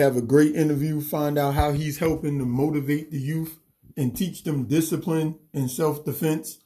have 0.00 0.16
a 0.16 0.22
great 0.22 0.54
interview, 0.54 1.00
find 1.00 1.38
out 1.38 1.54
how 1.54 1.72
he's 1.72 1.98
helping 1.98 2.38
to 2.38 2.44
motivate 2.44 3.10
the 3.10 3.18
youth 3.18 3.58
and 3.96 4.16
teach 4.16 4.44
them 4.44 4.64
discipline 4.64 5.38
and 5.52 5.70
self 5.70 6.04
defense. 6.04 6.58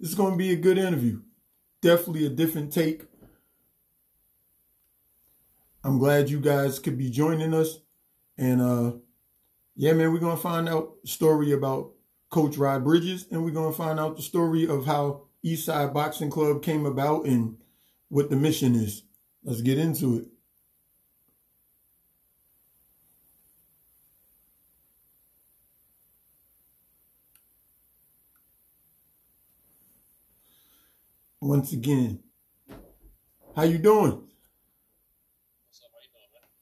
It's 0.00 0.14
going 0.14 0.32
to 0.32 0.38
be 0.38 0.52
a 0.52 0.56
good 0.56 0.78
interview. 0.78 1.20
Definitely 1.80 2.26
a 2.26 2.30
different 2.30 2.72
take. 2.72 3.02
I'm 5.84 5.98
glad 5.98 6.30
you 6.30 6.40
guys 6.40 6.78
could 6.78 6.96
be 6.96 7.10
joining 7.10 7.54
us. 7.54 7.78
And 8.38 8.60
uh 8.62 8.92
yeah, 9.74 9.92
man, 9.94 10.12
we're 10.12 10.18
gonna 10.20 10.36
find 10.36 10.68
out 10.68 10.94
story 11.04 11.52
about 11.52 11.92
Coach 12.30 12.56
Rod 12.56 12.84
Bridges, 12.84 13.26
and 13.30 13.44
we're 13.44 13.50
gonna 13.50 13.72
find 13.72 13.98
out 13.98 14.16
the 14.16 14.22
story 14.22 14.66
of 14.66 14.86
how 14.86 15.22
Eastside 15.44 15.92
Boxing 15.92 16.30
Club 16.30 16.62
came 16.62 16.86
about 16.86 17.24
and 17.24 17.56
what 18.08 18.30
the 18.30 18.36
mission 18.36 18.74
is. 18.74 19.02
Let's 19.42 19.62
get 19.62 19.78
into 19.78 20.18
it. 20.18 20.26
Once 31.42 31.72
again. 31.72 32.20
How 33.56 33.64
you 33.64 33.78
doing? 33.78 34.22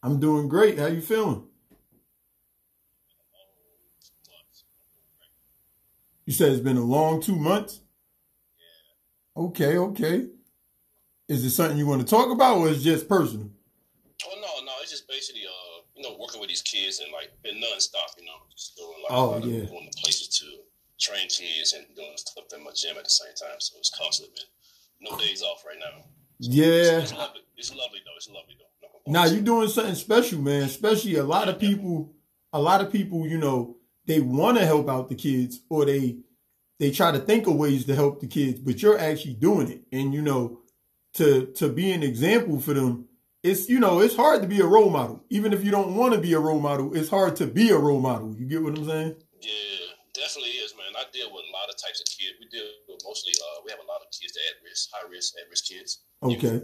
I'm 0.03 0.19
doing 0.19 0.49
great. 0.49 0.79
How 0.79 0.87
you 0.87 1.03
feeling? 1.03 1.45
You 6.25 6.33
said 6.33 6.53
it's 6.53 6.61
been 6.61 6.79
a 6.79 6.85
long 6.85 7.21
two 7.21 7.37
months? 7.37 7.81
Yeah. 9.37 9.43
Okay, 9.45 9.77
okay. 9.77 10.27
Is 11.29 11.45
it 11.45 11.51
something 11.51 11.77
you 11.77 11.87
want 11.87 12.01
to 12.01 12.07
talk 12.07 12.31
about 12.31 12.59
or 12.59 12.69
is 12.69 12.81
it 12.81 12.91
just 12.91 13.09
personal? 13.09 13.51
Oh 14.25 14.35
no, 14.37 14.65
no, 14.65 14.73
it's 14.81 14.91
just 14.91 15.09
basically 15.09 15.43
uh, 15.43 15.83
you 15.95 16.03
know, 16.03 16.17
working 16.19 16.41
with 16.41 16.49
these 16.49 16.63
kids 16.63 17.01
and 17.01 17.13
like 17.13 17.31
been 17.43 17.57
nonstop, 17.57 18.17
you 18.19 18.25
know, 18.25 18.33
just 18.51 18.77
doing 18.77 18.97
like 19.03 19.11
oh, 19.11 19.37
yeah. 19.45 19.67
going 19.67 19.91
to 19.91 20.01
places 20.01 20.29
to 20.39 20.47
train 20.99 21.29
kids 21.29 21.75
and 21.75 21.85
doing 21.95 22.13
stuff 22.17 22.45
in 22.57 22.65
my 22.65 22.71
gym 22.75 22.97
at 22.97 23.05
the 23.05 23.11
same 23.11 23.35
time. 23.35 23.59
So 23.59 23.77
it's 23.79 23.91
constantly 23.91 24.35
been 24.35 24.49
no 25.01 25.17
days 25.19 25.43
off 25.43 25.65
right 25.67 25.79
now. 25.79 26.05
So 26.41 26.51
yeah. 26.53 27.01
It's, 27.01 27.11
it's, 27.11 27.19
lovely. 27.19 27.41
It's 27.57 27.75
lovely 27.75 28.01
though. 28.05 28.17
It's 28.17 28.29
lovely 28.29 28.57
though. 28.59 29.13
now 29.13 29.25
you're 29.25 29.43
doing 29.43 29.69
something 29.69 29.95
special, 29.95 30.41
man. 30.41 30.63
Especially 30.63 31.17
a 31.17 31.25
lot 31.25 31.49
of 31.49 31.59
people, 31.59 32.13
a 32.53 32.61
lot 32.61 32.81
of 32.81 32.93
people, 32.93 33.27
you 33.27 33.39
know, 33.39 33.77
they 34.07 34.21
want 34.21 34.59
to 34.59 34.67
help 34.67 34.89
out 34.89 35.09
the 35.09 35.15
kids 35.15 35.61
or 35.69 35.85
they 35.85 36.19
they 36.79 36.91
try 36.91 37.13
to 37.13 37.19
think 37.19 37.47
of 37.47 37.57
ways 37.57 37.85
to 37.85 37.95
help 37.95 38.21
the 38.21 38.27
kids, 38.27 38.59
but 38.59 38.81
you're 38.81 38.99
actually 38.99 39.35
doing 39.35 39.71
it. 39.71 39.83
And 39.93 40.15
you 40.15 40.23
know, 40.23 40.61
to 41.15 41.47
to 41.57 41.69
be 41.69 41.93
an 41.93 42.03
example 42.03 42.59
for 42.59 42.75
them, 42.75 43.07
it's 43.43 43.69
you 43.69 43.79
know, 43.79 44.01
it's 44.01 44.17
hard 44.17 44.43
to 44.43 44.49
be 44.49 44.61
a 44.61 44.67
role 44.67 44.91
model. 44.91 45.25
Even 45.29 45.53
if 45.53 45.65
you 45.65 45.71
don't 45.71 45.95
want 45.95 46.15
to 46.15 46.21
be 46.21 46.33
a 46.33 46.41
role 46.41 46.61
model, 46.61 46.97
it's 46.97 47.11
hard 47.11 47.37
to 47.37 47.47
be 47.47 47.71
a 47.71 47.79
role 47.79 48.01
model. 48.01 48.35
You 48.35 48.47
get 48.47 48.63
what 48.63 48.79
I'm 48.79 48.87
saying? 48.87 49.17
Yeah, 49.43 49.90
definitely 50.21 50.61
is, 50.61 50.77
man. 50.77 50.93
I 50.93 51.09
deal 51.11 51.33
with 51.33 51.49
a 51.49 51.53
lot 51.57 51.73
of 51.73 51.81
types 51.81 52.05
of 52.05 52.07
kids. 52.13 52.37
We 52.37 52.47
deal 52.53 52.69
with 52.85 53.01
mostly 53.09 53.33
uh, 53.33 53.65
we 53.65 53.73
have 53.73 53.81
a 53.81 53.89
lot 53.89 54.05
of 54.05 54.13
kids 54.13 54.37
that 54.37 54.45
at 54.53 54.61
risk, 54.61 54.93
high 54.93 55.09
risk, 55.09 55.41
at 55.41 55.49
risk 55.49 55.65
kids. 55.65 56.05
Okay. 56.21 56.61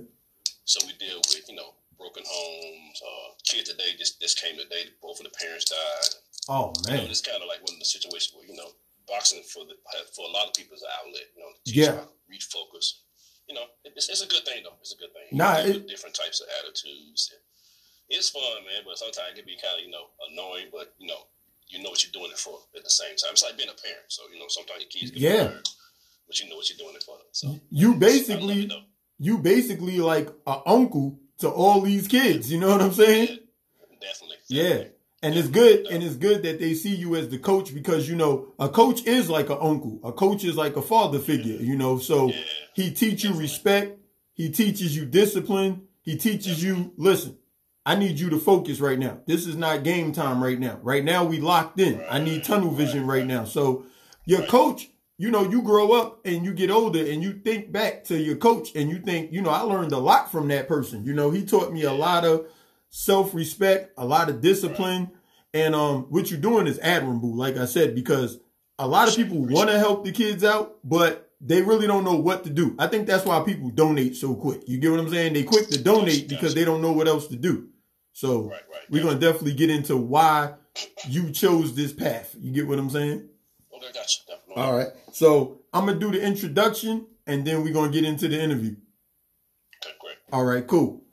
So 0.69 0.85
we 0.85 0.93
deal 1.01 1.23
with, 1.33 1.48
you 1.48 1.57
know, 1.57 1.73
broken 1.97 2.23
homes, 2.27 2.98
uh, 3.01 3.29
kids 3.48 3.73
today 3.73 3.97
just 3.97 4.21
this 4.21 4.37
came 4.37 4.61
today, 4.61 4.93
both 5.01 5.19
of 5.19 5.25
the 5.25 5.35
parents 5.35 5.73
died. 5.73 6.13
Oh 6.53 6.77
man. 6.85 7.01
You 7.01 7.09
know, 7.09 7.15
it's 7.17 7.25
kinda 7.25 7.47
like 7.48 7.65
one 7.65 7.73
of 7.73 7.81
the 7.81 7.89
situations 7.89 8.37
where, 8.37 8.45
you 8.45 8.55
know, 8.55 8.71
boxing 9.09 9.43
for 9.48 9.65
the 9.65 9.75
for 10.13 10.29
a 10.29 10.33
lot 10.35 10.51
of 10.51 10.55
people 10.55 10.77
is 10.77 10.85
an 10.85 10.93
outlet, 11.01 11.27
you 11.33 11.41
know, 11.41 11.53
yeah. 11.65 12.05
refocus. 12.29 13.07
You 13.48 13.55
know, 13.55 13.67
it's, 13.87 14.11
it's 14.11 14.23
a 14.23 14.29
good 14.29 14.45
thing 14.45 14.67
though. 14.67 14.77
It's 14.83 14.93
a 14.93 15.01
good 15.01 15.15
thing. 15.15 15.31
Nah, 15.33 15.63
it, 15.63 15.87
different 15.87 16.15
types 16.19 16.43
of 16.43 16.51
attitudes. 16.61 17.31
it's 18.11 18.31
fun, 18.31 18.67
man, 18.67 18.83
but 18.85 18.98
sometimes 18.98 19.33
it 19.33 19.37
can 19.39 19.47
be 19.47 19.57
kind 19.63 19.79
of, 19.79 19.87
you 19.87 19.91
know, 19.91 20.11
annoying, 20.31 20.69
but 20.75 20.95
you 20.98 21.07
know, 21.07 21.31
you 21.69 21.83
know 21.83 21.91
what 21.91 22.03
you're 22.05 22.12
doing 22.12 22.31
it 22.31 22.39
for 22.39 22.59
at 22.77 22.84
the 22.84 22.91
same 22.91 23.17
time. 23.17 23.31
It's 23.33 23.42
like 23.42 23.56
being 23.56 23.69
a 23.69 23.72
parent. 23.72 24.05
So, 24.09 24.22
you 24.33 24.39
know, 24.39 24.47
sometimes 24.48 24.83
your 24.83 24.91
kids 24.91 25.11
get 25.11 25.20
yeah. 25.20 25.45
Tired, 25.48 25.69
but 26.27 26.41
you 26.41 26.48
know 26.48 26.56
what 26.56 26.69
you're 26.69 26.78
doing 26.78 26.97
it 26.97 27.03
for. 27.03 27.17
So 27.33 27.61
you 27.70 27.95
basically 27.95 28.70
you 29.18 29.39
basically 29.39 29.98
like 29.98 30.29
an 30.46 30.61
uncle 30.67 31.18
to 31.39 31.48
all 31.48 31.80
these 31.80 32.08
kids. 32.08 32.51
You 32.51 32.61
know 32.61 32.68
what 32.68 32.80
I'm 32.80 32.92
saying? 32.92 33.29
Yeah, 33.29 33.36
definitely, 33.36 33.98
definitely. 34.01 34.36
Yeah. 34.48 34.85
And 35.23 35.35
it's 35.35 35.48
good, 35.48 35.86
and 35.86 36.05
it's 36.05 36.14
good 36.14 36.42
that 36.42 36.61
they 36.61 36.74
see 36.74 36.95
you 36.95 37.17
as 37.17 37.30
the 37.30 37.39
coach 37.39 37.74
because 37.74 38.08
you 38.08 38.14
know 38.14 38.52
a 38.58 38.68
coach 38.68 39.05
is 39.07 39.30
like 39.30 39.48
an 39.48 39.58
uncle. 39.61 39.98
A 40.05 40.12
coach 40.12 40.45
is 40.45 40.57
like 40.57 40.77
a 40.77 40.83
father 40.83 41.18
figure, 41.18 41.57
you 41.57 41.74
know. 41.74 41.98
So 41.98 42.29
yeah, 42.29 42.36
he 42.74 42.91
teaches 42.92 43.24
you 43.24 43.33
respect. 43.35 43.98
He 44.35 44.51
teaches 44.51 44.95
you 44.95 45.07
discipline. 45.07 45.89
He 46.02 46.17
teaches 46.17 46.62
you, 46.62 46.92
listen, 46.96 47.39
I 47.86 47.95
need 47.95 48.19
you 48.19 48.29
to 48.30 48.39
focus 48.39 48.80
right 48.80 48.98
now. 48.98 49.20
This 49.27 49.47
is 49.47 49.55
not 49.55 49.85
game 49.85 50.11
time 50.11 50.42
right 50.42 50.58
now. 50.58 50.80
Right 50.83 51.05
now 51.05 51.24
we 51.24 51.41
locked 51.41 51.79
in. 51.79 52.02
I 52.11 52.19
need 52.19 52.42
tunnel 52.42 52.73
vision 52.73 53.07
right, 53.07 53.24
now. 53.24 53.45
So 53.45 53.86
your 54.24 54.42
coach, 54.42 54.89
you 55.19 55.30
know, 55.30 55.48
you 55.48 55.63
grow 55.63 55.92
up 55.92 56.20
and 56.27 56.45
you 56.45 56.52
get 56.52 56.69
older 56.69 56.98
and 56.98 57.23
you 57.23 57.35
think 57.35 57.70
back 57.70 58.02
to 58.07 58.19
your 58.19 58.35
coach 58.36 58.74
and 58.74 58.91
you 58.91 58.98
think, 58.98 59.33
you 59.33 59.41
know, 59.41 59.51
I 59.51 59.61
learned 59.61 59.92
a 59.92 59.98
lot 59.98 60.33
from 60.33 60.48
that 60.48 60.67
person. 60.67 61.05
You 61.05 61.14
know, 61.14 61.30
he 61.30 61.47
taught 61.47 61.73
me 61.73 61.85
a 61.85 61.92
lot 61.92 62.24
of 62.24 62.48
self-respect, 62.91 63.92
a 63.97 64.05
lot 64.05 64.29
of 64.29 64.41
discipline. 64.41 65.13
And 65.55 65.77
um 65.77 66.07
what 66.11 66.29
you're 66.29 66.41
doing 66.41 66.67
is 66.67 66.80
admirable, 66.80 67.36
like 67.36 67.57
I 67.57 67.67
said, 67.67 67.95
because 67.95 68.41
a 68.80 68.89
lot 68.89 69.08
of 69.08 69.14
people 69.14 69.39
want 69.39 69.70
to 69.70 69.79
help 69.79 70.05
the 70.05 70.11
kids 70.11 70.42
out, 70.42 70.79
but 70.83 71.30
they 71.41 71.63
really 71.63 71.86
don't 71.86 72.05
know 72.05 72.17
what 72.17 72.42
to 72.45 72.51
do. 72.51 72.74
I 72.80 72.89
think 72.89 73.07
that's 73.07 73.24
why 73.24 73.41
people 73.45 73.70
donate 73.70 74.17
so 74.17 74.35
quick. 74.35 74.63
You 74.67 74.79
get 74.79 74.91
what 74.91 74.98
I'm 74.98 75.08
saying? 75.08 75.35
They 75.35 75.45
quick 75.45 75.68
to 75.68 75.80
donate 75.80 76.29
because 76.29 76.55
they 76.55 76.64
don't 76.64 76.83
know 76.83 76.92
what 76.92 77.07
else 77.07 77.29
to 77.29 77.36
do. 77.36 77.68
So 78.17 78.45
right, 78.45 78.63
right, 78.73 78.81
we're 78.89 79.03
gonna 79.03 79.19
definitely 79.19 79.53
get 79.53 79.69
into 79.69 79.95
why 79.95 80.55
you 81.07 81.31
chose 81.33 81.75
this 81.75 81.93
path. 81.93 82.35
You 82.41 82.51
get 82.51 82.67
what 82.67 82.79
I'm 82.79 82.89
saying? 82.89 83.29
Okay, 83.75 83.93
gotcha. 83.93 84.21
Definitely. 84.27 84.63
All 84.63 84.75
right. 84.75 84.87
So 85.13 85.61
I'm 85.71 85.85
gonna 85.85 85.99
do 85.99 86.11
the 86.11 86.23
introduction 86.23 87.09
and 87.27 87.47
then 87.47 87.63
we're 87.63 87.75
gonna 87.75 87.93
get 87.93 88.05
into 88.05 88.27
the 88.27 88.43
interview. 88.43 88.75
Okay, 89.85 89.95
great. 90.01 90.17
All 90.33 90.47
right, 90.47 90.67
cool. 90.67 91.05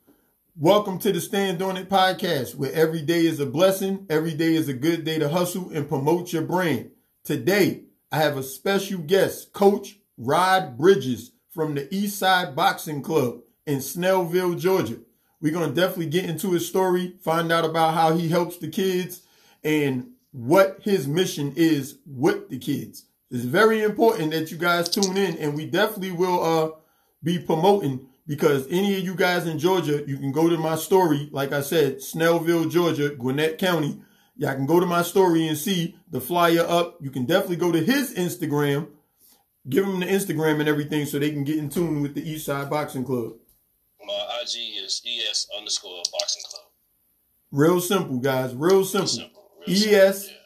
Welcome 0.55 0.97
to 0.99 1.11
the 1.11 1.19
Stand 1.19 1.61
On 1.61 1.75
It 1.75 1.89
podcast, 1.89 2.55
where 2.55 2.71
every 2.71 3.01
day 3.01 3.25
is 3.25 3.41
a 3.41 3.45
blessing, 3.45 4.05
every 4.09 4.33
day 4.33 4.55
is 4.55 4.69
a 4.69 4.73
good 4.73 5.03
day 5.03 5.19
to 5.19 5.27
hustle 5.27 5.71
and 5.71 5.89
promote 5.89 6.31
your 6.31 6.43
brand. 6.43 6.91
Today, 7.25 7.83
I 8.13 8.19
have 8.19 8.37
a 8.37 8.43
special 8.43 8.99
guest, 8.99 9.51
Coach 9.51 9.99
Rod 10.17 10.77
Bridges 10.77 11.31
from 11.53 11.75
the 11.75 11.85
Eastside 11.87 12.55
Boxing 12.55 13.01
Club 13.01 13.41
in 13.67 13.79
Snellville, 13.79 14.57
Georgia. 14.57 14.99
We're 15.43 15.51
going 15.51 15.67
to 15.69 15.75
definitely 15.75 16.05
get 16.05 16.23
into 16.23 16.53
his 16.53 16.65
story, 16.65 17.15
find 17.21 17.51
out 17.51 17.65
about 17.65 17.95
how 17.95 18.15
he 18.15 18.29
helps 18.29 18.57
the 18.59 18.69
kids 18.69 19.23
and 19.61 20.11
what 20.31 20.77
his 20.83 21.05
mission 21.05 21.51
is 21.57 21.97
with 22.05 22.47
the 22.47 22.57
kids. 22.57 23.07
It's 23.29 23.43
very 23.43 23.83
important 23.83 24.31
that 24.31 24.51
you 24.51 24.57
guys 24.57 24.87
tune 24.87 25.17
in 25.17 25.35
and 25.35 25.53
we 25.53 25.65
definitely 25.65 26.11
will 26.11 26.41
uh, 26.41 26.71
be 27.21 27.39
promoting 27.39 28.07
because 28.25 28.65
any 28.69 28.95
of 28.97 29.03
you 29.03 29.15
guys 29.15 29.45
in 29.45 29.59
Georgia, 29.59 30.05
you 30.07 30.15
can 30.17 30.31
go 30.31 30.47
to 30.47 30.57
my 30.57 30.77
story. 30.77 31.27
Like 31.33 31.51
I 31.51 31.59
said, 31.59 31.97
Snellville, 31.97 32.71
Georgia, 32.71 33.09
Gwinnett 33.09 33.57
County. 33.57 33.99
Y'all 34.37 34.55
can 34.55 34.65
go 34.65 34.79
to 34.79 34.85
my 34.85 35.01
story 35.01 35.45
and 35.45 35.57
see 35.57 35.97
the 36.09 36.21
flyer 36.21 36.65
up. 36.65 36.97
You 37.01 37.11
can 37.11 37.25
definitely 37.25 37.57
go 37.57 37.73
to 37.73 37.83
his 37.83 38.13
Instagram, 38.13 38.87
give 39.67 39.83
him 39.83 39.99
the 39.99 40.05
Instagram 40.05 40.61
and 40.61 40.69
everything 40.69 41.05
so 41.05 41.19
they 41.19 41.31
can 41.31 41.43
get 41.43 41.57
in 41.57 41.67
tune 41.67 42.01
with 42.01 42.15
the 42.15 42.27
East 42.27 42.45
Side 42.45 42.69
Boxing 42.69 43.03
Club. 43.03 43.33
My 44.05 44.41
IG 44.41 44.83
is 44.83 45.01
ES 45.05 45.47
underscore 45.57 46.01
boxing 46.11 46.43
club. 46.49 46.65
Real 47.51 47.79
simple, 47.79 48.17
guys. 48.17 48.53
Real 48.53 48.83
simple. 48.83 49.01
Real 49.01 49.07
simple. 49.07 49.43
Real 49.67 50.09
ES 50.09 50.25
simple. 50.25 50.41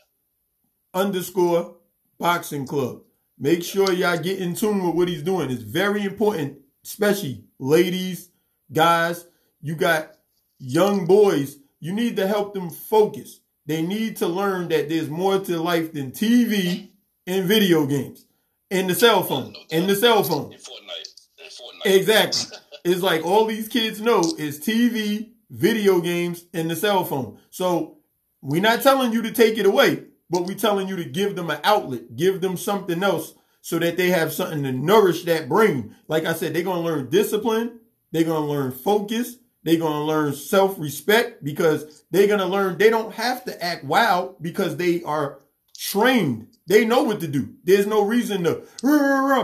underscore 0.94 1.75
boxing 2.19 2.68
club. 2.68 3.01
Make 3.40 3.63
sure 3.63 3.91
y'all 3.94 4.18
get 4.18 4.40
in 4.40 4.56
tune 4.56 4.84
with 4.84 4.95
what 4.95 5.07
he's 5.07 5.22
doing. 5.23 5.50
It's 5.51 5.62
very 5.62 6.03
important, 6.03 6.59
especially 6.84 7.44
ladies, 7.59 8.29
guys. 8.72 9.28
You 9.62 9.75
got 9.75 10.12
young 10.59 11.06
boys. 11.06 11.57
You 11.79 11.94
need 11.94 12.16
to 12.18 12.28
help 12.28 12.53
them 12.53 12.69
focus. 12.69 13.39
They 13.66 13.81
need 13.81 14.18
to 14.18 14.27
learn 14.27 14.69
that 14.69 14.89
there's 14.89 15.10
more 15.10 15.39
to 15.39 15.60
life 15.60 15.94
than 15.94 16.12
TV 16.12 16.89
and 17.27 17.45
video 17.45 17.86
games 17.86 18.25
and 18.71 18.89
the 18.89 18.95
cell 18.95 19.24
phone 19.24 19.56
and 19.71 19.88
the 19.89 19.95
cell 19.95 20.24
phone. 20.24 20.53
And 20.53 20.62
Fortnite. 20.62 21.27
And 21.39 21.51
Fortnite. 21.51 21.95
Exactly. 21.98 22.57
it's 22.88 23.01
like 23.01 23.25
all 23.25 23.45
these 23.45 23.68
kids 23.68 24.01
know 24.01 24.22
is 24.38 24.60
TV, 24.60 25.31
video 25.50 26.00
games, 26.00 26.45
and 26.54 26.69
the 26.69 26.75
cell 26.75 27.04
phone. 27.04 27.39
So 27.50 27.98
we're 28.42 28.62
not 28.62 28.81
telling 28.81 29.13
you 29.13 29.22
to 29.24 29.31
take 29.31 29.57
it 29.57 29.66
away, 29.66 30.06
but 30.30 30.45
we're 30.45 30.56
telling 30.56 30.88
you 30.88 30.95
to 30.98 31.06
give 31.06 31.36
them 31.36 31.50
an 31.50 31.60
outlet, 31.63 32.16
give 32.16 32.42
them 32.42 32.57
something 32.57 33.04
else 33.04 33.34
so 33.62 33.80
that 33.80 33.98
they 33.98 34.10
have 34.10 34.31
something 34.31 34.63
to 34.63 34.72
nourish 34.72 35.24
that 35.24 35.50
brain. 35.50 35.95
Like 36.07 36.25
I 36.25 36.34
said, 36.34 36.54
they're 36.54 36.63
going 36.63 36.84
to 36.84 36.89
learn 36.89 37.10
discipline. 37.10 37.80
They're 38.12 38.24
going 38.24 38.44
to 38.44 38.50
learn 38.50 38.72
focus. 38.72 39.36
They're 39.63 39.80
going 39.80 39.92
to 39.94 40.04
learn 40.04 40.34
self-respect 40.34 41.44
because 41.44 42.06
they're 42.12 42.28
going 42.28 42.39
to 42.39 42.45
learn 42.45 42.78
they 42.78 42.89
don't 42.89 43.13
have 43.16 43.44
to 43.45 43.63
act 43.63 43.84
wild 43.84 44.42
because 44.42 44.78
they 44.78 45.04
are 45.04 45.39
trained. 45.77 46.47
They 46.65 46.83
know 46.85 47.03
what 47.03 47.19
to 47.21 47.27
do. 47.27 47.53
There's 47.63 47.85
no 47.85 48.03
reason 48.03 48.44
to 48.44 48.63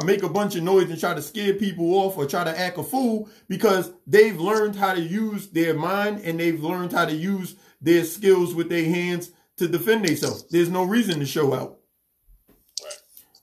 make 0.05 0.23
a 0.23 0.29
bunch 0.29 0.55
of 0.55 0.63
noise 0.63 0.89
and 0.89 0.99
try 0.99 1.13
to 1.13 1.21
scare 1.21 1.53
people 1.53 1.93
off 1.93 2.17
or 2.17 2.25
try 2.25 2.43
to 2.43 2.59
act 2.59 2.77
a 2.77 2.83
fool 2.83 3.29
because 3.47 3.91
they've 4.07 4.39
learned 4.39 4.75
how 4.75 4.93
to 4.93 5.01
use 5.01 5.47
their 5.49 5.73
mind 5.73 6.21
and 6.23 6.39
they've 6.39 6.61
learned 6.61 6.91
how 6.91 7.05
to 7.05 7.13
use 7.13 7.55
their 7.79 8.03
skills 8.03 8.55
with 8.55 8.69
their 8.69 8.85
hands 8.85 9.31
to 9.57 9.67
defend 9.67 10.05
themselves. 10.05 10.45
There's 10.49 10.69
no 10.69 10.83
reason 10.83 11.19
to 11.19 11.25
show 11.25 11.53
out. 11.53 11.79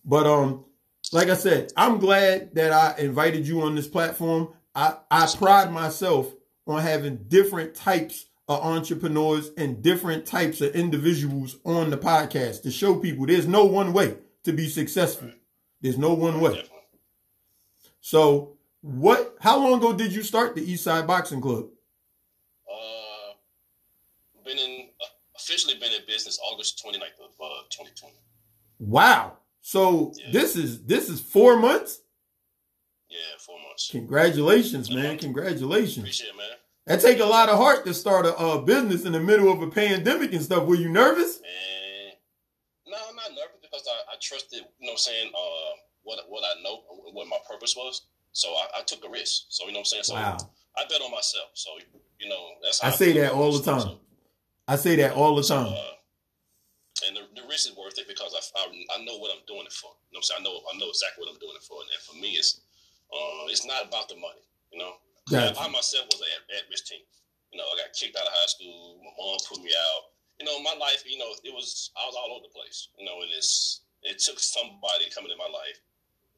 But 0.04 0.26
um, 0.26 0.64
like 1.12 1.28
I 1.28 1.34
said, 1.34 1.72
I'm 1.76 1.98
glad 1.98 2.54
that 2.56 2.72
I 2.72 3.00
invited 3.00 3.46
you 3.46 3.62
on 3.62 3.76
this 3.76 3.88
platform. 3.88 4.48
I, 4.75 4.96
I 5.10 5.32
pride 5.38 5.72
myself 5.72 6.32
on 6.66 6.82
having 6.82 7.25
different 7.28 7.75
types 7.75 8.26
of 8.50 8.61
entrepreneurs 8.64 9.52
and 9.56 9.81
different 9.81 10.26
types 10.26 10.61
of 10.61 10.75
individuals 10.75 11.56
on 11.64 11.88
the 11.91 11.97
podcast 11.97 12.62
to 12.62 12.70
show 12.70 12.97
people 12.97 13.25
there's 13.25 13.47
no 13.47 13.64
one 13.64 13.93
way 13.93 14.17
to 14.43 14.52
be 14.52 14.69
successful. 14.69 15.31
There's 15.81 15.97
no 15.97 16.14
one 16.14 16.41
way. 16.41 16.64
So 18.00 18.56
what 18.81 19.37
how 19.41 19.58
long 19.58 19.79
ago 19.79 19.93
did 19.93 20.12
you 20.12 20.25
start 20.25 20.56
the 20.56 20.69
East 20.69 20.82
Side 20.82 21.06
Boxing 21.06 21.41
Club? 21.41 21.67
Uh, 22.69 23.35
been 24.44 24.58
in 24.58 24.88
officially 25.37 25.75
been 25.75 25.93
in 25.93 26.00
business 26.08 26.38
August 26.52 26.82
29th 26.85 27.20
of 27.25 27.31
uh, 27.41 27.62
2020. 27.70 28.14
Wow. 28.81 29.37
So 29.61 30.12
Yeah. 30.17 30.32
this 30.32 30.56
is 30.56 30.82
this 30.85 31.08
is 31.08 31.20
four 31.20 31.56
months? 31.56 32.00
Yeah, 33.08 33.19
four 33.38 33.58
months. 33.61 33.91
Congratulations, 33.93 34.91
man. 34.91 35.19
Congratulations. 35.19 35.99
Appreciate 35.99 36.31
it, 36.31 36.37
man. 36.37 36.47
That 36.90 37.00
take 37.00 37.20
a 37.20 37.25
lot 37.25 37.48
of 37.48 37.56
heart 37.56 37.87
to 37.87 37.94
start 37.94 38.26
a 38.26 38.37
uh, 38.37 38.58
business 38.58 39.04
in 39.04 39.12
the 39.12 39.20
middle 39.20 39.52
of 39.52 39.62
a 39.62 39.70
pandemic 39.70 40.32
and 40.32 40.42
stuff. 40.42 40.66
Were 40.66 40.75
you 40.75 40.88
nervous? 40.88 41.37
And 41.37 42.19
no, 42.88 42.96
I'm 43.08 43.14
not 43.14 43.31
nervous 43.31 43.62
because 43.62 43.87
I, 43.87 44.10
I 44.10 44.16
trusted, 44.20 44.58
you 44.58 44.87
know 44.90 44.90
what 44.90 44.90
I'm 44.90 44.98
saying, 44.98 45.31
uh, 45.31 45.70
what 46.02 46.19
what 46.26 46.42
I 46.42 46.60
know, 46.64 46.82
what 47.12 47.28
my 47.28 47.38
purpose 47.48 47.76
was. 47.76 48.08
So 48.32 48.48
I, 48.48 48.81
I 48.81 48.82
took 48.82 49.04
a 49.06 49.08
risk. 49.08 49.44
So 49.50 49.66
you 49.66 49.72
know 49.72 49.78
what 49.78 49.94
I'm 49.94 50.02
saying? 50.02 50.02
So 50.02 50.14
Wow. 50.14 50.37
I 50.76 50.82
bet 50.90 51.00
on 51.00 51.12
myself. 51.12 51.54
So 51.54 51.70
you 52.19 52.28
know, 52.28 52.42
that's 52.60 52.82
I 52.82 52.90
say 52.90 53.12
that 53.22 53.34
all 53.34 53.52
the 53.56 53.62
time. 53.62 53.98
I 54.66 54.75
say 54.75 54.96
that 54.96 55.12
all 55.14 55.37
the 55.37 55.44
time. 55.44 55.70
uh, 55.70 55.94
and 57.06 57.16
the, 57.16 57.22
the 57.40 57.46
risk 57.46 57.70
is 57.70 57.76
worth 57.78 58.02
it 58.02 58.08
because 58.08 58.34
I, 58.34 58.42
I, 58.66 58.98
I 58.98 59.04
know 59.04 59.16
what 59.22 59.31
I'm 59.31 59.46
doing 59.46 59.62
it 59.62 59.72
for. 59.72 59.94
You 60.10 60.19
know 60.19 60.26
what 60.26 60.26
I'm 60.34 60.42
saying? 60.42 60.42
I 60.42 60.42
know 60.42 60.58
I 60.75 60.76
know 60.76 60.90
exactly 60.90 61.22
what 61.22 61.31
I'm 61.31 61.38
doing 61.38 61.54
it 61.54 61.62
for. 61.62 61.78
And 61.87 62.02
for 62.02 62.19
me, 62.19 62.34
it's 62.34 62.62
uh, 63.14 63.46
it's 63.46 63.64
not 63.64 63.87
about 63.87 64.08
the 64.08 64.16
money. 64.16 64.42
You 64.75 64.81
know, 64.82 64.98
Gotcha. 65.30 65.62
I 65.62 65.68
myself 65.70 66.06
was 66.10 66.20
an 66.20 66.42
at 66.58 66.66
risk 66.70 66.90
teen. 66.90 67.06
You 67.54 67.58
know, 67.58 67.66
I 67.66 67.86
got 67.86 67.94
kicked 67.94 68.18
out 68.18 68.26
of 68.26 68.34
high 68.34 68.50
school. 68.50 68.98
My 69.02 69.10
mom 69.14 69.38
put 69.46 69.62
me 69.62 69.70
out. 69.70 70.02
You 70.38 70.46
know, 70.46 70.58
my 70.62 70.74
life. 70.74 71.02
You 71.06 71.18
know, 71.18 71.30
it 71.44 71.54
was 71.54 71.90
I 71.94 72.06
was 72.06 72.16
all 72.18 72.34
over 72.34 72.46
the 72.46 72.54
place. 72.54 72.88
You 72.98 73.06
know, 73.06 73.22
and 73.22 73.30
it's 73.34 73.82
it 74.02 74.18
took 74.18 74.38
somebody 74.38 75.10
coming 75.14 75.30
in 75.30 75.38
my 75.38 75.50
life 75.50 75.78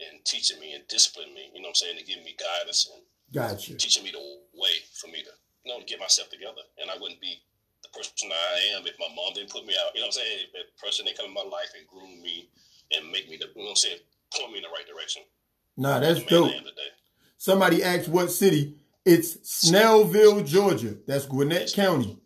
and 0.02 0.24
teaching 0.24 0.58
me 0.58 0.74
and 0.74 0.84
disciplining 0.88 1.34
me. 1.34 1.50
You 1.54 1.62
know, 1.62 1.72
what 1.72 1.80
I'm 1.80 1.86
saying 1.86 1.98
to 1.98 2.04
give 2.04 2.20
me 2.24 2.36
guidance 2.36 2.90
and 2.90 3.02
Gotcha. 3.32 3.76
teaching 3.76 4.04
me 4.04 4.10
the 4.10 4.20
way 4.52 4.74
for 4.92 5.08
me 5.08 5.22
to, 5.24 5.32
you 5.64 5.68
know, 5.72 5.80
to 5.80 5.86
get 5.86 6.00
myself 6.00 6.28
together. 6.28 6.66
And 6.82 6.90
I 6.90 6.98
wouldn't 7.00 7.20
be 7.20 7.40
the 7.82 7.90
person 7.96 8.28
I 8.28 8.76
am 8.76 8.86
if 8.86 8.98
my 8.98 9.08
mom 9.14 9.32
didn't 9.34 9.50
put 9.50 9.64
me 9.64 9.74
out. 9.78 9.94
You 9.94 10.02
know 10.04 10.12
what 10.12 10.20
I'm 10.20 10.26
saying? 10.26 10.38
If 10.48 10.52
that 10.52 10.68
person 10.76 11.06
didn't 11.06 11.18
come 11.18 11.32
in 11.32 11.36
my 11.36 11.46
life 11.46 11.72
and 11.78 11.86
groom 11.86 12.20
me 12.20 12.50
and 12.92 13.08
make 13.10 13.30
me 13.30 13.40
the, 13.40 13.48
you 13.54 13.62
know 13.62 13.72
what 13.72 13.80
I'm 13.80 13.82
saying, 13.88 14.00
point 14.34 14.52
me 14.52 14.58
in 14.60 14.66
the 14.66 14.74
right 14.74 14.86
direction. 14.86 15.22
Nah, 15.76 16.00
that's 16.00 16.20
The 16.20 16.28
man 16.28 16.60
I 16.60 16.60
dope. 16.60 16.72
Somebody 17.42 17.82
asked 17.82 18.06
what 18.06 18.30
city. 18.30 18.76
It's 19.04 19.34
Snellville, 19.38 20.46
Georgia. 20.46 20.94
That's 21.08 21.26
Gwinnett 21.26 21.72
County. 21.74 22.16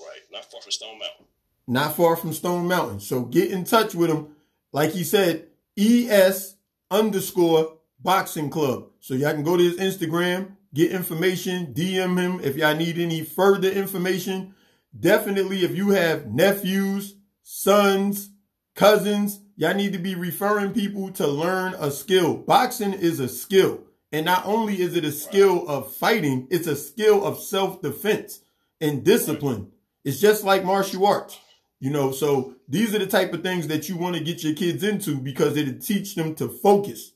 Right. 0.00 0.18
Not 0.32 0.50
far 0.50 0.60
from 0.60 0.72
Stone 0.72 0.98
Mountain. 0.98 1.26
not 1.68 1.94
far 1.96 2.16
from 2.16 2.32
Stone 2.32 2.66
Mountain. 2.66 2.98
So 2.98 3.22
get 3.22 3.52
in 3.52 3.62
touch 3.62 3.94
with 3.94 4.10
him. 4.10 4.34
Like 4.72 4.90
he 4.90 5.04
said, 5.04 5.46
ES 5.78 6.56
underscore 6.90 7.78
boxing 8.00 8.50
club. 8.50 8.86
So 8.98 9.14
y'all 9.14 9.32
can 9.32 9.44
go 9.44 9.56
to 9.56 9.62
his 9.62 9.76
Instagram, 9.76 10.56
get 10.74 10.90
information, 10.90 11.72
DM 11.72 12.18
him 12.18 12.40
if 12.40 12.56
y'all 12.56 12.74
need 12.74 12.98
any 12.98 13.22
further 13.22 13.70
information. 13.70 14.56
Definitely 14.98 15.58
if 15.58 15.76
you 15.76 15.90
have 15.90 16.26
nephews, 16.26 17.14
sons, 17.44 18.30
cousins, 18.74 19.38
y'all 19.54 19.74
need 19.74 19.92
to 19.92 20.00
be 20.00 20.16
referring 20.16 20.72
people 20.72 21.12
to 21.12 21.28
learn 21.28 21.74
a 21.78 21.92
skill. 21.92 22.38
Boxing 22.38 22.92
is 22.92 23.20
a 23.20 23.28
skill. 23.28 23.84
And 24.12 24.26
not 24.26 24.44
only 24.44 24.80
is 24.80 24.94
it 24.94 25.04
a 25.04 25.12
skill 25.12 25.66
of 25.66 25.92
fighting, 25.92 26.46
it's 26.50 26.66
a 26.66 26.76
skill 26.76 27.24
of 27.24 27.38
self-defense 27.38 28.40
and 28.80 29.02
discipline. 29.02 29.72
It's 30.04 30.20
just 30.20 30.44
like 30.44 30.64
martial 30.64 31.06
arts. 31.06 31.38
You 31.80 31.90
know, 31.90 32.12
so 32.12 32.54
these 32.68 32.94
are 32.94 32.98
the 33.00 33.08
type 33.08 33.32
of 33.32 33.42
things 33.42 33.66
that 33.66 33.88
you 33.88 33.96
want 33.96 34.14
to 34.14 34.22
get 34.22 34.44
your 34.44 34.54
kids 34.54 34.84
into 34.84 35.16
because 35.16 35.56
it'll 35.56 35.80
teach 35.80 36.14
them 36.14 36.34
to 36.36 36.48
focus. 36.48 37.12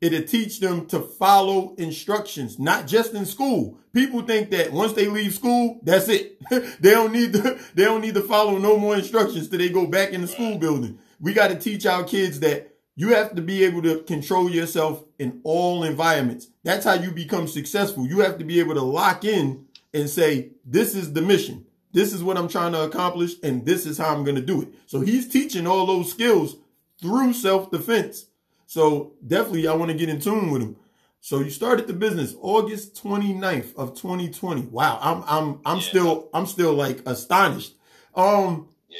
It'll 0.00 0.22
teach 0.22 0.60
them 0.60 0.86
to 0.86 1.00
follow 1.00 1.74
instructions, 1.76 2.58
not 2.58 2.86
just 2.86 3.14
in 3.14 3.26
school. 3.26 3.78
People 3.92 4.22
think 4.22 4.50
that 4.50 4.72
once 4.72 4.92
they 4.94 5.06
leave 5.06 5.34
school, 5.34 5.80
that's 5.82 6.08
it. 6.08 6.38
they 6.50 6.90
don't 6.90 7.12
need 7.12 7.32
to, 7.34 7.60
they 7.74 7.84
don't 7.84 8.00
need 8.00 8.14
to 8.14 8.22
follow 8.22 8.58
no 8.58 8.76
more 8.76 8.96
instructions 8.96 9.48
till 9.48 9.58
they 9.58 9.68
go 9.68 9.86
back 9.86 10.10
in 10.10 10.22
the 10.22 10.26
school 10.26 10.58
building. 10.58 10.98
We 11.20 11.32
got 11.32 11.48
to 11.48 11.56
teach 11.56 11.84
our 11.86 12.04
kids 12.04 12.40
that 12.40 12.67
you 12.98 13.14
have 13.14 13.32
to 13.36 13.40
be 13.40 13.62
able 13.62 13.80
to 13.80 14.02
control 14.02 14.50
yourself 14.50 15.04
in 15.20 15.40
all 15.44 15.84
environments. 15.84 16.48
That's 16.64 16.84
how 16.84 16.94
you 16.94 17.12
become 17.12 17.46
successful. 17.46 18.08
You 18.08 18.18
have 18.20 18.38
to 18.38 18.44
be 18.44 18.58
able 18.58 18.74
to 18.74 18.82
lock 18.82 19.24
in 19.24 19.66
and 19.94 20.10
say, 20.10 20.50
this 20.64 20.96
is 20.96 21.12
the 21.12 21.22
mission. 21.22 21.64
This 21.92 22.12
is 22.12 22.24
what 22.24 22.36
I'm 22.36 22.48
trying 22.48 22.72
to 22.72 22.82
accomplish, 22.82 23.34
and 23.44 23.64
this 23.64 23.86
is 23.86 23.98
how 23.98 24.12
I'm 24.12 24.24
going 24.24 24.34
to 24.34 24.42
do 24.42 24.62
it. 24.62 24.74
So 24.86 24.98
he's 25.00 25.28
teaching 25.28 25.64
all 25.64 25.86
those 25.86 26.10
skills 26.10 26.56
through 27.00 27.34
self-defense. 27.34 28.26
So 28.66 29.12
definitely 29.24 29.68
I 29.68 29.74
want 29.74 29.92
to 29.92 29.96
get 29.96 30.08
in 30.08 30.20
tune 30.20 30.50
with 30.50 30.62
him. 30.62 30.74
So 31.20 31.38
you 31.38 31.50
started 31.50 31.86
the 31.86 31.92
business 31.92 32.34
August 32.40 33.00
29th 33.00 33.76
of 33.76 33.94
2020. 33.94 34.62
Wow. 34.62 34.98
I'm 35.00 35.22
I'm 35.28 35.60
I'm 35.64 35.76
Yeah. 35.76 35.82
still 35.82 36.28
I'm 36.34 36.46
still 36.46 36.74
like 36.74 36.98
astonished. 37.06 37.74
Um 38.14 38.68
Yeah. 38.88 38.98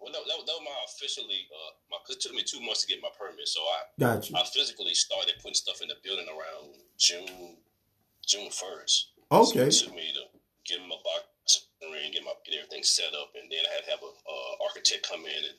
Well, 0.00 0.12
that, 0.12 0.22
that, 0.26 0.46
that 0.46 0.56
was 0.58 0.64
my 0.64 0.70
officially, 0.86 1.46
uh, 2.08 2.12
my, 2.12 2.14
'cause 2.14 2.16
it 2.16 2.20
took 2.22 2.34
me 2.34 2.42
two 2.42 2.60
months 2.64 2.82
to 2.82 2.88
get 2.88 3.02
my 3.02 3.10
permit. 3.18 3.48
So 3.48 3.60
I, 3.60 3.78
got 4.00 4.30
you. 4.30 4.36
I 4.36 4.44
physically 4.44 4.94
started 4.94 5.34
putting 5.42 5.54
stuff 5.54 5.82
in 5.82 5.88
the 5.88 5.96
building 6.02 6.26
around 6.28 6.74
June, 6.98 7.58
June 8.26 8.48
1st. 8.50 9.04
Okay. 9.30 9.70
So 9.70 9.84
it 9.84 9.88
took 9.88 9.94
me 9.94 10.12
to 10.14 10.24
get 10.64 10.80
my 10.82 10.96
box 11.04 11.66
ring, 11.82 12.12
get 12.12 12.24
my 12.24 12.32
get 12.44 12.56
everything 12.58 12.82
set 12.82 13.14
up, 13.14 13.32
and 13.40 13.50
then 13.50 13.60
I 13.70 13.74
had 13.74 13.84
to 13.84 13.90
have 13.90 14.00
a 14.02 14.06
uh, 14.10 14.64
architect 14.68 15.08
come 15.08 15.20
in 15.24 15.42
and 15.44 15.56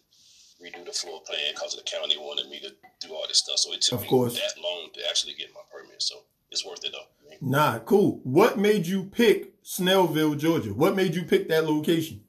redo 0.62 0.86
the 0.86 0.92
floor 0.92 1.22
plan 1.26 1.54
because 1.54 1.76
the 1.76 1.84
county 1.84 2.18
wanted 2.18 2.50
me 2.50 2.60
to 2.60 2.72
do 3.00 3.14
all 3.14 3.26
this 3.28 3.38
stuff. 3.40 3.58
So 3.58 3.72
it 3.74 3.82
took 3.82 4.00
Of 4.00 4.02
me 4.04 4.10
course. 4.10 4.36
that 4.36 4.62
long 4.62 4.90
to 4.94 5.08
actually 5.10 5.34
get 5.36 5.54
my 5.54 5.62
permit. 5.72 6.02
So 6.04 6.24
it's 6.52 6.66
worth 6.66 6.84
it 6.84 6.92
though. 6.92 7.08
Nah, 7.42 7.80
cool. 7.80 8.20
What 8.24 8.58
made 8.60 8.86
you 8.86 9.06
pick 9.06 9.64
Snellville, 9.64 10.38
Georgia? 10.38 10.74
What 10.74 10.96
made 10.96 11.16
you 11.16 11.24
pick 11.24 11.48
that 11.50 11.66
location? 11.66 12.26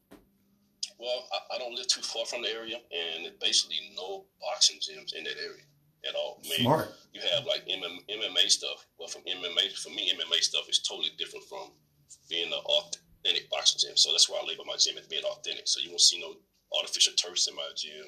Well, 1.01 1.25
I, 1.33 1.57
I 1.57 1.59
don't 1.59 1.75
live 1.75 1.89
too 1.89 2.03
far 2.03 2.27
from 2.27 2.43
the 2.43 2.53
area, 2.53 2.77
and 2.77 3.25
there's 3.25 3.41
basically 3.41 3.81
no 3.97 4.27
boxing 4.41 4.77
gyms 4.79 5.15
in 5.17 5.25
that 5.25 5.39
area 5.41 5.65
at 6.07 6.15
all. 6.15 6.41
I 6.45 6.49
mean, 6.49 6.61
Smart. 6.61 6.93
you 7.13 7.21
have 7.33 7.45
like 7.47 7.65
MM, 7.67 8.05
MMA 8.09 8.51
stuff, 8.51 8.85
but 8.99 9.11
from 9.11 9.23
MMA, 9.23 9.73
for 9.81 9.89
me, 9.91 10.13
MMA 10.13 10.41
stuff 10.45 10.69
is 10.69 10.81
totally 10.81 11.11
different 11.19 11.45
from 11.49 11.73
being 12.29 12.53
an 12.53 12.61
authentic 12.61 13.49
boxing 13.51 13.81
gym. 13.81 13.97
So 13.97 14.13
that's 14.13 14.29
why 14.29 14.41
I 14.43 14.47
label 14.47 14.65
my 14.67 14.77
gym 14.77 14.97
as 14.99 15.07
being 15.07 15.25
authentic. 15.25 15.67
So 15.69 15.81
you 15.81 15.89
won't 15.91 16.01
see 16.05 16.21
no 16.21 16.37
artificial 16.79 17.15
turfs 17.17 17.49
in 17.49 17.57
my 17.57 17.69
gym. 17.77 18.05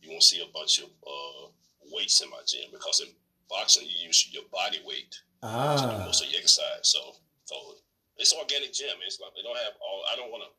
You 0.00 0.10
won't 0.10 0.22
see 0.24 0.40
a 0.40 0.48
bunch 0.52 0.78
of 0.80 0.88
uh, 0.88 1.52
weights 1.92 2.20
in 2.22 2.30
my 2.30 2.40
gym 2.46 2.72
because 2.72 3.00
in 3.00 3.08
boxing 3.48 3.84
you 3.86 4.06
use 4.08 4.28
your 4.32 4.44
body 4.52 4.80
weight 4.88 5.12
to 5.12 5.48
do 5.48 5.48
Ah. 5.48 6.02
most 6.06 6.24
of 6.24 6.30
your 6.30 6.40
exercise. 6.40 6.84
So, 6.84 6.98
so 7.44 7.56
it's 8.16 8.32
organic 8.34 8.72
gym. 8.72 8.96
It's 9.06 9.20
like 9.20 9.32
they 9.36 9.42
don't 9.42 9.56
have 9.56 9.74
all. 9.80 10.02
I 10.12 10.16
don't 10.16 10.30
want 10.32 10.44
to. 10.44 10.50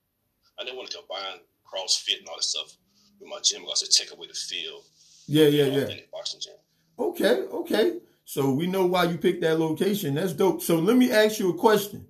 I 0.60 0.63
didn't 0.63 0.77
want 0.77 0.89
to 0.92 0.98
combine 1.01 1.42
CrossFit 1.65 2.20
and 2.20 2.27
all 2.27 2.38
this 2.38 2.50
stuff 2.50 2.77
with 3.20 3.29
my 3.29 3.39
gym 3.43 3.63
I 3.63 3.74
said 3.75 3.89
take 3.89 4.15
away 4.15 4.27
the 4.27 4.34
feel. 4.34 4.82
Yeah, 5.27 5.48
yeah, 5.48 5.65
yeah. 5.65 5.96
Boxing 6.12 6.41
gym. 6.41 6.53
Okay, 7.00 7.43
okay. 7.51 8.00
So 8.25 8.51
we 8.51 8.67
know 8.67 8.86
why 8.86 9.05
you 9.05 9.17
picked 9.17 9.41
that 9.41 9.60
location. 9.60 10.15
That's 10.15 10.34
dope. 10.34 10.62
So 10.62 10.79
let 10.79 10.98
me 10.98 11.12
ask 11.12 11.39
you 11.39 11.50
a 11.50 11.58
question. 11.58 12.08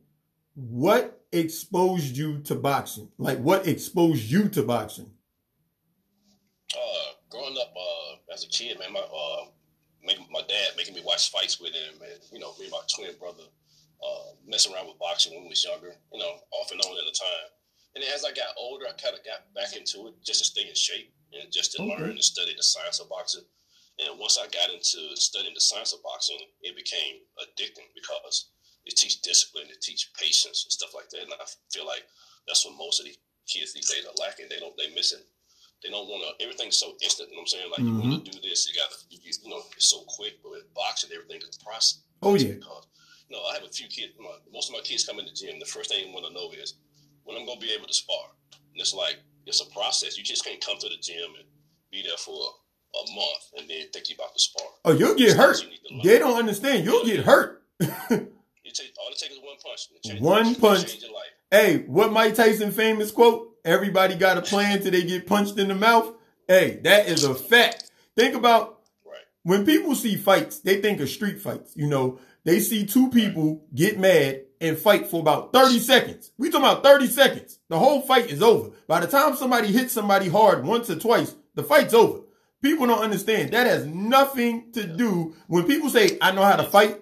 What 0.55 1.22
exposed 1.31 2.15
you 2.15 2.39
to 2.41 2.55
boxing? 2.55 3.10
Like 3.17 3.39
what 3.39 3.67
exposed 3.67 4.24
you 4.29 4.50
to 4.50 4.63
boxing? 4.63 5.12
Uh, 6.74 7.13
growing 7.29 7.55
up 7.60 7.74
uh, 7.75 8.33
as 8.33 8.43
a 8.43 8.48
kid, 8.48 8.77
man, 8.79 8.93
my 8.93 9.00
uh, 9.00 9.45
making, 10.03 10.27
my 10.31 10.41
dad 10.41 10.77
making 10.77 10.93
me 10.93 11.01
watch 11.05 11.31
fights 11.31 11.60
with 11.60 11.74
him, 11.74 12.01
and 12.01 12.19
you 12.31 12.39
know, 12.39 12.53
me 12.60 12.65
and 12.65 12.72
my 12.72 12.81
twin 12.93 13.12
brother 13.19 13.43
uh, 14.05 14.33
messing 14.48 14.74
around 14.74 14.88
with 14.88 15.00
boxing 15.00 15.33
when 15.33 15.43
we 15.43 15.50
was 15.50 15.63
younger, 15.63 15.93
you 16.12 16.19
know, 16.19 16.33
off 16.51 16.72
and 16.72 16.81
on 16.81 16.98
at 16.98 17.05
the 17.05 17.17
time. 17.17 17.50
And 17.95 18.03
as 18.03 18.25
I 18.25 18.31
got 18.31 18.57
older, 18.57 18.85
I 18.88 18.93
kind 18.93 19.15
of 19.15 19.23
got 19.23 19.53
back 19.53 19.75
into 19.75 20.07
it 20.07 20.15
just 20.23 20.39
to 20.39 20.45
stay 20.45 20.67
in 20.67 20.75
shape 20.75 21.13
and 21.33 21.51
just 21.51 21.73
to 21.73 21.83
Okay. 21.83 21.93
learn 21.93 22.17
and 22.17 22.23
study 22.23 22.53
the 22.55 22.63
science 22.63 23.00
of 23.00 23.09
boxing. 23.09 23.45
And 24.00 24.17
once 24.17 24.38
I 24.38 24.47
got 24.47 24.71
into 24.71 25.15
studying 25.15 25.53
the 25.53 25.62
science 25.62 25.93
of 25.93 26.01
boxing, 26.01 26.39
it 26.62 26.75
became 26.75 27.21
addicting 27.38 27.93
because 27.93 28.50
it 28.85 28.97
teaches 28.97 29.21
discipline, 29.21 29.69
it 29.69 29.81
teaches 29.81 30.09
patience 30.17 30.65
and 30.65 30.71
stuff 30.71 30.93
like 30.95 31.09
that. 31.09 31.21
And 31.21 31.33
I 31.33 31.45
feel 31.71 31.85
like 31.85 32.03
that's 32.47 32.65
what 32.65 32.75
most 32.75 33.00
of 33.00 33.05
the 33.05 33.15
kids 33.47 33.73
these 33.73 33.89
days 33.89 34.05
are 34.05 34.17
lacking. 34.17 34.50
They 34.50 34.59
don't, 34.59 34.75
they 34.77 34.89
missing 34.93 35.21
they 35.83 35.89
don't 35.91 36.07
want 36.07 36.23
to. 36.23 36.43
Everything's 36.43 36.77
so 36.79 36.95
instant. 37.03 37.29
You 37.29 37.35
know 37.35 37.43
what 37.43 37.51
I'm 37.51 37.59
saying? 37.59 37.69
Like 37.69 37.83
you 37.83 37.91
want 37.91 38.23
to 38.23 38.31
mm-hmm. 38.31 38.39
do 38.39 38.50
this, 38.50 38.67
you 38.67 38.73
got 38.73 38.89
to, 38.89 38.97
you, 39.12 39.19
you 39.19 39.50
know, 39.50 39.62
it's 39.75 39.91
so 39.91 40.07
quick. 40.07 40.39
But 40.41 40.51
with 40.51 40.73
boxing, 40.73 41.12
everything 41.13 41.43
is 41.43 41.59
a 41.59 41.63
process. 41.63 42.01
Oh 42.23 42.35
yeah. 42.35 42.55
Because 42.55 42.88
you 43.27 43.35
know, 43.35 43.43
I 43.43 43.55
have 43.55 43.67
a 43.67 43.71
few 43.71 43.88
kids. 43.88 44.13
My, 44.17 44.31
most 44.51 44.69
of 44.69 44.73
my 44.73 44.81
kids 44.81 45.05
come 45.05 45.19
in 45.19 45.25
the 45.25 45.35
gym. 45.35 45.59
The 45.59 45.67
first 45.67 45.91
thing 45.91 46.07
they 46.07 46.12
want 46.12 46.25
to 46.25 46.33
know 46.33 46.51
is 46.55 46.79
when 47.24 47.38
I'm 47.38 47.46
going 47.46 47.60
to 47.60 47.65
be 47.65 47.74
able 47.74 47.88
to 47.88 47.94
spar. 47.94 48.25
And 48.74 48.82
it's 48.82 48.94
like 48.94 49.18
it's 49.46 49.62
a 49.62 49.70
process. 49.72 50.18
You 50.18 50.24
just 50.24 50.46
can't 50.46 50.63
come 50.63 50.77
to 50.77 50.89
the 50.89 50.98
gym 51.01 51.32
and 51.38 51.48
be 51.92 52.01
there 52.01 52.18
for 52.18 52.32
a 52.96 53.15
month 53.15 53.51
and 53.58 53.70
then 53.70 53.88
think 53.92 54.10
you 54.10 54.15
about 54.15 54.34
to 54.34 54.39
spar. 54.39 54.68
Oh, 54.86 54.94
you'll 54.94 55.15
get 55.15 55.36
hurt. 55.36 55.63
You 55.89 56.01
they 56.03 56.20
don't 56.20 56.38
understand. 56.38 56.86
You'll 56.86 57.06
get 57.06 57.22
hurt. 57.25 57.63
you 57.80 57.88
take 57.89 58.94
all 59.00 59.12
it 59.12 59.18
takes 59.18 59.34
is 59.34 59.39
one 59.42 59.58
punch. 59.63 60.22
One 60.22 60.56
punch. 60.56 61.03
Hey, 61.51 61.84
what 61.86 62.12
Mike 62.12 62.36
Tyson 62.36 62.72
famous 62.72 63.12
quote? 63.12 63.50
Everybody 63.65 64.15
got 64.15 64.38
a 64.38 64.42
plan 64.42 64.82
till 64.82 64.92
they 64.92 65.03
get 65.03 65.27
punched 65.27 65.58
in 65.58 65.68
the 65.68 65.75
mouth. 65.75 66.13
Hey, 66.48 66.80
that 66.84 67.08
is 67.08 67.24
a 67.24 67.34
fact. 67.34 67.92
Think 68.15 68.36
about 68.36 68.82
right. 69.06 69.22
when 69.44 69.65
people 69.65 69.96
see 69.96 70.15
fights, 70.15 70.60
they 70.60 70.82
think 70.82 71.00
of 71.00 71.10
street 71.10 71.42
fights. 71.42 71.74
You 71.75 71.88
know, 71.88 72.20
they 72.44 72.60
see 72.60 72.86
two 72.86 73.10
people 73.10 73.63
get 73.74 73.98
mad 73.98 74.42
and 74.63 74.77
fight 74.77 75.08
for 75.08 75.20
about 75.20 75.51
30 75.51 75.77
seconds. 75.79 76.32
We 76.38 76.50
talking 76.50 76.65
about 76.65 76.84
30 76.84 77.08
seconds. 77.08 77.60
The 77.67 77.77
whole 77.77 78.01
fight 78.01 78.32
is 78.32 78.41
over. 78.41 78.72
By 78.88 79.01
the 79.01 79.08
time 79.08 79.36
somebody 79.36 79.67
hits 79.67 79.91
somebody 79.91 80.29
hard 80.29 80.63
once 80.63 80.89
or 80.89 80.98
twice, 80.98 81.36
the 81.53 81.63
fight's 81.63 81.93
over. 81.93 82.22
People 82.62 82.88
don't 82.88 83.03
understand. 83.03 83.51
That 83.51 83.67
has 83.67 83.86
nothing 83.86 84.72
to 84.72 84.88
do. 84.88 85.36
When 85.48 85.65
people 85.65 85.89
say, 85.89 86.17
I 86.22 86.32
know 86.32 86.43
how 86.43 86.55
to 86.55 86.63
fight, 86.63 87.01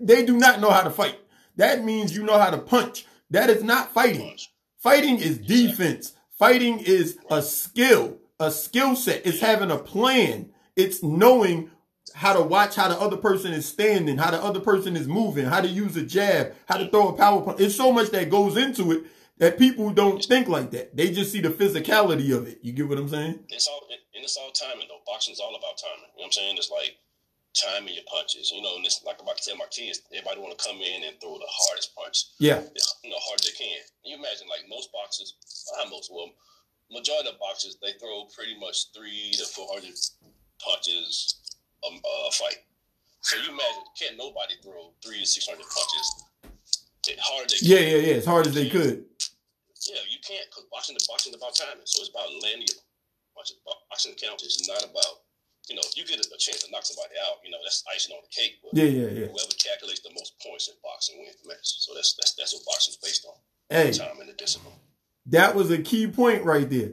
they 0.00 0.24
do 0.24 0.36
not 0.36 0.60
know 0.60 0.70
how 0.70 0.82
to 0.82 0.90
fight. 0.90 1.18
That 1.56 1.84
means 1.84 2.16
you 2.16 2.22
know 2.22 2.38
how 2.38 2.50
to 2.50 2.58
punch. 2.58 3.04
That 3.30 3.50
is 3.50 3.64
not 3.64 3.92
fighting. 3.92 4.38
Fighting 4.78 5.18
is 5.18 5.38
defense. 5.38 6.12
Fighting 6.38 6.78
is 6.78 7.18
a 7.30 7.42
skill, 7.42 8.18
a 8.38 8.52
skill 8.52 8.94
set. 8.94 9.26
It's 9.26 9.40
having 9.40 9.72
a 9.72 9.78
plan. 9.78 10.50
It's 10.76 11.02
knowing 11.02 11.70
how 12.14 12.32
to 12.32 12.42
watch 12.42 12.76
how 12.76 12.88
the 12.88 12.98
other 13.00 13.16
person 13.16 13.52
is 13.52 13.66
standing, 13.66 14.18
how 14.18 14.30
the 14.30 14.42
other 14.42 14.60
person 14.60 14.96
is 14.96 15.08
moving, 15.08 15.46
how 15.46 15.60
to 15.60 15.68
use 15.68 15.96
a 15.96 16.02
jab, 16.02 16.54
how 16.66 16.76
to 16.76 16.88
throw 16.88 17.08
a 17.08 17.12
power 17.12 17.42
punch. 17.42 17.60
It's 17.60 17.76
so 17.76 17.92
much 17.92 18.10
that 18.10 18.30
goes 18.30 18.56
into 18.56 18.92
it 18.92 19.04
that 19.38 19.58
people 19.58 19.90
don't 19.90 20.22
think 20.24 20.48
like 20.48 20.70
that. 20.70 20.96
They 20.96 21.10
just 21.10 21.32
see 21.32 21.40
the 21.40 21.50
physicality 21.50 22.36
of 22.36 22.46
it. 22.46 22.58
You 22.62 22.72
get 22.72 22.88
what 22.88 22.98
I'm 22.98 23.08
saying? 23.08 23.40
It's 23.48 23.66
all 23.68 23.82
and 23.90 24.24
it's 24.24 24.36
all 24.36 24.50
timing 24.52 24.86
though. 24.88 25.02
Boxing's 25.06 25.40
all 25.40 25.54
about 25.56 25.78
timing. 25.78 26.10
You 26.14 26.22
know 26.22 26.26
what 26.26 26.26
I'm 26.26 26.32
saying? 26.32 26.56
It's 26.58 26.70
like 26.70 26.96
timing 27.54 27.94
your 27.94 28.04
punches. 28.06 28.52
You 28.54 28.62
know, 28.62 28.76
and 28.76 28.86
it's 28.86 29.02
like 29.04 29.18
to 29.18 29.24
tell 29.24 29.56
my 29.56 29.66
kids, 29.70 30.02
everybody 30.12 30.40
want 30.40 30.56
to 30.56 30.62
come 30.62 30.76
in 30.76 31.02
and 31.04 31.18
throw 31.20 31.34
the 31.34 31.48
hardest 31.48 31.94
punch. 31.96 32.30
Yeah. 32.38 32.62
You 33.02 33.10
know, 33.10 33.18
hard 33.18 33.40
they 33.42 33.50
can. 33.58 33.82
you 34.04 34.16
imagine 34.16 34.46
like 34.46 34.62
most 34.70 34.92
boxers, 34.92 35.34
not 35.76 35.90
most 35.90 36.10
well, 36.12 36.30
majority 36.90 37.30
of 37.30 37.38
boxers, 37.38 37.76
they 37.82 37.98
throw 37.98 38.30
pretty 38.30 38.58
much 38.58 38.92
three 38.94 39.32
to 39.34 39.44
four 39.46 39.66
hundred 39.74 39.98
punches 40.62 41.41
a, 41.84 41.90
a 41.94 42.32
fight. 42.32 42.62
Can 43.22 43.44
you 43.44 43.50
imagine, 43.50 43.84
can't 43.98 44.16
nobody 44.18 44.54
throw 44.62 44.90
three 45.04 45.20
to 45.20 45.26
six 45.26 45.46
hundred 45.46 45.66
punches 45.70 46.24
hard 47.20 47.50
they 47.50 47.58
Yeah, 47.62 47.80
yeah, 47.80 48.00
yeah, 48.06 48.14
as 48.22 48.26
hard 48.26 48.46
as 48.46 48.54
they 48.54 48.68
could. 48.68 49.04
Yeah, 49.86 50.02
you 50.06 50.18
can't 50.22 50.46
because 50.46 50.66
boxing, 50.70 50.94
the 50.94 51.04
boxing 51.08 51.34
about 51.34 51.54
timing. 51.54 51.82
So 51.84 52.02
it's 52.02 52.10
about 52.10 52.30
landing 52.42 52.70
punches. 53.34 53.58
Boxing 53.66 54.14
count 54.14 54.42
is 54.42 54.62
not 54.68 54.82
about 54.84 55.26
you 55.70 55.76
know, 55.76 55.82
you 55.94 56.04
get 56.04 56.18
a 56.18 56.38
chance 56.38 56.64
to 56.64 56.70
knock 56.72 56.84
somebody 56.84 57.14
out, 57.22 57.38
you 57.44 57.50
know, 57.50 57.58
that's 57.62 57.84
icing 57.94 58.16
on 58.16 58.22
the 58.22 58.34
cake. 58.34 58.58
But 58.62 58.74
yeah, 58.74 58.84
yeah, 58.84 59.06
yeah. 59.06 59.26
Whoever 59.30 59.54
calculates 59.62 60.00
the 60.00 60.10
most 60.10 60.34
points 60.40 60.66
in 60.66 60.74
boxing 60.82 61.18
wins 61.20 61.36
the 61.40 61.48
match. 61.48 61.62
So 61.62 61.94
that's 61.94 62.14
that's 62.14 62.34
that's 62.34 62.52
what 62.54 62.64
boxing's 62.66 62.96
based 62.96 63.26
on. 63.26 63.34
Hey, 63.70 63.90
the 63.90 63.98
time 63.98 64.20
and 64.20 64.28
the 64.28 64.34
discipline. 64.34 64.74
That 65.26 65.54
was 65.54 65.70
a 65.70 65.78
key 65.78 66.08
point 66.08 66.44
right 66.44 66.68
there. 66.68 66.90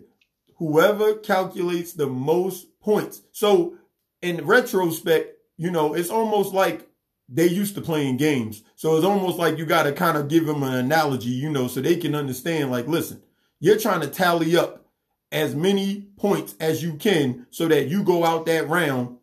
Whoever 0.58 1.16
calculates 1.16 1.94
the 1.94 2.06
most 2.06 2.68
points. 2.80 3.24
So 3.32 3.79
in 4.22 4.46
retrospect, 4.46 5.38
you 5.58 5.72
know, 5.72 5.94
it's 5.94 6.10
almost 6.10 6.54
like 6.54 6.88
they 7.28 7.48
used 7.48 7.76
to 7.76 7.82
playing 7.82 8.18
games. 8.18 8.64
So 8.76 8.96
it's 8.96 9.06
almost 9.06 9.38
like 9.38 9.58
you 9.58 9.66
got 9.66 9.84
to 9.84 9.92
kind 9.92 10.18
of 10.18 10.28
give 10.28 10.46
them 10.46 10.64
an 10.64 10.74
analogy, 10.74 11.30
you 11.30 11.50
know, 11.50 11.68
so 11.68 11.82
they 11.82 11.96
can 11.96 12.16
understand 12.16 12.72
like, 12.72 12.88
listen, 12.88 13.22
you're 13.60 13.78
trying 13.78 14.02
to 14.02 14.08
tally 14.08 14.58
up 14.58 14.88
as 15.32 15.54
many 15.54 16.08
points 16.18 16.56
as 16.60 16.82
you 16.82 16.94
can 16.96 17.46
so 17.52 17.68
that 17.68 17.88
you 17.88 18.04
go 18.04 18.26
out 18.26 18.48
that 18.48 18.68
round 18.68 19.18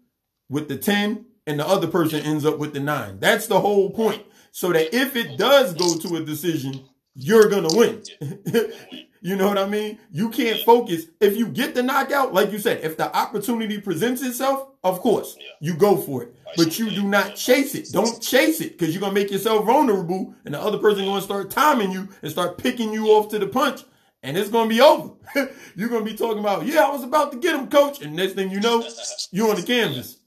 with 0.48 0.68
the 0.68 0.76
10 0.76 1.24
and 1.46 1.58
the 1.58 1.66
other 1.66 1.88
person 1.88 2.20
ends 2.20 2.44
up 2.44 2.58
with 2.58 2.74
the 2.74 2.80
9. 2.80 3.18
That's 3.18 3.46
the 3.46 3.60
whole 3.60 3.90
point. 3.90 4.24
So 4.52 4.72
that 4.72 4.94
if 4.94 5.16
it 5.16 5.36
does 5.36 5.74
go 5.74 5.96
to 5.98 6.16
a 6.16 6.24
decision, 6.24 6.84
you're 7.14 7.48
going 7.48 7.68
to 7.68 7.76
win. 7.76 8.72
you 9.26 9.34
know 9.34 9.48
what 9.48 9.58
I 9.58 9.66
mean? 9.66 9.98
You 10.12 10.30
can't 10.30 10.60
focus. 10.60 11.06
If 11.20 11.36
you 11.36 11.48
get 11.48 11.74
the 11.74 11.82
knockout, 11.82 12.32
like 12.32 12.52
you 12.52 12.60
said, 12.60 12.84
if 12.84 12.96
the 12.96 13.12
opportunity 13.16 13.80
presents 13.80 14.22
itself, 14.22 14.68
of 14.84 15.00
course, 15.00 15.36
you 15.60 15.74
go 15.74 15.96
for 15.96 16.22
it. 16.22 16.36
But 16.56 16.78
you 16.78 16.90
do 16.90 17.02
not 17.02 17.34
chase 17.34 17.74
it. 17.74 17.88
Don't 17.90 18.22
chase 18.22 18.60
it 18.60 18.78
because 18.78 18.94
you're 18.94 19.00
going 19.00 19.14
to 19.14 19.20
make 19.20 19.32
yourself 19.32 19.66
vulnerable 19.66 20.32
and 20.44 20.54
the 20.54 20.60
other 20.60 20.78
person 20.78 21.04
going 21.04 21.18
to 21.18 21.24
start 21.24 21.50
timing 21.50 21.90
you 21.90 22.08
and 22.22 22.30
start 22.30 22.56
picking 22.56 22.92
you 22.92 23.08
off 23.08 23.28
to 23.30 23.40
the 23.40 23.48
punch 23.48 23.82
and 24.22 24.36
it's 24.36 24.50
gonna 24.50 24.68
be 24.68 24.80
over. 24.80 25.12
You're 25.76 25.88
gonna 25.88 26.04
be 26.04 26.14
talking 26.14 26.40
about, 26.40 26.66
yeah, 26.66 26.86
I 26.86 26.90
was 26.90 27.04
about 27.04 27.30
to 27.32 27.38
get 27.38 27.54
him, 27.54 27.68
coach, 27.68 28.02
and 28.02 28.16
next 28.16 28.32
thing 28.32 28.50
you 28.50 28.58
know, 28.60 28.84
you're 29.30 29.50
on 29.50 29.56
the 29.56 29.62
canvas. 29.62 30.18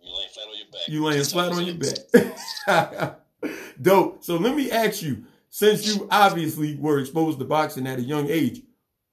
You 0.00 0.14
laying 0.14 0.28
flat 0.32 0.48
on 0.48 0.56
your 0.56 0.66
back. 0.72 0.88
You 0.88 1.04
laying 1.04 1.24
flat 1.24 1.52
on 1.52 2.66
your 2.66 3.04
back. 3.04 3.20
Dope. 3.82 4.24
So 4.24 4.36
let 4.36 4.56
me 4.56 4.70
ask 4.70 5.02
you, 5.02 5.24
since 5.56 5.86
you 5.86 6.06
obviously 6.10 6.76
were 6.76 6.98
exposed 6.98 7.38
to 7.38 7.44
boxing 7.46 7.86
at 7.86 7.98
a 7.98 8.02
young 8.02 8.28
age, 8.28 8.60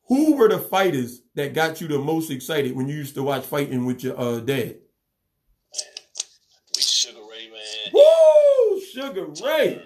who 0.09 0.35
were 0.35 0.49
the 0.49 0.59
fighters 0.59 1.21
that 1.35 1.53
got 1.53 1.79
you 1.79 1.87
the 1.87 1.97
most 1.97 2.29
excited 2.29 2.75
when 2.75 2.89
you 2.89 2.95
used 2.95 3.15
to 3.15 3.23
watch 3.23 3.45
fighting 3.45 3.85
with 3.85 4.03
your 4.03 4.19
uh, 4.19 4.41
dad? 4.41 4.79
Sugar 6.77 7.21
Ray, 7.21 7.49
man. 7.49 7.93
Woo! 7.93 8.81
Sugar 8.81 9.25
Ray. 9.27 9.81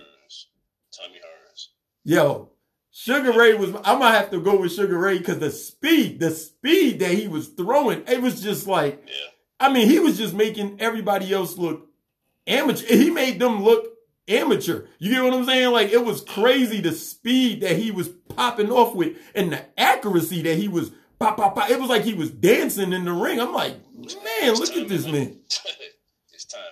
Tommy 0.92 1.20
Hearns. 1.20 1.68
Yo, 2.04 2.50
Sugar 2.90 3.34
Ray 3.34 3.54
was, 3.54 3.70
I'm 3.84 4.00
gonna 4.00 4.10
have 4.10 4.32
to 4.32 4.42
go 4.42 4.60
with 4.60 4.74
Sugar 4.74 4.98
Ray 4.98 5.20
because 5.20 5.38
the 5.38 5.52
speed, 5.52 6.20
the 6.20 6.32
speed 6.32 6.98
that 7.02 7.12
he 7.12 7.28
was 7.28 7.50
throwing, 7.50 8.02
it 8.08 8.20
was 8.20 8.42
just 8.42 8.66
like, 8.66 9.04
yeah. 9.06 9.14
I 9.60 9.72
mean, 9.72 9.88
he 9.88 10.00
was 10.00 10.18
just 10.18 10.34
making 10.34 10.82
everybody 10.82 11.32
else 11.32 11.56
look 11.56 11.88
amateur. 12.48 12.88
He 12.88 13.12
made 13.12 13.38
them 13.38 13.64
look 13.64 13.97
amateur. 14.28 14.86
You 15.00 15.12
get 15.12 15.24
what 15.24 15.34
I'm 15.34 15.46
saying? 15.46 15.72
Like 15.72 15.90
it 15.90 16.04
was 16.04 16.22
crazy 16.22 16.82
the 16.82 16.92
speed 16.92 17.62
that 17.62 17.78
he 17.78 17.92
was 17.92 18.10
popping 18.10 18.72
off 18.72 18.96
with 18.96 19.18
and 19.36 19.52
the 19.52 19.80
accuracy 19.80 20.42
that 20.44 20.58
he 20.58 20.68
was 20.68 20.92
pop, 21.20 21.38
pop, 21.38 21.56
pop. 21.56 21.70
It 21.70 21.80
was 21.80 21.90
like 21.90 22.04
he 22.04 22.14
was 22.14 22.32
dancing 22.32 22.94
in 22.94 23.06
the 23.06 23.14
ring. 23.14 23.40
I'm 23.40 23.54
like, 23.54 23.76
man, 23.96 24.54
look 24.56 24.76
at 24.76 24.88
this 24.88 25.06
man. 25.06 25.40
it's 26.34 26.46
timing. 26.46 26.66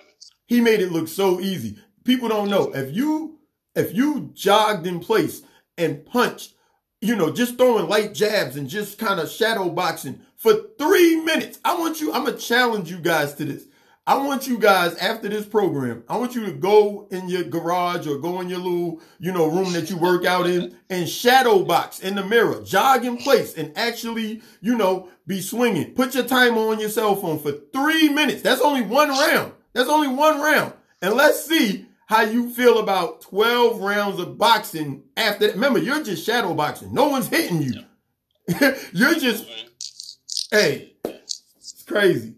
He 0.46 0.60
made 0.60 0.80
it 0.80 0.92
look 0.92 1.08
so 1.08 1.40
easy. 1.40 1.78
People 2.04 2.28
don't 2.28 2.50
know. 2.50 2.72
If 2.72 2.94
you, 2.94 3.38
if 3.74 3.94
you 3.94 4.30
jogged 4.34 4.86
in 4.86 5.00
place 5.00 5.42
and 5.76 6.04
punched, 6.06 6.54
you 7.00 7.16
know, 7.16 7.32
just 7.32 7.58
throwing 7.58 7.88
light 7.88 8.14
jabs 8.14 8.56
and 8.56 8.68
just 8.68 8.98
kind 8.98 9.20
of 9.20 9.30
shadow 9.30 9.68
boxing 9.68 10.20
for 10.36 10.54
three 10.78 11.16
minutes. 11.16 11.58
I 11.64 11.78
want 11.78 12.00
you, 12.00 12.12
I'm 12.12 12.26
to 12.26 12.32
challenge 12.32 12.90
you 12.90 12.98
guys 12.98 13.34
to 13.34 13.44
this. 13.44 13.66
I 14.08 14.18
want 14.18 14.46
you 14.46 14.56
guys 14.56 14.94
after 14.98 15.28
this 15.28 15.46
program, 15.46 16.04
I 16.08 16.16
want 16.16 16.36
you 16.36 16.46
to 16.46 16.52
go 16.52 17.08
in 17.10 17.28
your 17.28 17.42
garage 17.42 18.06
or 18.06 18.18
go 18.18 18.40
in 18.40 18.48
your 18.48 18.60
little, 18.60 19.00
you 19.18 19.32
know, 19.32 19.48
room 19.48 19.72
that 19.72 19.90
you 19.90 19.96
work 19.96 20.24
out 20.24 20.46
in 20.46 20.76
and 20.88 21.08
shadow 21.08 21.64
box 21.64 21.98
in 21.98 22.14
the 22.14 22.24
mirror, 22.24 22.62
jog 22.62 23.04
in 23.04 23.16
place 23.16 23.54
and 23.54 23.76
actually, 23.76 24.42
you 24.60 24.76
know, 24.76 25.08
be 25.26 25.40
swinging. 25.40 25.92
Put 25.92 26.14
your 26.14 26.22
timer 26.22 26.60
on 26.60 26.78
your 26.78 26.88
cell 26.88 27.16
phone 27.16 27.40
for 27.40 27.50
three 27.50 28.08
minutes. 28.08 28.42
That's 28.42 28.60
only 28.60 28.82
one 28.82 29.08
round. 29.08 29.52
That's 29.72 29.88
only 29.88 30.08
one 30.08 30.40
round. 30.40 30.74
And 31.02 31.14
let's 31.14 31.44
see 31.44 31.86
how 32.06 32.20
you 32.22 32.50
feel 32.50 32.78
about 32.78 33.22
12 33.22 33.80
rounds 33.80 34.20
of 34.20 34.38
boxing 34.38 35.02
after 35.16 35.48
that. 35.48 35.54
Remember, 35.54 35.80
you're 35.80 36.04
just 36.04 36.24
shadow 36.24 36.54
boxing. 36.54 36.94
No 36.94 37.08
one's 37.08 37.26
hitting 37.26 37.60
you. 37.60 37.82
you're 38.92 39.18
just, 39.18 39.46
hey, 40.52 40.94
it's 41.04 41.82
crazy. 41.84 42.36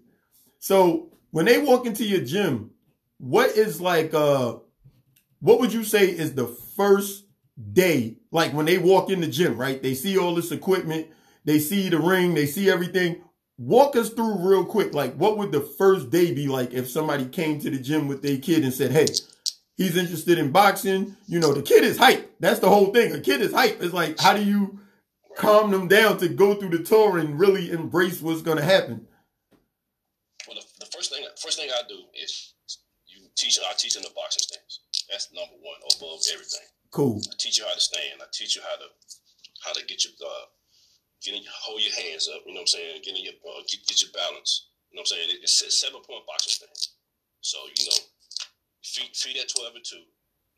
So 0.60 1.08
when 1.30 1.44
they 1.44 1.58
walk 1.58 1.86
into 1.86 2.04
your 2.04 2.20
gym, 2.20 2.70
what 3.18 3.50
is 3.50 3.80
like, 3.80 4.14
uh, 4.14 4.56
what 5.40 5.60
would 5.60 5.72
you 5.72 5.84
say 5.84 6.06
is 6.06 6.34
the 6.34 6.46
first 6.46 7.24
day, 7.72 8.16
like 8.30 8.52
when 8.52 8.66
they 8.66 8.78
walk 8.78 9.10
in 9.10 9.20
the 9.20 9.26
gym, 9.26 9.56
right? 9.56 9.82
They 9.82 9.94
see 9.94 10.18
all 10.18 10.34
this 10.34 10.52
equipment, 10.52 11.08
they 11.44 11.58
see 11.58 11.88
the 11.88 11.98
ring, 11.98 12.34
they 12.34 12.46
see 12.46 12.70
everything. 12.70 13.22
Walk 13.56 13.96
us 13.96 14.10
through 14.10 14.38
real 14.48 14.64
quick, 14.64 14.94
like 14.94 15.14
what 15.14 15.36
would 15.38 15.50
the 15.50 15.60
first 15.60 16.10
day 16.10 16.32
be 16.32 16.46
like 16.46 16.72
if 16.72 16.88
somebody 16.88 17.26
came 17.26 17.60
to 17.60 17.70
the 17.70 17.78
gym 17.78 18.06
with 18.06 18.22
their 18.22 18.38
kid 18.38 18.62
and 18.62 18.72
said, 18.72 18.92
hey, 18.92 19.06
He's 19.78 19.96
interested 19.96 20.38
in 20.38 20.50
boxing. 20.50 21.16
You 21.28 21.38
know, 21.38 21.54
the 21.54 21.62
kid 21.62 21.84
is 21.84 21.96
hype. 21.96 22.34
That's 22.40 22.58
the 22.58 22.68
whole 22.68 22.86
thing. 22.92 23.12
A 23.12 23.20
kid 23.20 23.40
is 23.40 23.52
hype. 23.52 23.80
It's 23.80 23.94
like, 23.94 24.18
how 24.18 24.34
do 24.34 24.42
you 24.42 24.80
calm 25.36 25.70
them 25.70 25.86
down 25.86 26.18
to 26.18 26.28
go 26.28 26.54
through 26.54 26.76
the 26.76 26.82
tour 26.82 27.16
and 27.16 27.38
really 27.38 27.70
embrace 27.70 28.20
what's 28.20 28.42
going 28.42 28.58
to 28.58 28.64
happen? 28.64 29.06
The, 30.88 30.90
the, 30.90 30.96
first 30.96 31.12
thing, 31.12 31.24
first 31.36 31.56
thing 31.60 31.70
I 31.70 31.82
do 31.88 32.00
is 32.16 32.54
you 33.06 33.28
teach. 33.36 33.58
I 33.60 33.72
teach 33.76 33.96
in 33.96 34.02
the 34.02 34.12
boxing 34.16 34.42
stance. 34.42 34.80
That's 35.10 35.28
number 35.32 35.56
one 35.60 35.76
above 35.96 36.24
everything. 36.32 36.68
Cool. 36.90 37.20
I 37.28 37.34
teach 37.36 37.58
you 37.58 37.64
how 37.68 37.74
to 37.74 37.80
stand. 37.80 38.20
I 38.20 38.26
teach 38.32 38.56
you 38.56 38.62
how 38.62 38.76
to 38.80 38.88
how 39.64 39.72
to 39.72 39.84
get 39.84 40.04
your 40.04 40.14
uh, 40.24 40.46
getting 41.20 41.44
hold 41.48 41.84
your 41.84 41.94
hands 41.94 42.28
up. 42.32 42.40
You 42.46 42.54
know 42.54 42.64
what 42.64 42.72
I'm 42.72 42.80
saying? 42.80 43.02
Getting 43.04 43.24
your 43.24 43.36
uh, 43.44 43.60
get, 43.68 43.84
get 43.86 44.00
your 44.00 44.12
balance. 44.16 44.72
You 44.90 44.96
know 44.96 45.04
what 45.04 45.12
I'm 45.12 45.28
saying? 45.28 45.44
It's 45.44 45.60
a 45.62 45.70
seven 45.70 46.00
point 46.00 46.24
boxing 46.24 46.56
stance. 46.56 46.96
So 47.40 47.58
you 47.76 47.84
know 47.88 48.00
feet 48.84 49.12
feet 49.16 49.36
at 49.36 49.52
twelve 49.52 49.76
and 49.76 49.84
two. 49.84 50.04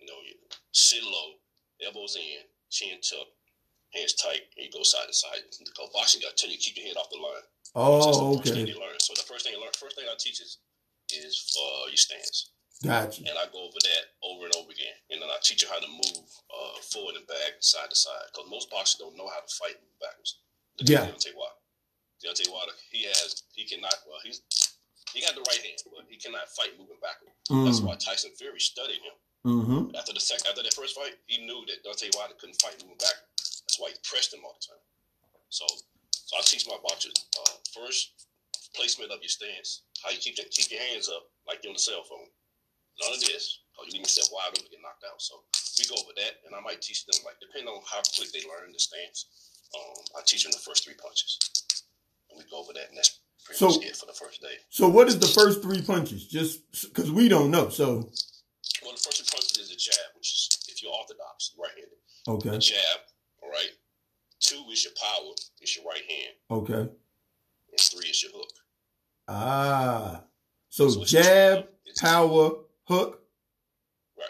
You 0.01 0.07
know, 0.09 0.17
you 0.25 0.35
sit 0.73 1.05
low, 1.05 1.37
elbows 1.85 2.17
in, 2.17 2.49
chin 2.71 2.97
tucked, 3.05 3.37
hands 3.93 4.15
tight, 4.15 4.49
and 4.57 4.65
you 4.65 4.73
go 4.73 4.83
side 4.83 5.07
to 5.07 5.13
side. 5.13 5.45
Because 5.61 5.91
boxing, 5.93 6.23
I 6.25 6.33
tell 6.37 6.49
you, 6.49 6.57
keep 6.57 6.77
your 6.79 6.87
head 6.89 6.97
off 6.97 7.13
the 7.13 7.21
line. 7.21 7.45
Oh, 7.75 8.39
okay. 8.39 8.67
learn. 8.75 8.99
So 8.99 9.15
the 9.15 9.27
first 9.27 9.47
thing 9.47 9.55
I 9.57 9.61
learn, 9.61 9.71
first 9.79 9.97
thing 9.97 10.07
I 10.11 10.17
teach 10.19 10.41
is 10.41 10.59
is 11.11 11.55
uh, 11.59 11.87
your 11.89 11.99
stance. 11.99 12.51
Gotcha. 12.83 13.21
And 13.29 13.37
I 13.37 13.45
go 13.53 13.61
over 13.61 13.77
that 13.77 14.05
over 14.25 14.49
and 14.49 14.55
over 14.57 14.73
again, 14.73 14.97
and 15.11 15.21
then 15.21 15.29
I 15.29 15.37
teach 15.43 15.63
you 15.63 15.69
how 15.69 15.79
to 15.79 15.91
move 15.91 16.27
uh, 16.49 16.81
forward 16.81 17.21
and 17.21 17.27
back, 17.27 17.61
side 17.61 17.91
to 17.91 17.97
side. 17.97 18.33
Because 18.33 18.49
most 18.49 18.71
boxers 18.71 18.99
don't 18.99 19.17
know 19.17 19.29
how 19.29 19.45
to 19.45 19.51
fight 19.61 19.77
backwards. 20.01 20.41
Look 20.81 20.89
yeah. 20.89 21.05
Deontay 21.05 21.37
Wilder. 21.37 21.61
Deontay 22.25 22.49
Wilder, 22.49 22.73
he 22.89 23.05
has, 23.05 23.45
he 23.53 23.69
cannot. 23.69 23.95
Well, 24.09 24.21
he's 24.25 24.41
he 25.13 25.21
got 25.21 25.35
the 25.35 25.45
right 25.45 25.61
hand, 25.61 25.83
but 25.93 26.07
he 26.09 26.17
cannot 26.17 26.49
fight 26.57 26.79
moving 26.79 27.01
backward. 27.03 27.35
Mm. 27.51 27.67
That's 27.67 27.83
why 27.83 27.97
Tyson 28.01 28.31
Fury 28.39 28.61
studied 28.61 29.03
him. 29.03 29.17
Mm-hmm. 29.45 29.97
After 29.97 30.13
the 30.13 30.21
second, 30.21 30.47
after 30.49 30.63
that 30.63 30.75
first 30.75 30.95
fight, 30.95 31.17
he 31.27 31.45
knew 31.45 31.65
that 31.67 31.85
Deontay 31.85 32.17
Wilder 32.17 32.37
couldn't 32.39 32.61
fight 32.61 32.77
moving 32.81 33.01
backward. 33.01 33.29
That's 33.37 33.79
why 33.81 33.91
he 33.91 33.97
pressed 34.05 34.33
him 34.33 34.41
all 34.45 34.57
the 34.57 34.65
time. 34.65 34.85
So, 35.49 35.67
so 36.31 36.39
I 36.39 36.47
teach 36.47 36.63
my 36.71 36.79
boxers 36.87 37.27
uh, 37.43 37.59
first 37.75 38.23
placement 38.71 39.11
of 39.11 39.19
your 39.19 39.35
stance, 39.35 39.83
how 39.99 40.15
you 40.15 40.23
keep 40.23 40.39
your, 40.39 40.47
keep 40.55 40.71
your 40.71 40.79
hands 40.79 41.11
up 41.11 41.27
like 41.43 41.59
you're 41.67 41.75
on 41.75 41.75
the 41.75 41.83
cell 41.83 42.07
phone. 42.07 42.31
None 43.03 43.19
of 43.19 43.19
this, 43.19 43.67
or 43.75 43.83
you 43.83 43.99
leave 43.99 44.07
yourself 44.07 44.31
wide 44.31 44.55
open, 44.55 44.71
get 44.71 44.79
knocked 44.79 45.03
out. 45.11 45.19
So 45.19 45.43
we 45.75 45.91
go 45.91 45.99
over 45.99 46.15
that, 46.23 46.39
and 46.47 46.55
I 46.55 46.63
might 46.63 46.79
teach 46.79 47.03
them 47.03 47.19
like 47.27 47.43
depending 47.43 47.67
on 47.67 47.83
how 47.83 47.99
quick 48.15 48.31
they 48.31 48.47
learn 48.47 48.71
the 48.71 48.79
stance. 48.79 49.27
Um, 49.75 50.07
I 50.15 50.23
teach 50.23 50.47
them 50.47 50.55
the 50.55 50.63
first 50.63 50.87
three 50.87 50.95
punches, 50.95 51.35
and 52.31 52.39
we 52.39 52.47
go 52.47 52.63
over 52.63 52.79
that, 52.79 52.95
and 52.95 52.99
that's 52.99 53.19
pretty 53.43 53.59
so, 53.59 53.75
much 53.75 53.83
it 53.83 53.99
for 53.99 54.07
the 54.07 54.15
first 54.15 54.39
day. 54.39 54.55
So 54.71 54.87
what 54.87 55.11
is 55.11 55.19
the 55.19 55.35
first 55.35 55.67
three 55.67 55.83
punches? 55.83 56.31
Just 56.31 56.63
because 56.95 57.11
we 57.11 57.27
don't 57.27 57.51
know, 57.51 57.75
so. 57.75 58.07
Well, 58.87 58.95
the 58.95 59.03
first 59.03 59.19
three 59.19 59.35
punches 59.35 59.59
is 59.59 59.75
a 59.75 59.79
jab, 59.83 60.15
which 60.15 60.31
is 60.31 60.47
if 60.71 60.79
you're 60.79 60.95
orthodox, 60.95 61.59
right-handed. 61.59 61.99
Okay. 62.39 62.55
A 62.55 62.59
jab, 62.63 63.03
all 63.43 63.51
right. 63.51 63.75
Two 64.41 64.63
is 64.73 64.85
your 64.85 64.95
power, 64.95 65.33
it's 65.61 65.77
your 65.77 65.85
right 65.85 66.03
hand. 66.09 66.35
Okay. 66.51 66.73
And 66.73 67.81
three 67.81 68.09
is 68.09 68.23
your 68.23 68.33
hook. 68.33 68.51
Ah. 69.29 70.23
So, 70.71 70.89
so 70.89 71.05
jab, 71.05 71.67
power, 71.99 72.53
hook. 72.85 73.23
Right. 74.19 74.29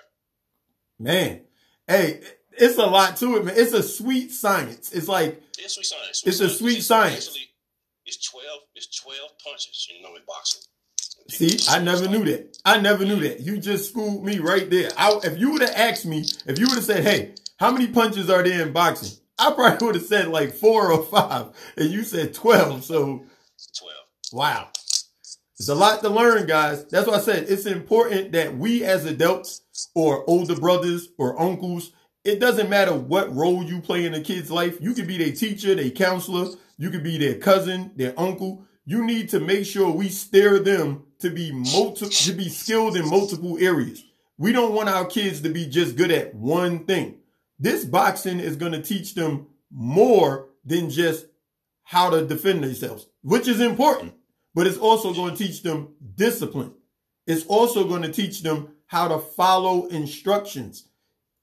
Man. 0.99 1.43
Hey, 1.87 2.21
it's 2.53 2.77
a 2.79 2.87
lot 2.87 3.17
to 3.19 3.37
it, 3.37 3.45
man. 3.45 3.55
It's 3.57 3.73
a 3.73 3.83
sweet 3.83 4.31
science. 4.33 4.93
It's 4.93 5.09
like 5.09 5.43
it's 5.59 5.75
sweet 5.75 5.87
science. 5.87 6.19
Sweet 6.19 6.29
it's 6.29 6.39
science. 6.39 6.53
a 6.53 6.57
sweet 6.57 6.77
it's 6.79 6.87
science. 6.87 7.27
Actually, 7.29 7.51
it's 8.07 8.31
twelve. 8.31 8.61
It's 8.75 9.01
twelve 9.01 9.31
punches. 9.45 9.89
You 9.91 10.03
know, 10.03 10.17
in 10.17 10.23
boxing. 10.27 10.63
See, 11.29 11.59
I 11.71 11.79
never 11.81 12.09
knew 12.09 12.25
that. 12.25 12.59
I 12.65 12.81
never 12.81 13.05
knew 13.05 13.21
that. 13.21 13.41
You 13.41 13.59
just 13.59 13.91
schooled 13.91 14.25
me 14.25 14.39
right 14.39 14.69
there. 14.69 14.91
I, 14.97 15.21
if 15.23 15.39
you 15.39 15.53
would 15.53 15.63
have 15.63 15.75
asked 15.77 16.07
me, 16.07 16.25
if 16.47 16.59
you 16.59 16.67
would 16.67 16.75
have 16.75 16.85
said, 16.85 17.05
"Hey, 17.05 17.35
how 17.59 17.71
many 17.71 17.87
punches 17.89 18.29
are 18.29 18.43
there 18.43 18.67
in 18.67 18.73
boxing?" 18.73 19.20
I 19.41 19.53
probably 19.53 19.87
would 19.87 19.95
have 19.97 20.05
said 20.05 20.29
like 20.29 20.53
four 20.53 20.93
or 20.93 21.03
five, 21.03 21.47
and 21.77 21.91
you 21.91 22.05
said 22.05 22.35
twelve. 22.35 22.85
So 22.85 23.25
twelve. 23.77 24.07
Wow. 24.33 24.69
It's 25.59 25.69
a 25.69 25.75
lot 25.75 26.01
to 26.01 26.09
learn, 26.09 26.47
guys. 26.47 26.87
That's 26.87 27.07
why 27.07 27.17
I 27.17 27.21
said 27.21 27.47
it's 27.49 27.67
important 27.67 28.33
that 28.33 28.57
we 28.57 28.83
as 28.83 29.05
adults 29.05 29.61
or 29.95 30.25
older 30.29 30.57
brothers 30.57 31.09
or 31.19 31.39
uncles, 31.39 31.93
it 32.25 32.41
doesn't 32.41 32.71
matter 32.71 32.95
what 32.95 33.35
role 33.35 33.63
you 33.63 33.81
play 33.81 34.07
in 34.07 34.15
a 34.15 34.23
kid's 34.23 34.51
life. 34.51 34.79
You 34.81 34.95
could 34.95 35.07
be 35.07 35.19
their 35.19 35.33
teacher, 35.33 35.75
their 35.75 35.91
counselor, 35.91 36.55
you 36.79 36.89
could 36.89 37.03
be 37.03 37.19
their 37.19 37.35
cousin, 37.35 37.93
their 37.97 38.19
uncle. 38.19 38.65
You 38.87 39.05
need 39.05 39.29
to 39.31 39.41
make 39.41 39.67
sure 39.67 39.91
we 39.91 40.09
steer 40.09 40.59
them 40.59 41.05
to 41.19 41.29
be 41.31 41.53
multi 41.53 42.09
to 42.09 42.33
be 42.33 42.49
skilled 42.49 42.97
in 42.97 43.09
multiple 43.09 43.59
areas. 43.61 44.03
We 44.39 44.53
don't 44.53 44.73
want 44.73 44.89
our 44.89 45.05
kids 45.05 45.43
to 45.43 45.51
be 45.51 45.67
just 45.67 45.97
good 45.97 46.11
at 46.11 46.35
one 46.35 46.87
thing. 46.87 47.20
This 47.61 47.85
boxing 47.85 48.41
is 48.41 48.57
going 48.57 48.73
to 48.73 48.83
teach 48.83 49.15
them 49.15 49.47
more 49.71 50.49
than 50.65 50.91
just 50.91 51.27
how 51.85 52.11
to 52.11 52.27
defend 52.27 52.65
themselves, 52.65 53.07
which 53.23 53.47
is 53.47 53.61
important 53.61 54.15
but 54.55 54.67
it's 54.67 54.79
also 54.79 55.15
going 55.15 55.35
to 55.35 55.45
teach 55.45 55.63
them 55.63 55.95
discipline. 56.17 56.73
It's 57.27 57.47
also 57.47 57.87
going 57.87 58.03
to 58.03 58.13
teach 58.13 58.43
them 58.43 58.75
how 58.87 59.09
to 59.09 59.19
follow 59.19 59.87
instructions. 59.87 60.89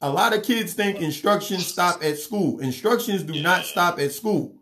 A 0.01 0.10
lot 0.10 0.36
of 0.36 0.43
kids 0.43 0.73
think 0.73 0.99
instructions 0.99 1.65
stop 1.65 2.03
at 2.03 2.17
school. 2.17 2.60
Instructions 2.60 3.23
do 3.23 3.41
not 3.41 3.65
stop 3.65 3.99
at 3.99 4.12
school. 4.12 4.56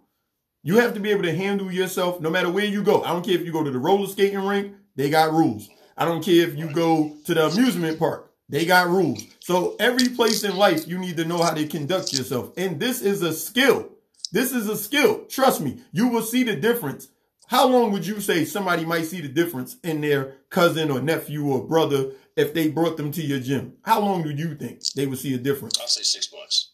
You 0.63 0.77
have 0.77 0.93
to 0.93 0.99
be 0.99 1.11
able 1.11 1.23
to 1.23 1.35
handle 1.35 1.71
yourself 1.71 2.21
no 2.21 2.29
matter 2.29 2.49
where 2.49 2.65
you 2.65 2.83
go. 2.83 3.03
I 3.03 3.11
don't 3.11 3.25
care 3.25 3.35
if 3.35 3.45
you 3.45 3.51
go 3.51 3.63
to 3.63 3.71
the 3.71 3.79
roller 3.79 4.07
skating 4.07 4.39
rink, 4.39 4.73
they 4.95 5.09
got 5.09 5.33
rules. 5.33 5.69
I 5.97 6.05
don't 6.05 6.23
care 6.23 6.47
if 6.47 6.55
you 6.55 6.71
go 6.71 7.15
to 7.25 7.33
the 7.33 7.47
amusement 7.47 7.99
park, 7.99 8.24
they 8.49 8.65
got 8.65 8.89
rules. 8.89 9.23
So 9.39 9.75
every 9.79 10.09
place 10.09 10.43
in 10.43 10.55
life, 10.55 10.87
you 10.87 10.97
need 10.97 11.17
to 11.17 11.25
know 11.25 11.41
how 11.41 11.53
to 11.53 11.67
conduct 11.67 12.13
yourself. 12.13 12.51
And 12.57 12.79
this 12.79 13.01
is 13.01 13.21
a 13.21 13.33
skill. 13.33 13.89
This 14.31 14.51
is 14.51 14.67
a 14.67 14.77
skill. 14.77 15.25
Trust 15.25 15.61
me, 15.61 15.81
you 15.91 16.07
will 16.07 16.21
see 16.21 16.43
the 16.43 16.55
difference 16.55 17.07
how 17.47 17.67
long 17.67 17.91
would 17.91 18.07
you 18.07 18.21
say 18.21 18.43
somebody 18.43 18.85
might 18.85 19.05
see 19.05 19.21
the 19.21 19.27
difference 19.29 19.77
in 19.83 20.01
their 20.01 20.37
cousin 20.49 20.89
or 20.89 21.01
nephew 21.01 21.45
or 21.45 21.61
brother 21.61 22.11
if 22.35 22.53
they 22.53 22.69
brought 22.69 22.97
them 22.97 23.11
to 23.11 23.21
your 23.21 23.39
gym? 23.39 23.77
How 23.83 24.01
long 24.01 24.23
do 24.23 24.31
you 24.31 24.55
think 24.55 24.81
they 24.95 25.05
would 25.05 25.19
see 25.19 25.35
a 25.35 25.37
difference? 25.37 25.79
I'll 25.79 25.87
say 25.87 26.01
six 26.01 26.31
months. 26.33 26.73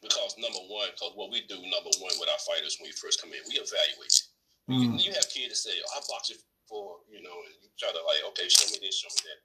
Because 0.00 0.36
number 0.38 0.64
one, 0.68 0.88
because 0.92 1.12
what 1.14 1.30
we 1.30 1.44
do, 1.46 1.56
number 1.56 1.92
one, 2.00 2.12
with 2.20 2.28
our 2.28 2.40
fighters 2.40 2.76
when 2.80 2.88
we 2.88 2.92
first 2.92 3.20
come 3.20 3.32
in, 3.32 3.40
we 3.48 3.56
evaluate. 3.56 4.16
Mm. 4.68 5.00
You, 5.00 5.12
you 5.12 5.12
have 5.12 5.28
kids 5.28 5.52
that 5.52 5.60
say, 5.60 5.76
oh, 5.76 5.92
I 5.96 6.00
boxed 6.08 6.32
it 6.32 6.40
for, 6.68 7.04
you 7.12 7.20
know, 7.20 7.36
and 7.44 7.52
you 7.60 7.68
try 7.76 7.92
to 7.92 8.00
like, 8.00 8.24
okay, 8.32 8.48
show 8.48 8.64
me 8.72 8.80
this, 8.80 8.96
show 8.96 9.12
me 9.12 9.28
that. 9.28 9.40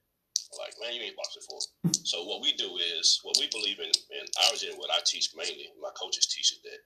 Like, 0.57 0.73
man, 0.81 0.97
you 0.97 1.05
ain't 1.05 1.19
boxing 1.19 1.45
for. 1.45 1.62
so 2.03 2.25
what 2.25 2.41
we 2.41 2.53
do 2.57 2.81
is, 2.81 3.21
what 3.21 3.38
we 3.38 3.45
believe 3.53 3.77
in, 3.77 3.91
in 3.93 4.25
ours 4.49 4.65
and 4.65 4.77
what 4.81 4.89
I 4.89 4.97
teach 5.05 5.29
mainly, 5.38 5.69
my 5.77 5.93
coaches 5.93 6.25
teach 6.25 6.51
is 6.51 6.62
that 6.65 6.81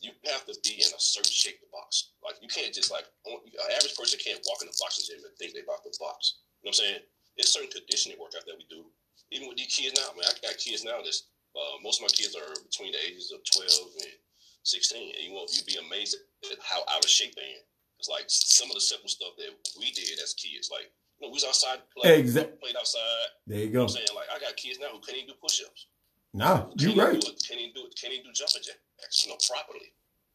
you 0.00 0.12
have 0.30 0.44
to 0.46 0.54
be 0.62 0.78
in 0.78 0.90
a 0.92 1.00
certain 1.00 1.32
shape 1.32 1.58
to 1.58 1.68
box. 1.72 2.14
Like 2.22 2.36
you 2.38 2.48
can't 2.48 2.70
just 2.70 2.92
like 2.92 3.08
an 3.26 3.70
average 3.74 3.96
person 3.96 4.20
can't 4.20 4.44
walk 4.46 4.60
in 4.62 4.68
the 4.68 4.76
boxing 4.78 5.08
gym 5.08 5.24
and 5.24 5.34
think 5.34 5.56
they 5.56 5.64
about 5.64 5.82
to 5.82 5.92
box. 5.98 6.44
You 6.62 6.68
know 6.68 6.76
what 6.76 6.78
I'm 6.78 6.82
saying? 6.84 7.02
It's 7.36 7.52
certain 7.52 7.72
conditioning 7.72 8.20
workout 8.20 8.44
that 8.46 8.56
we 8.56 8.68
do. 8.68 8.86
Even 9.32 9.48
with 9.48 9.58
these 9.58 9.72
kids 9.72 9.98
now, 9.98 10.06
I 10.06 10.14
mean, 10.14 10.28
I 10.28 10.32
got 10.38 10.56
kids 10.60 10.84
now 10.86 11.02
that's 11.02 11.32
uh, 11.56 11.80
most 11.82 11.98
of 11.98 12.06
my 12.06 12.12
kids 12.12 12.36
are 12.36 12.52
between 12.62 12.92
the 12.92 13.00
ages 13.00 13.32
of 13.32 13.40
12 13.48 14.04
and 14.04 14.16
16, 14.62 15.16
and 15.16 15.22
you 15.24 15.32
won't 15.32 15.50
you'd 15.56 15.66
be 15.66 15.80
amazed 15.80 16.20
at 16.52 16.60
how 16.60 16.84
out 16.92 17.02
of 17.02 17.08
shape 17.08 17.34
they 17.34 17.56
are. 17.56 17.66
It's 17.96 18.12
like 18.12 18.28
some 18.28 18.68
of 18.68 18.76
the 18.76 18.84
simple 18.84 19.08
stuff 19.08 19.32
that 19.40 19.56
we 19.80 19.88
did 19.96 20.20
as 20.20 20.36
kids, 20.36 20.68
like 20.68 20.92
know, 21.20 21.28
we 21.28 21.34
was 21.34 21.44
outside, 21.44 21.78
played, 21.96 22.18
exactly. 22.18 22.58
played 22.60 22.76
outside. 22.76 23.00
There 23.46 23.58
you 23.58 23.66
go. 23.66 23.70
You 23.70 23.74
know 23.74 23.82
I'm 23.82 23.88
saying 23.88 24.06
like 24.14 24.28
I 24.34 24.38
got 24.38 24.56
kids 24.56 24.78
now 24.78 24.88
who 24.92 25.00
can't 25.00 25.16
even 25.16 25.28
do 25.28 25.34
push-ups. 25.40 25.86
No, 26.34 26.70
you 26.76 26.92
right. 26.94 27.18
Do 27.18 27.28
it, 27.28 27.42
can't 27.48 27.60
even 27.60 27.72
do 27.72 27.86
it. 27.86 27.96
Can't 27.98 28.12
even 28.12 28.26
do 28.26 28.32
jumping 28.32 28.62
jacks, 28.62 29.24
you 29.24 29.30
know, 29.30 29.38
properly. 29.48 29.92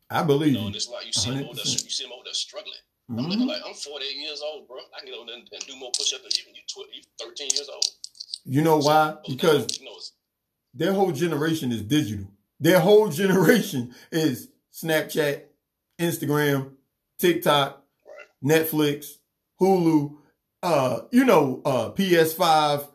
I 0.09 0.23
believe 0.23 0.53
you. 0.53 0.61
Know, 0.61 0.69
it's 0.69 0.89
like 0.89 1.05
you 1.05 1.13
see 1.13 1.29
them 1.29 1.45
over 1.45 1.55
there, 1.55 1.65
you 1.65 1.89
see 1.89 2.03
them 2.03 2.13
over 2.13 2.23
there 2.25 2.33
struggling. 2.33 2.81
Mm-hmm. 3.09 3.19
I'm 3.19 3.29
looking 3.29 3.47
like 3.47 3.61
I'm 3.65 3.73
48 3.73 4.15
years 4.15 4.41
old, 4.43 4.67
bro. 4.67 4.77
I 4.95 5.05
can 5.05 5.11
there 5.11 5.35
and, 5.37 5.49
and 5.51 5.67
do 5.67 5.75
more 5.75 5.91
push-ups 5.97 6.23
than 6.23 6.31
you. 6.35 6.53
You, 6.55 6.85
you 6.93 7.01
13 7.19 7.49
years 7.53 7.69
old. 7.69 7.85
You 8.45 8.61
know 8.61 8.77
why? 8.77 9.15
Because 9.27 9.79
you 9.79 9.85
know, 9.85 9.97
their 10.73 10.93
whole 10.93 11.11
generation 11.11 11.71
is 11.71 11.81
digital. 11.81 12.27
Their 12.59 12.79
whole 12.79 13.09
generation 13.21 13.93
is 14.11 14.49
Snapchat, 14.73 15.43
Instagram, 15.99 16.71
TikTok, 17.19 17.83
right. 18.05 18.65
Netflix, 18.65 19.17
Hulu, 19.59 20.17
uh, 20.63 21.01
you 21.11 21.25
know, 21.25 21.61
uh, 21.65 21.91
PS5, 21.91 22.87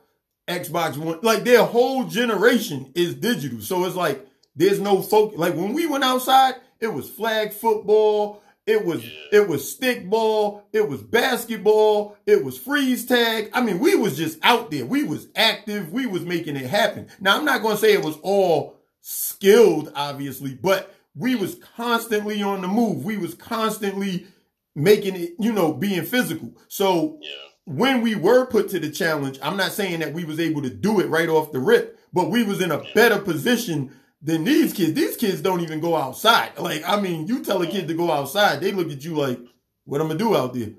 Xbox 0.48 0.96
One. 0.96 1.18
Like 1.22 1.44
their 1.44 1.64
whole 1.64 2.04
generation 2.04 2.92
is 2.94 3.14
digital. 3.14 3.60
So 3.60 3.84
it's 3.84 3.96
like 3.96 4.26
there's 4.54 4.80
no 4.80 5.02
focus. 5.02 5.38
Like 5.38 5.54
when 5.54 5.72
we 5.72 5.86
went 5.86 6.04
outside, 6.04 6.54
it 6.80 6.88
was 6.88 7.08
flag 7.08 7.52
football. 7.52 8.42
It 8.66 8.84
was 8.84 9.04
yeah. 9.04 9.40
it 9.40 9.48
was 9.48 9.76
stickball. 9.76 10.62
It 10.72 10.88
was 10.88 11.02
basketball. 11.02 12.16
It 12.26 12.44
was 12.44 12.58
freeze 12.58 13.06
tag. 13.06 13.50
I 13.52 13.60
mean, 13.60 13.78
we 13.78 13.94
was 13.94 14.16
just 14.16 14.38
out 14.42 14.70
there. 14.70 14.84
We 14.84 15.04
was 15.04 15.28
active. 15.36 15.92
We 15.92 16.06
was 16.06 16.24
making 16.24 16.56
it 16.56 16.66
happen. 16.66 17.08
Now, 17.20 17.36
I'm 17.36 17.44
not 17.44 17.62
going 17.62 17.76
to 17.76 17.80
say 17.80 17.92
it 17.92 18.04
was 18.04 18.18
all 18.22 18.76
skilled, 19.02 19.92
obviously, 19.94 20.54
but 20.54 20.92
we 21.14 21.36
was 21.36 21.56
constantly 21.76 22.42
on 22.42 22.60
the 22.60 22.68
move. 22.68 23.04
We 23.04 23.16
was 23.16 23.34
constantly 23.34 24.26
making 24.74 25.16
it, 25.16 25.34
you 25.38 25.52
know, 25.52 25.72
being 25.72 26.04
physical. 26.04 26.52
So 26.68 27.18
yeah. 27.22 27.30
When 27.66 28.00
we 28.00 28.14
were 28.14 28.46
put 28.46 28.70
to 28.70 28.80
the 28.80 28.90
challenge, 28.90 29.38
I'm 29.42 29.56
not 29.56 29.72
saying 29.72 30.00
that 30.00 30.14
we 30.14 30.24
was 30.24 30.40
able 30.40 30.62
to 30.62 30.70
do 30.70 31.00
it 31.00 31.08
right 31.08 31.28
off 31.28 31.52
the 31.52 31.58
rip, 31.58 31.98
but 32.12 32.30
we 32.30 32.44
was 32.44 32.60
in 32.60 32.70
a 32.70 32.82
better 32.94 33.18
position 33.18 33.92
than 34.22 34.44
these 34.44 34.72
kids. 34.72 34.94
These 34.94 35.16
kids 35.16 35.42
don't 35.42 35.60
even 35.60 35.80
go 35.80 35.96
outside. 35.96 36.56
Like, 36.58 36.88
I 36.88 37.00
mean, 37.00 37.26
you 37.26 37.44
tell 37.44 37.60
a 37.60 37.66
kid 37.66 37.88
to 37.88 37.94
go 37.94 38.10
outside, 38.10 38.60
they 38.60 38.70
look 38.70 38.90
at 38.90 39.04
you 39.04 39.16
like, 39.16 39.38
what 39.84 40.00
I'm 40.00 40.06
gonna 40.06 40.18
do 40.18 40.36
out 40.36 40.54
there? 40.54 40.70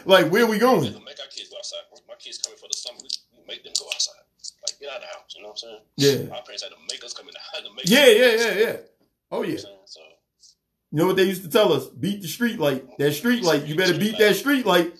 like, 0.04 0.30
where 0.30 0.46
we 0.46 0.58
going? 0.58 0.82
Make 0.82 0.94
our 0.94 1.26
kids 1.30 1.48
go 1.48 1.56
outside. 1.56 1.80
My 2.06 2.14
kids 2.18 2.38
coming 2.38 2.58
for 2.58 2.68
the 2.68 2.76
summer, 2.76 2.98
we 3.00 3.42
make 3.48 3.64
them 3.64 3.72
go 3.78 3.86
outside. 3.86 4.20
Like, 4.62 4.78
get 4.78 4.90
out 4.90 4.96
of 4.96 5.02
the 5.02 5.06
house. 5.06 5.34
You 5.34 5.42
know 5.42 5.48
what 5.48 5.62
I'm 5.64 5.80
saying? 5.96 6.28
Yeah. 6.28 6.36
Our 6.36 6.42
parents 6.42 6.62
had 6.62 6.68
to 6.68 6.76
make 6.90 7.02
us 7.02 7.14
come 7.14 7.28
in 7.28 7.34
the 7.34 7.40
house. 7.40 7.74
Make 7.74 7.88
yeah, 7.88 8.06
yeah, 8.06 8.44
yeah, 8.44 8.66
yeah. 8.66 8.76
Oh 9.30 9.42
yeah. 9.42 9.56
so, 9.56 9.68
you 10.92 10.98
know 10.98 11.06
what 11.06 11.16
they 11.16 11.24
used 11.24 11.42
to 11.42 11.50
tell 11.50 11.72
us? 11.72 11.88
Beat 11.88 12.22
the 12.22 12.28
street 12.28 12.58
light. 12.58 12.84
That 12.98 13.12
street 13.12 13.42
light. 13.42 13.66
You 13.66 13.74
better 13.74 13.98
beat 13.98 14.18
that 14.18 14.36
street 14.36 14.64
light. 14.64 14.94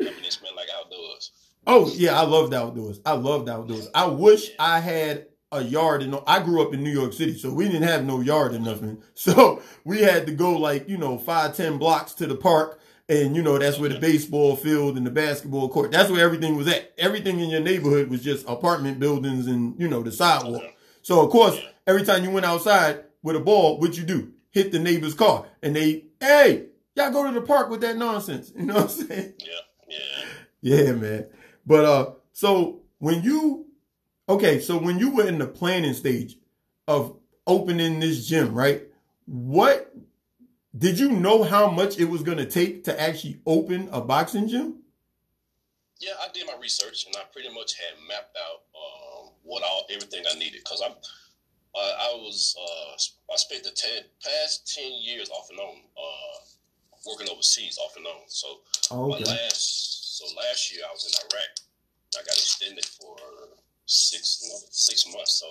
Yeah. 0.00 0.10
I 0.10 0.14
mean, 0.14 0.24
it 0.24 0.32
smell 0.32 0.54
like 0.56 0.68
outdoors. 0.76 1.32
Oh 1.66 1.92
yeah, 1.94 2.18
I 2.18 2.24
love 2.24 2.50
the 2.50 2.58
outdoors. 2.58 3.00
I 3.04 3.12
love 3.12 3.46
the 3.46 3.52
outdoors. 3.52 3.88
I 3.94 4.06
wish 4.06 4.50
I 4.58 4.80
had 4.80 5.26
a 5.52 5.62
yard 5.62 6.02
and 6.02 6.16
I 6.26 6.42
grew 6.42 6.62
up 6.62 6.72
in 6.72 6.82
New 6.82 6.90
York 6.90 7.12
City, 7.12 7.36
so 7.36 7.52
we 7.52 7.66
didn't 7.66 7.82
have 7.82 8.04
no 8.04 8.20
yard 8.20 8.54
or 8.54 8.58
nothing. 8.58 9.02
So 9.14 9.62
we 9.84 10.00
had 10.00 10.26
to 10.26 10.32
go 10.32 10.56
like, 10.56 10.88
you 10.88 10.96
know, 10.96 11.18
five, 11.18 11.54
ten 11.54 11.76
blocks 11.78 12.14
to 12.14 12.26
the 12.26 12.36
park. 12.36 12.80
And 13.08 13.34
you 13.34 13.42
know, 13.42 13.58
that's 13.58 13.78
where 13.78 13.90
the 13.90 13.98
baseball 13.98 14.54
field 14.56 14.96
and 14.96 15.04
the 15.04 15.10
basketball 15.10 15.68
court, 15.68 15.90
that's 15.90 16.10
where 16.10 16.24
everything 16.24 16.56
was 16.56 16.68
at. 16.68 16.94
Everything 16.96 17.40
in 17.40 17.50
your 17.50 17.60
neighborhood 17.60 18.08
was 18.08 18.22
just 18.22 18.48
apartment 18.48 19.00
buildings 19.00 19.48
and, 19.48 19.78
you 19.80 19.88
know, 19.88 20.02
the 20.02 20.12
sidewalk. 20.12 20.62
So 21.02 21.20
of 21.20 21.30
course, 21.30 21.60
every 21.86 22.04
time 22.04 22.22
you 22.24 22.30
went 22.30 22.46
outside 22.46 23.04
with 23.22 23.36
a 23.36 23.40
ball, 23.40 23.78
what 23.80 23.96
you 23.98 24.04
do? 24.04 24.32
Hit 24.52 24.70
the 24.72 24.78
neighbor's 24.78 25.14
car. 25.14 25.46
And 25.62 25.74
they, 25.74 26.04
hey, 26.20 26.66
y'all 26.94 27.10
go 27.10 27.26
to 27.26 27.32
the 27.38 27.44
park 27.44 27.68
with 27.68 27.80
that 27.82 27.96
nonsense. 27.96 28.52
You 28.56 28.66
know 28.66 28.74
what 28.74 28.82
I'm 28.84 28.88
saying? 28.88 29.32
Yeah, 29.38 29.60
yeah. 29.90 30.24
Yeah, 30.62 30.92
man. 30.92 31.26
But 31.66 31.84
uh 31.84 32.10
so 32.32 32.82
when 32.98 33.22
you 33.22 33.66
okay, 34.28 34.60
so 34.60 34.78
when 34.78 34.98
you 34.98 35.10
were 35.14 35.26
in 35.26 35.38
the 35.38 35.46
planning 35.46 35.94
stage 35.94 36.36
of 36.86 37.16
opening 37.46 38.00
this 38.00 38.26
gym, 38.26 38.54
right? 38.54 38.82
What 39.26 39.94
did 40.76 40.98
you 40.98 41.10
know 41.10 41.42
how 41.42 41.70
much 41.70 41.98
it 41.98 42.04
was 42.04 42.22
gonna 42.22 42.46
take 42.46 42.84
to 42.84 43.00
actually 43.00 43.40
open 43.46 43.88
a 43.92 44.00
boxing 44.00 44.48
gym? 44.48 44.76
Yeah, 45.98 46.12
I 46.20 46.28
did 46.32 46.46
my 46.46 46.56
research 46.60 47.06
and 47.06 47.14
I 47.16 47.24
pretty 47.32 47.52
much 47.52 47.74
had 47.74 47.98
mapped 48.08 48.36
out 48.36 48.62
um, 48.74 49.32
what 49.42 49.62
all 49.62 49.86
everything 49.90 50.24
I 50.30 50.38
needed 50.38 50.60
because 50.64 50.82
I'm 50.84 50.92
uh, 50.92 51.78
I 51.78 52.14
was 52.14 52.56
uh, 52.58 53.32
I 53.32 53.36
spent 53.36 53.64
the 53.64 53.70
ten, 53.70 54.02
past 54.24 54.74
ten 54.74 54.90
years 55.02 55.30
off 55.30 55.48
and 55.50 55.58
on 55.58 55.76
uh, 55.96 56.38
working 57.06 57.28
overseas 57.28 57.78
off 57.78 57.96
and 57.96 58.06
on. 58.06 58.22
So 58.28 58.60
Oh, 58.90 59.12
okay. 59.14 59.24
last 59.24 60.18
so 60.18 60.24
last 60.36 60.72
year 60.72 60.82
I 60.84 60.92
was 60.92 61.06
in 61.06 61.14
Iraq. 61.28 61.52
I 62.18 62.20
got 62.26 62.36
extended 62.36 62.84
for 62.84 63.16
six 63.86 64.42
six 64.70 65.06
months. 65.12 65.40
So 65.40 65.48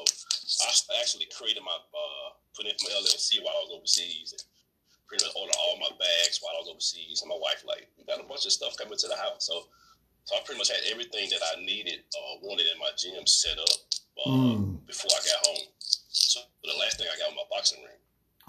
I 0.65 0.99
actually 1.01 1.27
created 1.35 1.63
my 1.63 1.73
uh, 1.75 2.27
put 2.55 2.65
in 2.65 2.73
my 2.83 2.91
LLC 3.01 3.41
while 3.43 3.55
I 3.55 3.63
was 3.65 3.73
overseas 3.79 4.33
and 4.33 4.43
pretty 5.07 5.25
much 5.25 5.33
ordered 5.35 5.55
all 5.57 5.77
my 5.81 5.89
bags 5.97 6.37
while 6.41 6.53
I 6.55 6.61
was 6.61 6.69
overseas. 6.69 7.21
And 7.23 7.29
my 7.29 7.39
wife 7.41 7.63
like, 7.65 7.87
we 7.97 8.05
got 8.05 8.19
a 8.21 8.27
bunch 8.27 8.45
of 8.45 8.51
stuff 8.53 8.77
coming 8.77 8.97
to 8.99 9.07
the 9.07 9.15
house. 9.17 9.47
So 9.47 9.65
so 10.25 10.35
I 10.37 10.41
pretty 10.45 10.59
much 10.59 10.69
had 10.69 10.85
everything 10.91 11.25
that 11.33 11.41
I 11.41 11.63
needed 11.65 12.05
or 12.13 12.45
wanted 12.45 12.67
in 12.69 12.77
my 12.77 12.91
gym 12.97 13.25
set 13.25 13.57
up 13.57 13.73
uh, 14.25 14.29
Mm. 14.29 14.85
before 14.85 15.09
I 15.15 15.21
got 15.25 15.39
home. 15.47 15.65
So 15.79 16.41
the 16.61 16.77
last 16.77 16.97
thing 16.99 17.07
I 17.09 17.17
got 17.17 17.33
was 17.33 17.39
my 17.41 17.47
boxing 17.49 17.79
ring. 17.81 17.97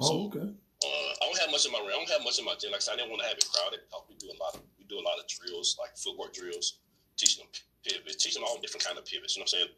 Oh, 0.01 0.27
okay. 0.29 0.53
Uh, 0.81 1.13
I 1.21 1.23
don't 1.29 1.41
have 1.41 1.53
much 1.53 1.67
in 1.69 1.73
my 1.73 1.81
ring. 1.81 1.93
I 1.93 2.01
don't 2.01 2.09
have 2.09 2.25
much 2.25 2.39
in 2.41 2.45
my 2.45 2.57
gym. 2.57 2.73
Like 2.73 2.81
I 2.81 2.85
said, 2.89 2.97
I 2.97 3.05
didn't 3.05 3.13
want 3.13 3.21
to 3.21 3.29
have 3.29 3.37
it 3.37 3.45
crowded. 3.53 3.85
We 4.09 4.17
do 4.17 4.33
a 4.33 4.39
lot 4.41 4.57
of 4.57 4.65
we 4.81 4.89
do 4.89 4.97
a 4.97 5.05
lot 5.05 5.21
of 5.21 5.29
drills, 5.29 5.77
like 5.77 5.93
footwork 5.97 6.33
drills, 6.33 6.81
teaching 7.21 7.45
them 7.45 7.53
pivots, 7.85 8.17
teaching 8.17 8.41
them 8.41 8.49
all 8.49 8.57
different 8.61 8.85
kind 8.85 8.97
of 8.97 9.05
pivots. 9.05 9.37
You 9.37 9.45
know 9.45 9.49
what 9.49 9.61
I'm 9.61 9.69
saying? 9.69 9.73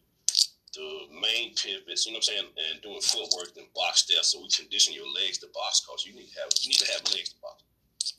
The 0.79 0.89
main 1.19 1.59
pivots. 1.59 2.07
You 2.07 2.15
know 2.15 2.23
what 2.23 2.31
I'm 2.31 2.47
saying? 2.47 2.49
And 2.71 2.79
doing 2.87 3.03
footwork 3.03 3.59
and 3.59 3.67
box 3.75 4.07
steps. 4.07 4.31
So 4.31 4.41
we 4.41 4.49
condition 4.49 4.95
your 4.95 5.11
legs 5.11 5.43
to 5.43 5.51
box. 5.51 5.83
Cause 5.83 6.07
you 6.07 6.15
need 6.15 6.31
to 6.31 6.39
have 6.39 6.55
you 6.63 6.71
need 6.71 6.83
to 6.87 6.91
have 6.95 7.03
legs 7.11 7.35
to 7.35 7.39
box. 7.43 7.67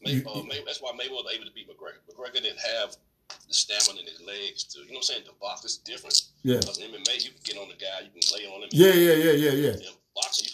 May, 0.04 0.20
uh, 0.24 0.44
May, 0.44 0.60
that's 0.68 0.84
why 0.84 0.92
Mayweather 0.92 1.24
was 1.24 1.36
able 1.36 1.48
to 1.48 1.56
beat 1.56 1.72
McGregor. 1.72 2.04
McGregor 2.08 2.44
didn't 2.44 2.60
have 2.60 2.96
the 3.48 3.54
stamina 3.54 4.00
in 4.00 4.08
his 4.08 4.22
legs 4.22 4.64
to. 4.76 4.80
You 4.80 4.96
know 4.96 5.00
what 5.00 5.10
I'm 5.10 5.24
saying? 5.24 5.24
The 5.26 5.36
box 5.40 5.64
is 5.64 5.78
different. 5.78 6.20
Yeah. 6.44 6.60
Because 6.60 6.80
in 6.80 6.92
MMA, 6.92 7.24
you 7.24 7.32
can 7.32 7.44
get 7.44 7.58
on 7.58 7.68
the 7.68 7.80
guy, 7.80 8.08
you 8.08 8.12
can 8.12 8.24
lay 8.36 8.48
on 8.48 8.64
him. 8.64 8.70
Yeah, 8.72 8.94
yeah, 8.94 9.16
yeah, 9.16 9.32
yeah, 9.32 9.52
yeah. 9.52 9.76
In 9.88 9.96
boxing, 10.16 10.48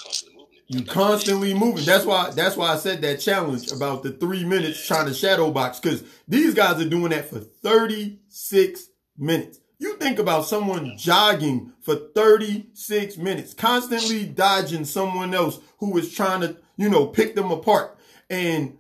you 0.70 0.86
constantly 0.86 1.54
moving. 1.54 1.84
That's 1.84 2.06
why. 2.06 2.30
That's 2.32 2.56
why 2.56 2.74
I 2.74 2.78
said 2.78 3.02
that 3.02 3.20
challenge 3.20 3.72
about 3.72 4.04
the 4.04 4.12
three 4.12 4.46
minutes 4.46 4.86
trying 4.86 5.08
to 5.08 5.14
shadow 5.14 5.52
box 5.52 5.80
because 5.80 6.04
these 6.28 6.54
guys 6.54 6.80
are 6.80 6.88
doing 6.88 7.10
that 7.10 7.30
for 7.30 7.40
thirty 7.40 8.20
six 8.30 8.88
minutes. 9.18 9.60
You 9.80 9.96
think 9.98 10.20
about 10.20 10.46
someone 10.46 10.98
jogging 10.98 11.74
for 11.82 11.96
thirty 11.96 12.68
six 12.74 13.18
minutes, 13.18 13.54
constantly 13.54 14.26
dodging 14.26 14.86
someone 14.86 15.34
else 15.34 15.60
who 15.80 15.98
is 15.98 16.14
trying 16.14 16.42
to, 16.42 16.58
you 16.78 16.90
know, 16.90 17.08
pick 17.08 17.34
them 17.36 17.50
apart, 17.52 17.98
and 18.30 18.78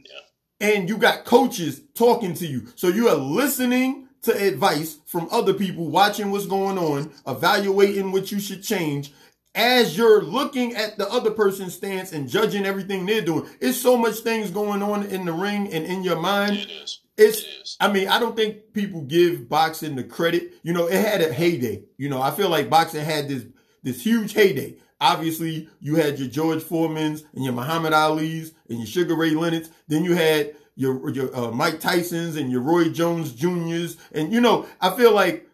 Yeah. 0.60 0.68
and 0.76 0.90
you 0.90 0.98
got 0.98 1.26
coaches 1.26 1.82
talking 1.96 2.34
to 2.36 2.46
you, 2.46 2.68
so 2.76 2.88
you 2.88 3.08
are 3.10 3.16
listening 3.16 4.06
to 4.22 4.38
advice 4.38 4.98
from 5.06 5.30
other 5.32 5.54
people, 5.54 5.90
watching 5.90 6.30
what's 6.30 6.46
going 6.46 6.78
on, 6.78 7.10
evaluating 7.26 8.12
what 8.12 8.32
you 8.34 8.40
should 8.42 8.62
change, 8.62 9.14
as 9.60 9.98
you're 9.98 10.22
looking 10.22 10.74
at 10.76 10.98
the 10.98 11.08
other 11.10 11.32
person's 11.32 11.74
stance 11.74 12.14
and 12.14 12.30
judging 12.30 12.66
everything 12.66 13.06
they're 13.06 13.22
doing, 13.22 13.46
it's 13.60 13.80
so 13.80 13.98
much 13.98 14.20
things 14.20 14.52
going 14.52 14.82
on 14.82 15.04
in 15.04 15.26
the 15.26 15.34
ring 15.34 15.72
and 15.74 15.86
in 15.86 16.02
your 16.02 16.18
mind. 16.18 16.56
It 16.56 16.70
is. 16.70 17.00
It's, 17.18 17.42
It 17.42 17.48
is. 17.62 17.78
I 17.82 17.92
mean, 17.92 18.08
I 18.08 18.20
don't 18.20 18.38
think 18.38 18.72
people 18.72 19.02
give 19.02 19.50
boxing 19.50 19.98
the 19.98 20.06
credit. 20.06 20.54
You 20.64 20.72
know, 20.72 20.88
it 20.88 21.06
had 21.06 21.22
a 21.22 21.34
heyday. 21.34 21.84
You 21.98 22.08
know, 22.08 22.22
I 22.22 22.32
feel 22.32 22.48
like 22.48 22.70
boxing 22.70 23.04
had 23.04 23.28
this, 23.28 23.46
this 23.84 24.02
huge 24.02 24.32
heyday. 24.32 24.78
Obviously, 25.02 25.68
you 25.82 25.96
had 25.96 26.20
your 26.20 26.30
George 26.30 26.64
Foremans 26.64 27.24
and 27.34 27.44
your 27.44 27.54
Muhammad 27.54 27.92
Ali's 27.92 28.54
and 28.70 28.78
your 28.80 28.88
Sugar 28.88 29.16
Ray 29.16 29.32
Leonard's. 29.32 29.70
Then 29.90 30.06
you 30.06 30.16
had 30.16 30.56
your, 30.76 31.10
your 31.10 31.36
uh, 31.36 31.52
Mike 31.52 31.82
Tyson's 31.82 32.38
and 32.38 32.50
your 32.50 32.62
Roy 32.62 32.90
Jones 32.90 33.34
Jr.'s. 33.34 33.98
And, 34.14 34.32
you 34.32 34.40
know, 34.40 34.68
I 34.80 34.96
feel 34.96 35.12
like 35.12 35.50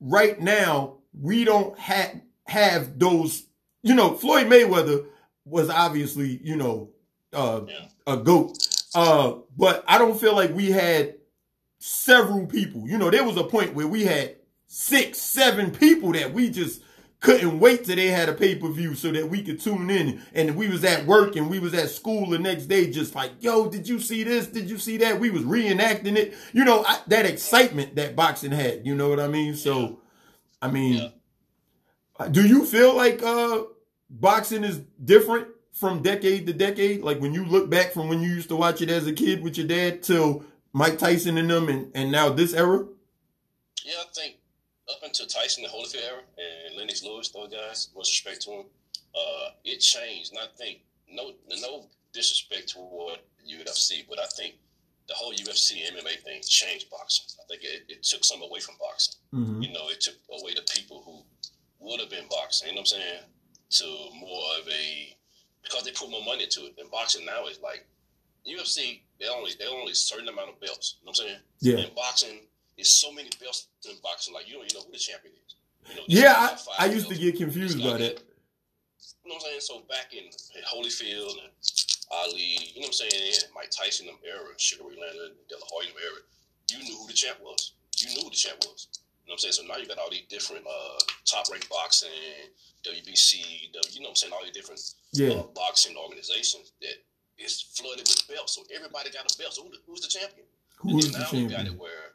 right 0.00 0.40
now 0.40 0.96
we 1.12 1.44
don't 1.44 1.78
have 1.78 2.20
have 2.46 2.98
those. 2.98 3.44
You 3.82 3.94
know, 3.94 4.14
Floyd 4.14 4.46
Mayweather 4.46 5.06
was 5.44 5.68
obviously 5.70 6.40
you 6.42 6.56
know 6.56 6.90
uh, 7.32 7.62
Yeah. 7.68 7.86
a 8.06 8.16
goat, 8.16 8.56
uh, 8.94 9.34
but 9.56 9.84
I 9.86 9.98
don't 9.98 10.18
feel 10.18 10.34
like 10.34 10.54
we 10.54 10.70
had 10.70 11.14
several 11.78 12.46
people. 12.46 12.88
You 12.88 12.98
know, 12.98 13.10
there 13.10 13.24
was 13.24 13.36
a 13.36 13.44
point 13.44 13.74
where 13.74 13.86
we 13.86 14.04
had 14.04 14.36
six, 14.66 15.18
seven 15.18 15.70
people 15.70 16.12
that 16.12 16.32
we 16.32 16.50
just 16.50 16.80
couldn't 17.20 17.58
wait 17.58 17.84
till 17.84 17.96
they 17.96 18.08
had 18.08 18.28
a 18.28 18.34
pay 18.34 18.54
per 18.54 18.68
view 18.70 18.94
so 18.94 19.10
that 19.10 19.28
we 19.28 19.42
could 19.42 19.60
tune 19.60 19.88
in. 19.90 20.20
And 20.34 20.56
we 20.56 20.68
was 20.68 20.84
at 20.84 21.06
work 21.06 21.36
and 21.36 21.48
we 21.48 21.58
was 21.58 21.72
at 21.74 21.88
school 21.90 22.28
the 22.28 22.38
next 22.38 22.66
day, 22.66 22.90
just 22.90 23.14
like, 23.14 23.32
yo, 23.40 23.68
did 23.68 23.88
you 23.88 23.98
see 23.98 24.24
this? 24.24 24.46
Did 24.46 24.68
you 24.68 24.76
see 24.78 24.98
that? 24.98 25.18
We 25.20 25.30
was 25.30 25.42
reenacting 25.42 26.16
it. 26.16 26.34
You 26.52 26.64
know, 26.64 26.84
I, 26.86 26.98
that 27.08 27.24
excitement 27.26 27.96
that 27.96 28.14
boxing 28.16 28.52
had. 28.52 28.86
You 28.86 28.94
know 28.94 29.08
what 29.08 29.20
I 29.20 29.28
mean? 29.28 29.54
So, 29.56 30.00
I 30.60 30.70
mean, 30.70 31.12
do 32.30 32.46
you 32.46 32.64
feel 32.64 32.96
like 32.96 33.22
uh 33.22 33.62
boxing 34.10 34.64
is 34.64 34.80
different 35.04 35.48
from 35.72 36.02
decade 36.02 36.46
to 36.46 36.52
decade? 36.52 37.02
Like 37.02 37.20
when 37.20 37.34
you 37.34 37.44
look 37.44 37.70
back 37.70 37.92
from 37.92 38.08
when 38.08 38.20
you 38.20 38.30
used 38.30 38.48
to 38.48 38.56
watch 38.56 38.80
it 38.80 38.90
as 38.90 39.06
a 39.06 39.12
kid 39.12 39.42
with 39.42 39.58
your 39.58 39.66
dad 39.66 40.02
till 40.02 40.44
Mike 40.72 40.98
Tyson 40.98 41.38
and 41.38 41.50
them, 41.50 41.68
and, 41.68 41.90
and 41.94 42.10
now 42.10 42.28
this 42.28 42.52
era. 42.52 42.86
Yeah, 43.84 43.94
I 44.00 44.06
think 44.14 44.36
up 44.90 45.02
until 45.02 45.26
Tyson 45.26 45.62
the 45.62 45.68
Holyfield 45.68 46.04
era 46.04 46.20
and 46.38 46.76
Lennox 46.76 47.02
Lewis, 47.04 47.28
those 47.30 47.52
guys, 47.52 47.88
much 47.96 48.08
respect 48.08 48.42
to 48.42 48.50
them, 48.50 48.64
uh, 49.14 49.48
it 49.64 49.78
changed. 49.78 50.32
And 50.32 50.40
I 50.40 50.46
think 50.56 50.80
no 51.10 51.32
no 51.60 51.86
disrespect 52.12 52.70
toward 52.70 53.18
UFC, 53.46 54.04
but 54.08 54.18
I 54.18 54.26
think 54.36 54.54
the 55.06 55.14
whole 55.14 55.32
UFC 55.32 55.84
MMA 55.92 56.22
thing 56.22 56.40
changed 56.42 56.90
boxing. 56.90 57.26
I 57.38 57.44
think 57.48 57.62
it, 57.62 57.84
it 57.88 58.02
took 58.02 58.24
some 58.24 58.42
away 58.42 58.60
from 58.60 58.76
boxing. 58.80 59.20
Mm-hmm. 59.34 59.62
You 59.62 59.72
know, 59.72 59.88
it 59.90 60.00
took 60.00 60.14
away 60.30 60.54
the 60.54 60.62
people 60.74 61.02
who 61.04 61.22
would 61.84 62.00
have 62.00 62.10
been 62.10 62.26
boxing, 62.30 62.68
you 62.68 62.74
know 62.74 62.80
what 62.80 62.92
I'm 62.94 63.00
saying, 63.00 63.22
to 63.70 63.86
more 64.18 64.42
of 64.60 64.68
a 64.68 65.16
because 65.62 65.84
they 65.84 65.92
put 65.92 66.10
more 66.10 66.24
money 66.24 66.44
into 66.44 66.66
it. 66.66 66.74
And 66.78 66.90
boxing 66.90 67.24
now 67.24 67.46
is 67.46 67.60
like 67.60 67.86
UFC, 68.46 69.00
they 69.20 69.28
only 69.28 69.52
they 69.58 69.66
only 69.66 69.92
a 69.92 69.94
certain 69.94 70.28
amount 70.28 70.50
of 70.50 70.60
belts. 70.60 70.96
You 71.00 71.06
know 71.06 71.10
what 71.10 71.20
I'm 71.20 71.26
saying? 71.26 71.40
Yeah. 71.60 71.86
In 71.86 71.94
boxing, 71.94 72.40
there's 72.76 72.88
so 72.90 73.12
many 73.12 73.30
belts 73.40 73.68
in 73.88 73.96
boxing, 74.02 74.34
like 74.34 74.48
you 74.48 74.54
don't 74.54 74.64
even 74.64 74.76
know 74.80 74.86
who 74.86 74.92
the 74.92 74.98
champion 74.98 75.34
is. 75.46 75.54
You 75.88 75.96
know, 75.96 76.02
Yeah, 76.08 76.34
I, 76.78 76.84
I 76.84 76.86
used 76.86 77.08
to 77.08 77.16
get 77.16 77.36
confused 77.36 77.78
by 77.82 77.98
that. 77.98 78.20
You 79.24 79.30
know 79.30 79.36
what 79.36 79.44
I'm 79.44 79.60
saying? 79.60 79.60
So 79.60 79.82
back 79.88 80.12
in, 80.12 80.24
in 80.24 80.62
Holyfield 80.68 81.36
and 81.44 81.52
Ali, 82.12 82.72
you 82.74 82.80
know 82.80 82.88
what 82.88 83.00
I'm 83.00 83.08
saying, 83.08 83.32
and 83.44 83.52
Mike 83.54 83.70
Tyson 83.70 84.06
them 84.06 84.16
era, 84.24 84.52
Sugar 84.56 84.84
Ray 84.84 84.96
Leonard, 84.96 85.32
De 85.48 85.54
La 85.56 85.66
Hoya 85.72 85.88
them 85.88 85.96
era, 86.00 86.20
you 86.70 86.78
knew 86.84 86.96
who 86.96 87.06
the 87.06 87.12
champ 87.12 87.38
was. 87.42 87.72
You 87.98 88.08
knew 88.08 88.22
who 88.24 88.30
the 88.30 88.36
champ 88.36 88.58
was. 88.66 88.88
You 89.24 89.32
know 89.32 89.40
what 89.40 89.44
I'm 89.44 89.52
saying? 89.52 89.56
So 89.56 89.62
now 89.64 89.80
you 89.80 89.88
got 89.88 89.98
all 89.98 90.10
these 90.10 90.28
different 90.28 90.66
uh, 90.68 90.98
top 91.24 91.48
ranked 91.50 91.70
boxing, 91.70 92.52
WBC, 92.84 93.72
the, 93.72 93.80
you 93.92 94.00
know 94.04 94.12
what 94.12 94.20
I'm 94.20 94.20
saying, 94.20 94.32
all 94.32 94.44
these 94.44 94.52
different 94.52 94.80
Yeah, 95.12 95.40
uh, 95.40 95.42
boxing 95.54 95.96
organizations 95.96 96.72
that 96.82 97.00
is 97.38 97.60
flooded 97.74 98.04
with 98.06 98.28
belts. 98.28 98.54
So 98.54 98.62
everybody 98.74 99.10
got 99.10 99.24
a 99.24 99.32
belt. 99.38 99.54
So 99.54 99.62
who 99.64 99.72
who's 99.86 100.02
the 100.02 100.08
champion? 100.12 100.46
who's 100.78 101.06
and 101.06 101.14
the 101.14 101.18
now 101.20 101.32
you 101.32 101.48
got 101.48 101.64
it 101.66 101.72
where, 101.78 102.12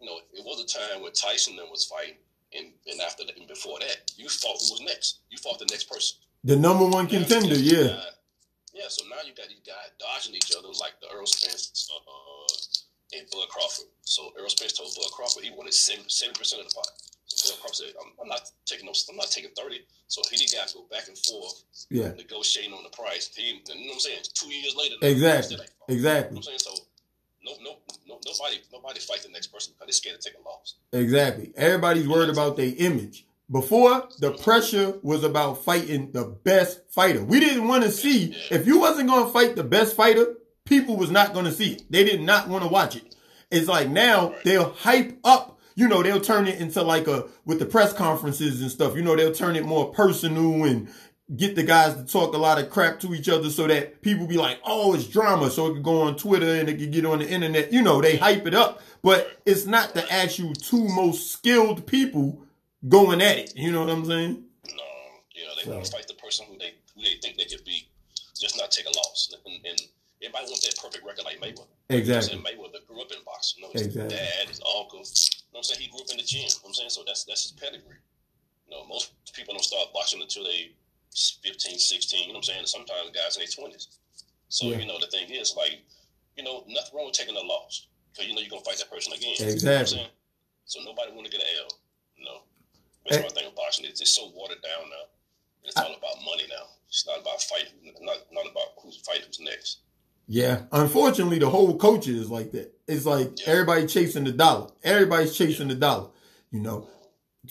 you 0.00 0.06
know, 0.06 0.18
it 0.32 0.44
was 0.44 0.60
a 0.60 0.68
time 0.68 1.00
when 1.02 1.12
Tyson 1.12 1.56
then 1.56 1.70
was 1.70 1.86
fighting, 1.86 2.20
and, 2.52 2.66
and 2.86 3.00
after 3.00 3.24
that, 3.24 3.38
and 3.38 3.48
before 3.48 3.78
that, 3.80 4.12
you 4.16 4.28
fought 4.28 4.60
who 4.60 4.76
was 4.76 4.82
next. 4.84 5.20
You 5.30 5.38
fought 5.38 5.58
the 5.58 5.66
next 5.70 5.88
person. 5.88 6.18
The 6.44 6.56
number 6.56 6.84
one 6.86 7.06
contender. 7.06 7.54
Yeah, 7.56 7.96
Uh, 7.96 8.10
yeah, 8.74 8.84
so 8.88 9.06
now 9.08 9.22
you 9.24 9.32
got 9.34 9.48
these 9.48 9.64
guys 9.64 9.88
dodging 9.98 10.34
each 10.34 10.52
other 10.56 10.68
like 10.78 11.00
the 11.00 11.08
Errol 11.10 11.24
Spence 11.26 11.88
uh, 11.88 12.52
and 13.16 13.28
Bud 13.30 13.48
Crawford. 13.48 13.86
So 14.02 14.32
Errol 14.38 14.48
Spence 14.48 14.72
told 14.72 14.94
Bud 14.94 15.10
Crawford 15.12 15.44
he 15.44 15.50
wanted 15.50 15.74
70 15.74 16.04
percent 16.38 16.62
of 16.62 16.68
the 16.68 16.74
fight. 16.74 16.94
So 17.26 17.54
Bud 17.54 17.60
Crawford 17.60 17.76
said, 17.76 17.92
I'm, 18.00 18.12
I'm 18.20 18.28
not 18.28 18.50
taking 18.66 18.86
no, 18.86 18.92
I'm 19.10 19.16
not 19.16 19.30
taking 19.30 19.50
thirty. 19.56 19.80
So 20.08 20.22
he 20.30 20.36
these 20.36 20.54
guys 20.54 20.74
go 20.74 20.84
back 20.90 21.08
and 21.08 21.18
forth 21.18 21.64
yeah, 21.90 22.12
negotiating 22.12 22.72
on 22.72 22.82
the 22.82 22.90
price. 22.90 23.30
He, 23.34 23.48
you 23.48 23.54
know 23.54 23.86
what 23.86 23.94
I'm 23.94 24.00
saying? 24.00 24.22
Two 24.34 24.52
years 24.52 24.76
later, 24.76 24.96
Exactly. 25.02 25.42
still 25.42 25.60
ain't 25.62 25.70
fought. 25.70 25.88
You 25.88 25.94
know 25.94 25.98
exactly, 25.98 26.36
what 26.36 26.38
I'm 26.38 26.42
saying? 26.42 26.58
So 26.58 26.74
no, 27.44 27.52
no, 27.62 27.76
no, 28.08 28.18
nobody, 28.24 28.56
nobody 28.72 29.00
fight 29.00 29.22
the 29.22 29.28
next 29.28 29.48
person 29.48 29.74
because 29.74 29.86
they're 29.86 29.92
scared 29.92 30.20
to 30.20 30.30
take 30.30 30.38
a 30.38 30.48
loss. 30.48 30.76
exactly. 30.92 31.52
Everybody's 31.56 32.08
worried 32.08 32.30
about 32.30 32.56
their 32.56 32.72
image. 32.78 33.26
Before 33.50 34.08
the 34.20 34.32
mm-hmm. 34.32 34.42
pressure 34.42 34.98
was 35.02 35.22
about 35.22 35.62
fighting 35.64 36.12
the 36.12 36.24
best 36.24 36.80
fighter. 36.90 37.22
We 37.22 37.40
didn't 37.40 37.68
want 37.68 37.84
to 37.84 37.90
see 37.90 38.34
if 38.50 38.66
you 38.66 38.80
wasn't 38.80 39.10
going 39.10 39.26
to 39.26 39.32
fight 39.32 39.54
the 39.54 39.64
best 39.64 39.94
fighter, 39.94 40.36
people 40.64 40.96
was 40.96 41.10
not 41.10 41.32
going 41.32 41.44
to 41.44 41.52
see 41.52 41.72
it. 41.72 41.82
They 41.90 42.04
did 42.04 42.20
not 42.20 42.48
want 42.48 42.64
to 42.64 42.70
watch 42.70 42.96
it. 42.96 43.14
It's 43.50 43.68
like 43.68 43.88
now 43.88 44.34
they'll 44.44 44.72
hype 44.72 45.18
up, 45.24 45.58
you 45.74 45.88
know, 45.88 46.02
they'll 46.02 46.20
turn 46.20 46.46
it 46.46 46.60
into 46.60 46.82
like 46.82 47.06
a 47.06 47.26
with 47.44 47.58
the 47.58 47.66
press 47.66 47.92
conferences 47.92 48.60
and 48.60 48.70
stuff. 48.70 48.96
You 48.96 49.02
know, 49.02 49.16
they'll 49.16 49.32
turn 49.32 49.56
it 49.56 49.64
more 49.64 49.92
personal 49.92 50.64
and 50.64 50.88
get 51.36 51.56
the 51.56 51.62
guys 51.62 51.94
to 51.94 52.04
talk 52.04 52.34
a 52.34 52.38
lot 52.38 52.58
of 52.58 52.70
crap 52.70 53.00
to 53.00 53.14
each 53.14 53.28
other 53.28 53.48
so 53.50 53.66
that 53.66 54.02
people 54.02 54.26
be 54.26 54.36
like, 54.36 54.58
oh, 54.64 54.94
it's 54.94 55.06
drama. 55.06 55.50
So 55.50 55.66
it 55.66 55.74
could 55.74 55.82
go 55.82 56.02
on 56.02 56.16
Twitter 56.16 56.54
and 56.54 56.68
it 56.68 56.78
could 56.78 56.92
get 56.92 57.06
on 57.06 57.20
the 57.20 57.28
internet. 57.28 57.72
You 57.72 57.82
know, 57.82 58.00
they 58.00 58.16
hype 58.16 58.46
it 58.46 58.54
up, 58.54 58.82
but 59.02 59.40
it's 59.46 59.66
not 59.66 59.94
the 59.94 60.10
actual 60.12 60.54
two 60.54 60.86
most 60.88 61.30
skilled 61.30 61.86
people 61.86 62.42
going 62.88 63.22
at 63.22 63.38
it. 63.38 63.52
You 63.56 63.72
know 63.72 63.80
what 63.80 63.90
I'm 63.90 64.04
saying? 64.04 64.44
No, 64.66 64.82
yeah, 65.34 65.44
they 65.56 65.64
so. 65.64 65.72
want 65.72 65.84
to 65.84 65.92
fight 65.92 66.08
the 66.08 66.14
person 66.14 66.46
who 66.48 66.58
they 66.58 66.74
who 66.94 67.02
they 67.02 67.14
think 67.22 67.36
they 67.36 67.44
could 67.44 67.64
beat, 67.64 67.88
just 68.38 68.56
not 68.58 68.70
take 68.70 68.86
a 68.86 68.96
loss. 68.96 69.34
And, 69.46 69.54
and 69.64 69.80
everybody 70.24 70.48
wants 70.48 70.66
that 70.66 70.80
perfect 70.80 71.04
record 71.04 71.24
like 71.24 71.40
Mayweather. 71.40 71.68
Exactly. 71.88 72.36
You 72.36 72.42
know 72.42 72.48
Mayweather 72.48 72.86
grew 72.86 73.00
up 73.00 73.12
in 73.12 73.22
boxing. 73.24 73.62
You 73.62 73.68
know, 73.68 73.72
his 73.72 73.92
exactly. 73.92 74.16
dad, 74.16 74.48
his 74.48 74.60
uncle. 74.64 75.04
You 75.04 75.08
know 75.52 75.58
what 75.58 75.58
I'm 75.58 75.62
saying? 75.62 75.80
He 75.80 75.88
grew 75.88 76.00
up 76.00 76.10
in 76.10 76.18
the 76.18 76.26
gym. 76.26 76.48
You 76.48 76.50
know 76.64 76.72
I'm 76.72 76.74
saying? 76.74 76.90
So 76.90 77.02
that's 77.06 77.24
that's 77.24 77.42
his 77.48 77.52
pedigree. 77.52 78.00
You 78.66 78.70
know, 78.72 78.86
most 78.88 79.12
people 79.32 79.54
don't 79.54 79.62
start 79.62 79.92
boxing 79.92 80.22
until 80.22 80.44
they 80.44 80.72
15, 81.14 81.78
16. 81.78 82.20
You 82.20 82.26
know 82.28 82.32
what 82.34 82.36
I'm 82.38 82.42
saying? 82.42 82.66
Sometimes 82.66 83.14
guys 83.14 83.36
in 83.36 83.46
their 83.46 83.70
20s. 83.70 83.86
So, 84.48 84.66
yeah. 84.66 84.78
you 84.78 84.86
know, 84.86 84.98
the 84.98 85.06
thing 85.06 85.30
is, 85.30 85.54
like, 85.56 85.82
you 86.36 86.42
know, 86.42 86.64
nothing 86.68 86.94
wrong 86.94 87.06
with 87.06 87.14
taking 87.14 87.36
a 87.36 87.40
loss. 87.40 87.86
Because, 88.10 88.28
you 88.28 88.34
know, 88.34 88.40
you're 88.40 88.50
going 88.50 88.62
to 88.62 88.68
fight 88.68 88.78
that 88.78 88.90
person 88.90 89.12
again. 89.12 89.34
Exactly. 89.38 89.98
You 89.98 90.04
know 90.04 90.10
so 90.66 90.80
nobody 90.80 91.12
want 91.12 91.26
to 91.26 91.32
get 91.32 91.42
an 91.42 91.50
L. 91.60 91.68
You 92.16 92.24
know? 92.24 92.38
That's 93.04 93.16
eh. 93.16 93.20
hey. 93.20 93.26
one 93.26 93.34
thing 93.34 93.44
about 93.46 93.56
boxing. 93.56 93.84
It's, 93.84 94.00
it's 94.00 94.14
so 94.14 94.32
watered 94.34 94.62
down 94.62 94.90
now. 94.90 95.06
It's 95.64 95.76
all 95.76 95.94
about 95.94 96.20
money 96.24 96.44
now. 96.48 96.66
It's 96.88 97.06
not 97.06 97.20
about 97.20 97.42
fighting, 97.42 97.72
not, 98.00 98.16
not 98.32 98.46
about 98.46 98.76
who's 98.82 98.98
fighting 98.98 99.24
who's 99.26 99.40
next. 99.40 99.83
Yeah. 100.26 100.62
Unfortunately, 100.72 101.38
the 101.38 101.50
whole 101.50 101.76
culture 101.76 102.12
is 102.12 102.30
like 102.30 102.52
that. 102.52 102.72
It's 102.86 103.06
like 103.06 103.40
yeah. 103.40 103.52
everybody 103.52 103.86
chasing 103.86 104.24
the 104.24 104.32
dollar. 104.32 104.68
Everybody's 104.82 105.36
chasing 105.36 105.68
the 105.68 105.74
dollar. 105.74 106.08
You 106.50 106.60
know, 106.60 106.88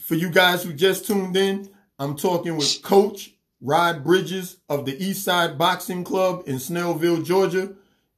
for 0.01 0.15
you 0.15 0.29
guys 0.29 0.63
who 0.63 0.73
just 0.73 1.05
tuned 1.05 1.36
in, 1.36 1.69
I'm 1.99 2.15
talking 2.15 2.55
with 2.55 2.81
Coach 2.81 3.33
Rod 3.62 4.03
Bridges 4.03 4.57
of 4.69 4.86
the 4.86 4.93
Eastside 4.93 5.57
Boxing 5.57 6.03
Club 6.03 6.43
in 6.47 6.55
Snellville, 6.55 7.25
Georgia. 7.25 7.73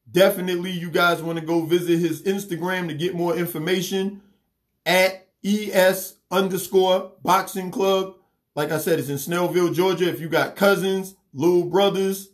Definitely, 0.10 0.72
you 0.72 0.90
guys 0.90 1.22
want 1.22 1.40
to 1.40 1.46
go 1.46 1.66
visit 1.66 2.00
his 2.00 2.24
Instagram 2.24 2.88
to 2.88 2.94
get 2.94 3.16
more 3.16 3.36
information 3.36 4.22
at 4.86 5.28
ES 5.44 6.16
underscore 6.32 7.12
boxing 7.24 7.72
club. 7.72 8.16
Like 8.56 8.72
I 8.72 8.78
said, 8.78 9.00
it's 9.00 9.10
in 9.10 9.18
Snellville, 9.18 9.74
Georgia. 9.74 10.10
If 10.10 10.20
you 10.20 10.30
got 10.30 10.56
cousins, 10.56 11.16
little 11.34 11.66
brothers, 11.66 12.30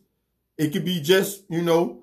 it 0.57 0.71
could 0.71 0.85
be 0.85 1.01
just, 1.01 1.43
you 1.49 1.61
know, 1.61 2.00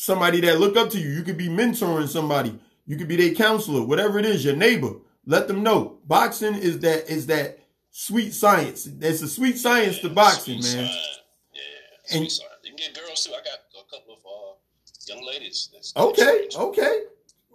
somebody 0.00 0.40
that 0.40 0.58
look 0.58 0.76
up 0.76 0.90
to 0.90 0.98
you. 0.98 1.10
You 1.10 1.22
could 1.22 1.36
be 1.36 1.48
mentoring 1.48 2.08
somebody. 2.08 2.58
You 2.86 2.96
could 2.96 3.08
be 3.08 3.16
their 3.16 3.34
counselor, 3.34 3.84
whatever 3.84 4.18
it 4.18 4.24
is, 4.24 4.44
your 4.44 4.56
neighbor. 4.56 4.94
Let 5.26 5.46
them 5.46 5.62
know. 5.62 5.98
Boxing 6.06 6.54
is 6.54 6.80
that 6.80 7.08
is 7.10 7.26
that 7.26 7.60
sweet 7.90 8.32
science. 8.32 8.86
It's 8.86 9.22
a 9.22 9.28
sweet 9.28 9.58
science 9.58 9.96
yeah, 9.96 10.08
to 10.08 10.14
boxing, 10.14 10.54
man. 10.54 10.62
Science. 10.62 11.20
Yeah, 11.52 12.16
and, 12.16 12.32
science. 12.32 12.44
You 12.64 12.70
can 12.70 12.76
get 12.76 12.94
girls 12.94 13.24
too. 13.24 13.32
I 13.32 13.36
got 13.36 13.58
a 13.78 13.90
couple 13.90 14.14
of 14.14 14.20
uh, 14.26 15.14
young 15.14 15.26
ladies. 15.26 15.68
That's, 15.72 15.94
okay, 15.96 16.48
okay. 16.56 17.02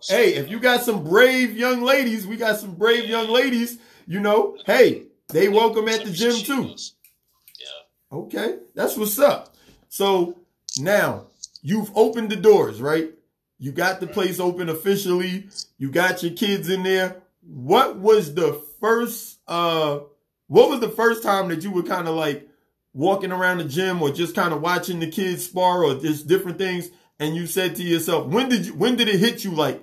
Hey, 0.08 0.36
if 0.36 0.52
you 0.52 0.60
got 0.60 0.82
some 0.82 1.04
brave 1.04 1.58
young 1.58 1.82
ladies, 1.82 2.28
we 2.28 2.38
got 2.38 2.60
some 2.60 2.76
brave 2.76 3.10
young 3.10 3.28
ladies. 3.28 3.80
You 4.06 4.20
know, 4.20 4.56
hey, 4.68 5.08
they 5.30 5.50
welcome 5.50 5.88
at 5.88 6.06
the 6.06 6.12
gym 6.12 6.36
too. 6.36 6.76
Yeah. 7.60 8.18
Okay, 8.20 8.58
that's 8.76 8.96
what's 8.96 9.18
up. 9.18 9.56
So 9.90 10.38
now 10.80 11.28
you've 11.65 11.91
opened 11.97 12.30
the 12.30 12.36
doors, 12.36 12.80
right? 12.80 13.10
You 13.58 13.71
got 13.71 13.99
the 13.99 14.06
place 14.06 14.39
open 14.39 14.69
officially. 14.69 15.47
You 15.80 15.89
got 15.89 16.21
your 16.21 16.34
kids 16.34 16.69
in 16.69 16.84
there. 16.84 17.23
What 17.41 17.97
was 17.97 18.36
the 18.36 18.54
first 18.80 19.39
uh 19.47 19.99
what 20.47 20.69
was 20.69 20.80
the 20.80 20.89
first 20.89 21.23
time 21.23 21.47
that 21.47 21.63
you 21.63 21.71
were 21.71 21.84
kind 21.84 22.08
of 22.08 22.13
like 22.13 22.47
walking 22.93 23.32
around 23.32 23.58
the 23.58 23.63
gym 23.63 23.99
or 24.01 24.12
just 24.12 24.36
kind 24.36 24.54
of 24.54 24.62
watching 24.62 24.99
the 24.99 25.10
kids 25.10 25.45
spar 25.45 25.84
or 25.84 25.95
just 25.95 26.28
different 26.28 26.60
things 26.60 26.91
and 27.19 27.36
you 27.36 27.47
said 27.47 27.75
to 27.78 27.84
yourself, 27.84 28.28
when 28.28 28.47
did 28.47 28.67
you, 28.67 28.73
when 28.75 28.95
did 28.95 29.08
it 29.08 29.19
hit 29.19 29.43
you 29.43 29.51
like 29.51 29.82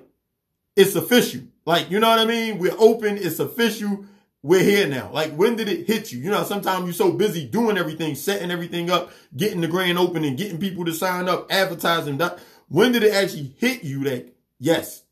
it's 0.77 0.95
official? 0.95 1.41
Like, 1.65 1.91
you 1.91 1.99
know 1.99 2.09
what 2.09 2.19
I 2.19 2.25
mean? 2.25 2.59
We're 2.59 2.77
open. 2.77 3.17
It's 3.17 3.39
official. 3.39 4.05
We're 4.43 4.63
here 4.63 4.87
now. 4.87 5.09
Like, 5.11 5.31
when 5.31 5.55
did 5.55 5.69
it 5.69 5.87
hit 5.87 6.11
you? 6.11 6.19
You 6.19 6.29
know, 6.29 6.43
sometimes 6.43 6.83
you're 6.83 6.93
so 6.93 7.13
busy 7.13 7.47
doing 7.47 7.77
everything, 7.77 8.13
setting 8.13 8.51
everything 8.51 8.91
up, 8.91 9.11
getting 9.35 9.61
the 9.61 9.69
grand 9.69 9.97
open 9.97 10.25
and 10.25 10.37
getting 10.37 10.59
people 10.59 10.83
to 10.83 10.93
sign 10.93 11.29
up, 11.29 11.47
advertising. 11.49 12.21
When 12.67 12.91
did 12.91 13.03
it 13.03 13.13
actually 13.13 13.55
hit 13.57 13.85
you 13.85 14.03
that, 14.03 14.35
yes, 14.59 15.03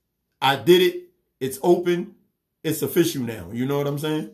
I 0.41 0.57
did 0.57 0.81
it. 0.81 1.03
It's 1.39 1.59
open. 1.63 2.15
It's 2.63 2.81
official 2.81 3.23
now. 3.23 3.49
You 3.53 3.65
know 3.65 3.77
what 3.77 3.87
I'm 3.87 3.99
saying? 3.99 4.31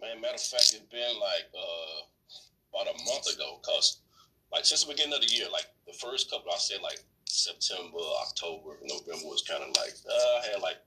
Man, 0.00 0.20
matter 0.20 0.34
of 0.34 0.40
fact, 0.40 0.72
it's 0.74 0.90
been 0.90 1.20
like 1.20 1.50
uh, 1.54 2.00
about 2.72 2.94
a 2.94 3.04
month 3.04 3.32
ago, 3.32 3.60
cause 3.62 4.00
like 4.50 4.64
since 4.64 4.84
the 4.84 4.92
beginning 4.92 5.14
of 5.14 5.20
the 5.20 5.34
year, 5.34 5.46
like 5.52 5.66
the 5.86 5.92
first 5.92 6.30
couple, 6.30 6.50
I 6.50 6.56
said 6.58 6.78
like 6.82 6.98
September, 7.24 7.98
October, 8.22 8.78
November 8.82 9.26
was 9.26 9.42
kind 9.42 9.62
of 9.62 9.68
like 9.76 9.94
uh, 10.08 10.40
I 10.40 10.52
had 10.52 10.62
like 10.62 10.78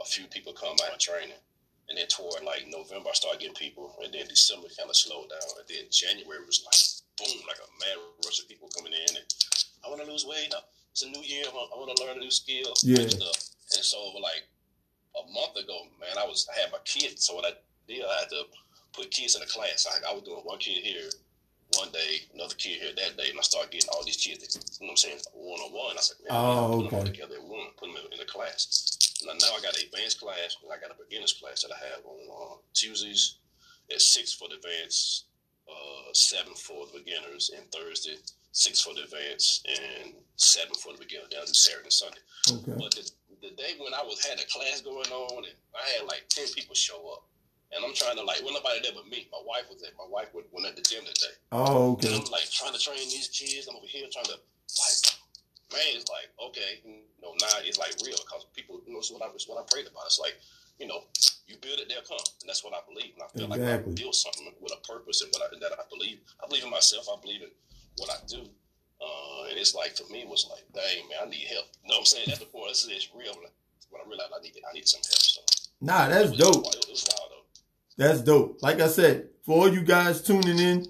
a 0.00 0.04
few 0.04 0.26
people 0.26 0.52
come 0.52 0.76
out 0.90 0.98
training, 1.00 1.36
and 1.88 1.98
then 1.98 2.06
toward 2.08 2.42
like 2.44 2.66
November, 2.68 3.10
I 3.10 3.16
started 3.16 3.40
getting 3.40 3.54
people, 3.54 3.94
and 4.02 4.12
then 4.12 4.26
December 4.28 4.68
kind 4.76 4.88
of 4.88 4.96
slowed 4.96 5.28
down, 5.28 5.50
and 5.58 5.68
then 5.68 5.84
January 5.90 6.44
was 6.46 6.62
like 6.64 6.80
boom, 7.18 7.42
like 7.46 7.60
a 7.60 7.68
mad 7.80 7.98
rush 8.24 8.40
of 8.40 8.48
people 8.48 8.68
coming 8.76 8.92
in, 8.92 9.16
and 9.16 9.26
I 9.84 9.88
want 9.88 10.00
to 10.00 10.10
lose 10.10 10.24
weight. 10.26 10.52
It's 10.92 11.02
a 11.02 11.08
new 11.08 11.22
year. 11.22 11.44
I 11.48 11.76
want 11.76 11.96
to 11.96 12.04
learn 12.04 12.16
a 12.16 12.20
new 12.20 12.30
skill. 12.30 12.72
Yeah. 12.82 13.02
And 13.02 13.84
so 13.84 13.98
like 14.20 14.44
a 15.16 15.24
month 15.32 15.56
ago, 15.56 15.88
man, 16.00 16.16
I 16.18 16.26
was 16.26 16.48
I 16.52 16.60
had 16.60 16.72
my 16.72 16.82
kids. 16.84 17.24
So 17.24 17.34
what 17.34 17.46
I 17.46 17.52
did, 17.88 18.04
I 18.04 18.20
had 18.20 18.28
to 18.30 18.44
put 18.92 19.10
kids 19.10 19.36
in 19.36 19.42
a 19.42 19.46
class. 19.46 19.86
I, 19.88 20.10
I 20.10 20.14
was 20.14 20.22
doing 20.22 20.40
one 20.44 20.58
kid 20.58 20.84
here 20.84 21.08
one 21.78 21.90
day, 21.90 22.28
another 22.34 22.54
kid 22.54 22.80
here 22.80 22.92
that 22.96 23.16
day, 23.16 23.30
and 23.30 23.38
I 23.38 23.42
started 23.42 23.70
getting 23.70 23.88
all 23.90 24.04
these 24.04 24.16
kids, 24.16 24.56
you 24.80 24.86
know 24.86 24.90
what 24.90 24.92
I'm 24.92 24.96
saying, 24.96 25.18
one 25.32 25.60
on 25.60 25.72
one. 25.72 25.96
I 25.96 26.00
said, 26.00 26.16
man, 26.20 26.36
oh, 26.36 26.82
put 26.82 26.90
them 26.90 26.98
all 26.98 27.04
together 27.06 27.36
at 27.36 27.42
one, 27.42 27.72
put 27.78 27.88
them 27.88 27.96
in, 27.96 28.12
in 28.12 28.20
a 28.20 28.26
class. 28.26 28.98
Now, 29.26 29.32
now 29.34 29.56
I 29.56 29.60
got 29.62 29.76
an 29.76 29.84
advanced 29.86 30.20
class, 30.20 30.56
and 30.62 30.72
I 30.72 30.78
got 30.80 30.90
a 30.90 30.98
beginner's 31.02 31.32
class 31.32 31.62
that 31.62 31.72
I 31.72 31.78
have 31.92 32.04
on 32.04 32.18
uh, 32.30 32.56
Tuesdays 32.74 33.38
at 33.92 34.00
6 34.00 34.32
for 34.34 34.48
the 34.48 34.56
advanced, 34.56 35.26
uh, 35.68 36.12
7 36.12 36.54
for 36.54 36.86
the 36.86 36.98
beginners, 36.98 37.50
and 37.56 37.70
Thursday, 37.72 38.16
6 38.52 38.80
for 38.82 38.94
the 38.94 39.04
advanced, 39.04 39.66
and 39.68 40.14
7 40.36 40.74
for 40.74 40.92
the 40.92 40.98
beginners. 40.98 41.28
Then 41.30 41.40
I 41.42 41.46
do 41.46 41.54
Saturday 41.54 41.84
and 41.84 41.92
Sunday. 41.92 42.22
Okay. 42.50 42.74
But 42.78 42.92
the, 42.94 43.10
the 43.42 43.54
day 43.54 43.74
when 43.78 43.94
I 43.94 44.02
was 44.02 44.24
had 44.24 44.38
a 44.38 44.46
class 44.46 44.80
going 44.80 45.10
on 45.10 45.44
and 45.44 45.54
I 45.74 45.98
had 45.98 46.06
like 46.06 46.24
ten 46.28 46.46
people 46.54 46.74
show 46.74 46.98
up, 47.12 47.26
and 47.74 47.84
I'm 47.84 47.94
trying 47.94 48.16
to 48.16 48.24
like, 48.24 48.42
well, 48.44 48.54
nobody 48.54 48.80
there 48.82 48.92
but 48.94 49.06
me. 49.08 49.28
My 49.30 49.42
wife 49.46 49.66
was 49.70 49.82
there. 49.82 49.90
My 49.98 50.06
wife 50.08 50.28
went 50.34 50.66
at 50.66 50.76
the 50.76 50.82
gym 50.82 51.04
today. 51.04 51.34
Oh, 51.50 51.92
okay. 51.92 52.08
And 52.08 52.22
I'm 52.22 52.30
like 52.30 52.50
trying 52.50 52.72
to 52.72 52.78
train 52.78 52.98
these 53.10 53.28
kids. 53.28 53.66
I'm 53.68 53.76
over 53.76 53.86
here 53.86 54.06
trying 54.10 54.30
to 54.30 54.38
man, 55.72 55.96
it's 55.96 56.08
like 56.08 56.28
okay, 56.48 56.80
you 56.84 57.02
know, 57.20 57.34
now 57.40 57.60
it's 57.64 57.78
like 57.78 57.96
real 58.04 58.16
because 58.20 58.46
people, 58.54 58.80
you 58.86 58.92
know, 58.92 59.00
it's 59.00 59.10
what 59.10 59.22
I 59.22 59.28
it's 59.34 59.48
what 59.48 59.58
I 59.58 59.64
prayed 59.68 59.88
about. 59.88 60.06
It's 60.06 60.20
like, 60.20 60.36
you 60.78 60.86
know, 60.86 61.04
you 61.48 61.56
build 61.60 61.80
it, 61.80 61.88
they'll 61.88 62.06
come, 62.06 62.22
and 62.40 62.48
that's 62.48 62.64
what 62.64 62.72
I 62.74 62.80
believe. 62.88 63.12
And 63.14 63.22
I 63.24 63.28
feel 63.32 63.48
exactly. 63.52 63.92
like 63.92 63.98
I 63.98 64.02
build 64.02 64.14
something 64.14 64.46
with 64.60 64.72
a 64.72 64.80
purpose 64.86 65.22
and 65.22 65.30
what 65.32 65.48
I, 65.48 65.58
that 65.60 65.72
I 65.76 65.84
believe. 65.90 66.20
I 66.42 66.46
believe 66.46 66.64
in 66.64 66.70
myself. 66.70 67.08
I 67.10 67.20
believe 67.20 67.42
in 67.42 67.52
what 67.98 68.10
I 68.10 68.18
do. 68.26 68.48
Uh, 69.02 69.50
and 69.50 69.58
it's 69.58 69.74
like 69.74 69.96
for 69.96 70.06
me, 70.12 70.22
it 70.22 70.28
was 70.28 70.46
like, 70.48 70.62
dang 70.72 71.08
man, 71.08 71.26
I 71.26 71.28
need 71.28 71.46
help. 71.50 71.66
You 71.82 71.90
know 71.90 71.98
what 71.98 71.98
I'm 72.00 72.06
saying? 72.06 72.24
That's 72.28 72.38
the 72.38 72.46
point. 72.46 72.68
This 72.68 72.84
is 72.84 73.08
real. 73.16 73.34
When 73.34 74.00
I 74.00 74.08
realized 74.08 74.32
I 74.32 74.42
needed, 74.42 74.62
I 74.68 74.72
needed 74.72 74.88
some 74.88 75.02
help. 75.02 75.20
So 75.20 75.40
nah, 75.80 76.08
that's 76.08 76.30
was, 76.30 76.38
dope. 76.38 76.66
It 76.74 76.86
was 76.88 77.04
wild 77.08 77.30
though. 77.30 77.46
That's 77.96 78.20
dope. 78.22 78.62
Like 78.62 78.80
I 78.80 78.88
said, 78.88 79.28
for 79.44 79.58
all 79.58 79.72
you 79.72 79.82
guys 79.82 80.22
tuning 80.22 80.58
in, 80.58 80.86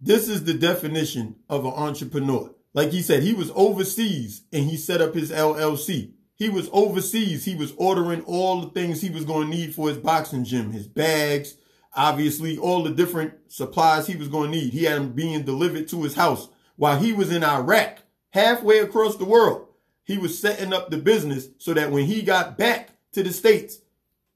this 0.00 0.28
is 0.28 0.44
the 0.44 0.54
definition 0.54 1.36
of 1.48 1.64
an 1.64 1.72
entrepreneur. 1.72 2.50
Like 2.74 2.90
he 2.90 3.02
said, 3.02 3.22
he 3.22 3.34
was 3.34 3.50
overseas 3.54 4.42
and 4.52 4.64
he 4.64 4.76
set 4.76 5.00
up 5.00 5.14
his 5.14 5.30
LLC. 5.30 6.12
He 6.34 6.48
was 6.48 6.68
overseas. 6.72 7.44
He 7.44 7.54
was 7.54 7.72
ordering 7.76 8.22
all 8.22 8.60
the 8.60 8.70
things 8.70 9.00
he 9.00 9.10
was 9.10 9.24
going 9.24 9.50
to 9.50 9.56
need 9.56 9.74
for 9.74 9.88
his 9.88 9.98
boxing 9.98 10.44
gym, 10.44 10.72
his 10.72 10.88
bags, 10.88 11.56
obviously 11.94 12.56
all 12.58 12.82
the 12.82 12.90
different 12.90 13.34
supplies 13.48 14.06
he 14.06 14.16
was 14.16 14.28
going 14.28 14.50
to 14.50 14.58
need. 14.58 14.72
He 14.72 14.84
had 14.84 14.96
them 14.96 15.12
being 15.12 15.44
delivered 15.44 15.88
to 15.88 16.02
his 16.02 16.14
house 16.14 16.48
while 16.76 16.98
he 16.98 17.12
was 17.12 17.30
in 17.30 17.44
Iraq, 17.44 17.98
halfway 18.30 18.78
across 18.78 19.16
the 19.16 19.24
world. 19.24 19.68
He 20.04 20.18
was 20.18 20.38
setting 20.38 20.72
up 20.72 20.90
the 20.90 20.96
business 20.96 21.48
so 21.58 21.74
that 21.74 21.92
when 21.92 22.06
he 22.06 22.22
got 22.22 22.58
back 22.58 22.90
to 23.12 23.22
the 23.22 23.32
States, 23.32 23.78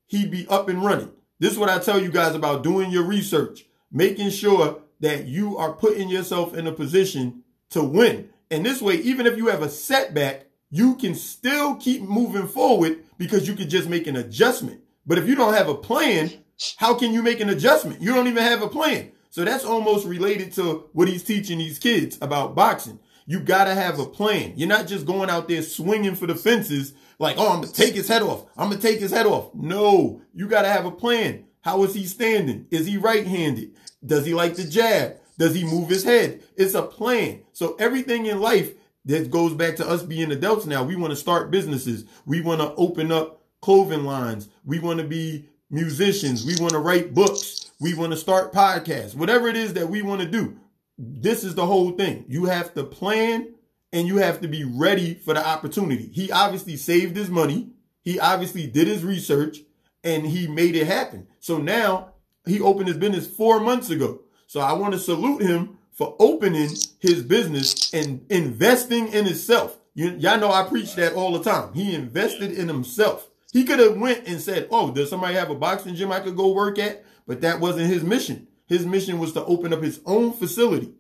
he'd 0.07 0.31
be 0.31 0.47
up 0.49 0.69
and 0.69 0.85
running. 0.85 1.11
This 1.39 1.53
is 1.53 1.59
what 1.59 1.71
I 1.71 1.79
tell 1.79 2.01
you 2.01 2.11
guys 2.11 2.35
about 2.35 2.63
doing 2.63 2.91
your 2.91 3.05
research, 3.05 3.67
making 3.91 4.31
sure 4.31 4.81
that 5.01 5.27
you 5.27 5.59
are 5.59 5.73
putting 5.73 6.09
yourself 6.09 6.55
in 6.55 6.67
a 6.67 6.73
position 6.73 7.43
to 7.71 7.83
win. 7.83 8.31
And 8.51 8.65
this 8.65 8.81
way, 8.81 8.97
even 8.97 9.27
if 9.27 9.37
you 9.37 9.49
have 9.49 9.63
a 9.63 9.69
setback, 9.69 10.47
you 10.71 10.97
can 10.97 11.15
still 11.15 11.77
keep 11.77 12.03
moving 12.03 12.47
forward 12.47 13.05
because 13.19 13.49
you 13.49 13.55
can 13.55 13.69
just 13.69 13.89
make 13.89 14.07
an 14.07 14.17
adjustment. 14.17 14.81
But 15.07 15.19
if 15.19 15.29
you 15.29 15.35
don't 15.35 15.55
have 15.55 15.69
a 15.69 15.75
plan, 15.75 16.31
how 16.77 16.95
can 16.95 17.13
you 17.13 17.23
make 17.23 17.41
an 17.41 17.51
adjustment? 17.51 18.03
You 18.03 18.15
don't 18.15 18.27
even 18.29 18.43
have 18.43 18.63
a 18.63 18.69
plan. 18.69 19.13
So 19.31 19.45
that's 19.45 19.65
almost 19.65 20.07
related 20.07 20.53
to 20.55 20.89
what 20.93 21.09
he's 21.09 21.23
teaching 21.23 21.59
these 21.59 21.79
kids 21.79 22.19
about 22.21 22.55
boxing. 22.55 22.99
You 23.27 23.41
gotta 23.41 23.75
have 23.75 23.99
a 23.99 24.07
plan. 24.07 24.55
You're 24.57 24.69
not 24.69 24.87
just 24.87 25.05
going 25.05 25.31
out 25.31 25.49
there 25.49 25.63
swinging 25.63 26.15
for 26.15 26.27
the 26.27 26.35
fences 26.35 26.95
like, 27.19 27.37
oh, 27.39 27.53
I'm 27.53 27.61
gonna 27.61 27.73
take 27.73 27.95
his 27.95 28.09
head 28.09 28.23
off. 28.23 28.47
I'm 28.57 28.71
gonna 28.71 28.81
take 28.81 29.01
his 29.01 29.11
head 29.11 29.27
off. 29.27 29.55
No, 29.55 30.23
you 30.33 30.49
gotta 30.49 30.69
have 30.69 30.87
a 30.87 30.91
plan. 30.91 31.45
How 31.61 31.83
is 31.83 31.95
he 31.95 32.07
standing? 32.07 32.67
Is 32.71 32.87
he 32.87 32.97
right-handed? 32.97 33.73
Does 34.05 34.25
he 34.25 34.35
like 34.35 34.55
the 34.55 34.65
jab? 34.65 35.17
Does 35.39 35.55
he 35.55 35.65
move 35.65 35.89
his 35.89 36.05
head? 36.05 36.43
It's 36.57 36.75
a 36.75 36.83
plan. 36.83 37.43
So 37.53 37.77
everything 37.79 38.27
in 38.27 38.41
life 38.41 38.73
that 39.07 39.31
goes 39.31 39.55
back 39.55 39.77
to 39.77 39.89
us 39.89 40.03
being 40.03 40.33
adults 40.33 40.67
now. 40.67 40.83
We 40.83 40.97
want 40.97 41.13
to 41.13 41.17
start 41.17 41.51
businesses. 41.51 42.05
We 42.27 42.41
want 42.41 42.61
to 42.61 42.75
open 42.75 43.13
up 43.13 43.43
clothing 43.63 44.05
lines. 44.05 44.49
We 44.65 44.79
want 44.81 44.99
to 45.01 45.07
be 45.07 45.49
musicians. 45.71 46.45
We 46.45 46.57
want 46.61 46.73
to 46.73 46.81
write 46.81 47.15
books. 47.15 47.71
We 47.81 47.95
want 47.95 48.13
to 48.13 48.19
start 48.19 48.53
podcasts. 48.53 49.15
Whatever 49.15 49.49
it 49.49 49.57
is 49.57 49.75
that 49.75 49.89
we 49.89 50.03
want 50.03 50.23
to 50.23 50.29
do. 50.29 50.57
This 50.99 51.45
is 51.45 51.55
the 51.55 51.67
whole 51.67 51.93
thing. 51.93 52.25
You 52.29 52.47
have 52.47 52.75
to 52.75 52.85
plan 52.85 53.55
and 53.93 54.09
you 54.09 54.17
have 54.17 54.41
to 54.41 54.49
be 54.49 54.65
ready 54.65 55.15
for 55.15 55.35
the 55.35 55.47
opportunity. 55.47 56.11
He 56.13 56.33
obviously 56.33 56.77
saved 56.77 57.17
his 57.17 57.31
money. 57.31 57.71
He 58.03 58.19
obviously 58.19 58.67
did 58.67 58.89
his 58.89 59.05
research 59.05 59.59
and 60.03 60.27
he 60.27 60.49
made 60.49 60.75
it 60.75 60.87
happen. 60.87 61.29
So 61.39 61.59
now 61.59 62.15
he 62.47 62.61
opened 62.61 62.89
his 62.89 62.97
business 62.97 63.27
four 63.27 63.61
months 63.61 63.91
ago. 63.91 64.21
So 64.47 64.61
I 64.61 64.73
want 64.73 64.95
to 64.95 64.99
salute 64.99 65.43
him 65.43 65.79
for 65.93 66.15
opening 66.19 66.71
his 67.01 67.23
business 67.23 67.93
and 67.95 68.25
investing 68.31 69.09
in 69.09 69.25
himself. 69.25 69.79
Y'all 69.95 70.39
know 70.39 70.53
I 70.53 70.65
preach 70.65 70.95
that 70.97 71.15
all 71.15 71.33
the 71.33 71.43
time. 71.43 71.73
He 71.73 71.95
invested 71.95 72.53
in 72.53 72.69
himself. 72.69 73.29
He 73.53 73.65
could 73.65 73.79
have 73.79 73.97
went 73.97 74.29
and 74.29 74.41
said, 74.41 74.69
oh, 74.71 74.91
does 74.91 75.09
somebody 75.09 75.35
have 75.35 75.49
a 75.49 75.55
boxing 75.55 75.95
gym 75.95 76.13
I 76.13 76.21
could 76.21 76.37
go 76.37 76.53
work 76.53 76.79
at? 76.79 77.05
But 77.27 77.41
that 77.41 77.61
wasn't 77.61 77.91
his 77.91 78.05
mission. 78.05 78.47
His 78.67 78.85
mission 78.85 79.19
was 79.19 79.33
to 79.33 79.45
open 79.47 79.73
up 79.73 79.83
his 79.83 80.01
own 80.05 80.33
facility. 80.33 80.93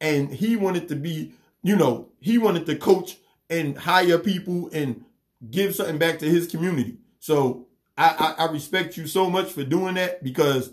And 0.00 0.30
he 0.30 0.56
wanted 0.56 0.88
to 0.88 0.96
be, 0.96 1.32
you 1.62 1.76
know, 1.76 2.08
he 2.20 2.36
wanted 2.36 2.66
to 2.66 2.76
coach 2.76 3.16
and 3.48 3.78
hire 3.78 4.18
people 4.18 4.68
and 4.72 5.04
give 5.50 5.74
something 5.74 5.98
back 5.98 6.18
to 6.18 6.28
his 6.28 6.46
community. 6.46 6.98
So 7.20 7.68
I, 7.96 8.34
I, 8.38 8.44
I 8.44 8.52
respect 8.52 8.96
you 8.96 9.06
so 9.06 9.30
much 9.30 9.50
for 9.52 9.64
doing 9.64 9.94
that 9.94 10.22
because 10.22 10.72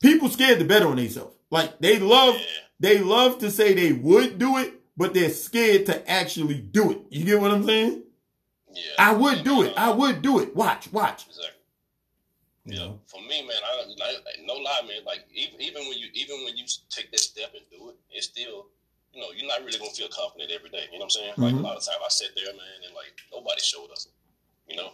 people 0.00 0.28
scared 0.28 0.58
to 0.58 0.64
bet 0.64 0.82
on 0.82 0.96
themselves. 0.96 1.34
Like 1.50 1.78
they 1.80 1.98
love, 1.98 2.34
yeah. 2.34 2.42
they 2.80 2.98
love 3.00 3.38
to 3.38 3.50
say 3.50 3.74
they 3.74 3.92
would 3.92 4.38
do 4.38 4.58
it, 4.58 4.74
but 4.96 5.14
they're 5.14 5.30
scared 5.30 5.86
to 5.86 6.10
actually 6.10 6.60
do 6.60 6.90
it. 6.90 6.98
You 7.10 7.24
get 7.24 7.40
what 7.40 7.50
I'm 7.50 7.64
saying? 7.64 8.02
Yeah. 8.72 8.82
I 8.98 9.12
would 9.14 9.44
do 9.44 9.62
it. 9.62 9.74
I 9.76 9.90
would 9.90 10.22
do 10.22 10.40
it. 10.40 10.54
Watch, 10.54 10.92
watch. 10.92 11.26
Exactly. 11.26 11.54
Yeah. 12.66 12.92
For 13.06 13.20
me, 13.22 13.40
man, 13.42 13.56
I, 13.64 14.04
I, 14.04 14.14
no 14.44 14.54
lie, 14.54 14.82
man. 14.86 15.04
Like 15.06 15.24
even 15.32 15.60
even 15.60 15.88
when 15.88 15.96
you 15.96 16.08
even 16.12 16.44
when 16.44 16.56
you 16.56 16.64
take 16.90 17.10
that 17.10 17.20
step 17.20 17.54
and 17.54 17.64
do 17.70 17.88
it, 17.88 17.96
it's 18.10 18.26
still 18.26 18.66
you 19.14 19.22
know, 19.22 19.28
you're 19.34 19.48
not 19.48 19.64
really 19.64 19.78
gonna 19.78 19.90
feel 19.90 20.08
confident 20.08 20.52
every 20.52 20.70
day. 20.70 20.84
You 20.92 20.98
know 20.98 21.08
what 21.08 21.16
I'm 21.16 21.18
saying? 21.18 21.32
Mm-hmm. 21.32 21.42
Like 21.42 21.54
a 21.54 21.64
lot 21.64 21.76
of 21.76 21.84
times 21.84 21.98
I 22.04 22.08
sat 22.08 22.36
there, 22.36 22.52
man, 22.52 22.78
and 22.86 22.94
like 22.94 23.16
nobody 23.32 23.60
showed 23.60 23.90
up. 23.90 23.98
You 24.68 24.76
know, 24.76 24.92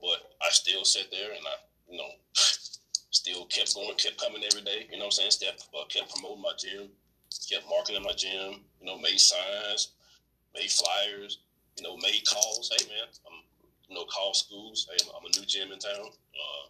but 0.00 0.32
I 0.40 0.48
still 0.50 0.84
sat 0.84 1.10
there 1.10 1.34
and 1.34 1.44
I, 1.44 1.56
you 1.90 1.98
know, 1.98 2.08
kept 3.50 3.74
going, 3.74 3.94
kept 3.96 4.20
coming 4.20 4.42
every 4.44 4.62
day. 4.62 4.86
You 4.90 4.98
know 4.98 5.10
what 5.10 5.18
I'm 5.20 5.30
saying? 5.30 5.30
Step, 5.30 5.60
uh, 5.74 5.84
kept 5.88 6.14
promoting 6.14 6.42
my 6.42 6.52
gym, 6.58 6.88
kept 7.50 7.68
marketing 7.68 8.02
my 8.02 8.14
gym. 8.16 8.62
You 8.80 8.86
know, 8.86 8.98
made 8.98 9.20
signs, 9.20 9.92
made 10.54 10.70
flyers. 10.70 11.38
You 11.78 11.84
know, 11.84 11.96
made 11.96 12.22
calls. 12.26 12.70
Hey 12.76 12.84
man, 12.88 13.08
I'm, 13.26 13.40
you 13.88 13.94
know, 13.94 14.04
call 14.04 14.34
schools. 14.34 14.88
Hey, 14.90 14.98
I'm, 15.04 15.16
I'm 15.16 15.24
a 15.24 15.38
new 15.38 15.46
gym 15.46 15.72
in 15.72 15.78
town. 15.78 16.06
Uh, 16.10 16.64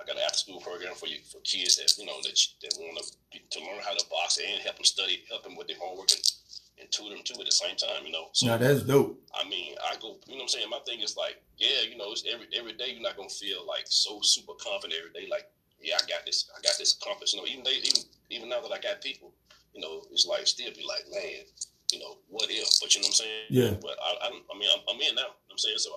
I 0.00 0.04
got 0.06 0.16
an 0.16 0.22
after 0.24 0.38
school 0.38 0.60
program 0.60 0.94
for 0.94 1.06
you 1.06 1.18
for 1.30 1.40
kids 1.40 1.76
that 1.76 1.90
you 1.98 2.06
know 2.06 2.18
that 2.22 2.38
that 2.62 2.74
want 2.78 2.98
to 2.98 3.38
to 3.38 3.58
learn 3.64 3.82
how 3.82 3.94
to 3.94 4.04
box 4.10 4.38
and 4.38 4.62
help 4.62 4.76
them 4.76 4.84
study, 4.84 5.24
help 5.28 5.42
them 5.44 5.56
with 5.56 5.68
their 5.68 5.76
homework 5.78 6.10
and, 6.12 6.22
and 6.80 6.90
tutor 6.90 7.14
them 7.14 7.24
too 7.24 7.34
at 7.38 7.46
the 7.46 7.52
same 7.52 7.76
time. 7.76 8.06
You 8.06 8.12
know, 8.12 8.28
so 8.32 8.46
now 8.46 8.56
that's 8.56 8.82
dope. 8.82 9.20
I 9.34 9.48
mean, 9.48 9.74
I 9.84 9.96
go. 10.00 10.16
You 10.26 10.38
know 10.38 10.42
what 10.42 10.42
I'm 10.42 10.48
saying? 10.48 10.70
My 10.70 10.80
thing 10.86 11.00
is 11.00 11.16
like, 11.16 11.42
yeah, 11.56 11.82
you 11.88 11.96
know, 11.96 12.10
it's 12.10 12.24
every 12.26 12.46
every 12.56 12.72
day 12.74 12.90
you're 12.92 13.02
not 13.02 13.16
gonna 13.16 13.28
feel 13.28 13.66
like 13.66 13.84
so 13.86 14.20
super 14.22 14.54
confident 14.58 14.98
every 14.98 15.12
day. 15.12 15.28
Like, 15.30 15.50
yeah, 15.80 15.96
I 15.96 16.06
got 16.08 16.26
this. 16.26 16.50
I 16.56 16.60
got 16.60 16.74
this 16.78 16.96
accomplished. 16.96 17.34
You 17.34 17.40
know, 17.40 17.46
even 17.46 17.64
they, 17.64 17.78
even 17.78 18.02
even 18.30 18.48
now 18.48 18.60
that 18.60 18.72
I 18.72 18.78
got 18.78 19.00
people, 19.00 19.32
you 19.74 19.80
know, 19.80 20.02
it's 20.12 20.26
like 20.26 20.46
still 20.46 20.70
be 20.70 20.84
like, 20.86 21.04
man, 21.10 21.44
you 21.92 22.00
know, 22.00 22.18
what 22.28 22.50
if? 22.50 22.68
But 22.80 22.94
you 22.94 23.00
know 23.00 23.06
what 23.06 23.20
I'm 23.20 23.24
saying? 23.24 23.46
Yeah. 23.50 23.74
But 23.80 23.96
I, 24.02 24.26
I, 24.26 24.28
I 24.28 24.58
mean, 24.58 24.68
I'm, 24.74 24.82
I'm 24.88 25.00
in 25.00 25.14
now. 25.14 25.22
You 25.22 25.48
know 25.48 25.48
what 25.48 25.52
I'm 25.52 25.58
saying? 25.58 25.78
So 25.78 25.90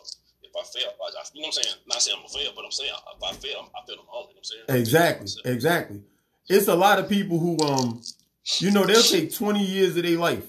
if 0.43 0.51
I 0.55 0.63
fail, 0.63 0.91
I, 0.91 1.23
you 1.33 1.41
know 1.41 1.47
what 1.47 1.57
I'm 1.57 1.63
saying? 1.63 1.75
Not 1.87 2.01
saying 2.01 2.17
I'm 2.19 2.25
a 2.25 2.29
fail, 2.29 2.51
but 2.55 2.65
I'm 2.65 2.71
saying 2.71 2.91
if 2.91 3.23
I 3.23 3.33
fail, 3.33 3.69
I 3.75 3.85
fail 3.85 3.97
them 3.97 4.05
all. 4.11 4.29
You 4.29 4.35
know 4.35 4.41
what 4.41 4.69
I'm 4.69 4.69
saying? 4.69 4.81
Exactly, 4.81 5.51
exactly. 5.51 6.01
It's 6.47 6.67
a 6.67 6.75
lot 6.75 6.99
of 6.99 7.07
people 7.07 7.39
who, 7.39 7.57
um, 7.65 8.01
you 8.57 8.71
know, 8.71 8.85
they'll 8.85 9.01
take 9.01 9.33
20 9.33 9.63
years 9.63 9.95
of 9.95 10.03
their 10.03 10.17
life, 10.17 10.45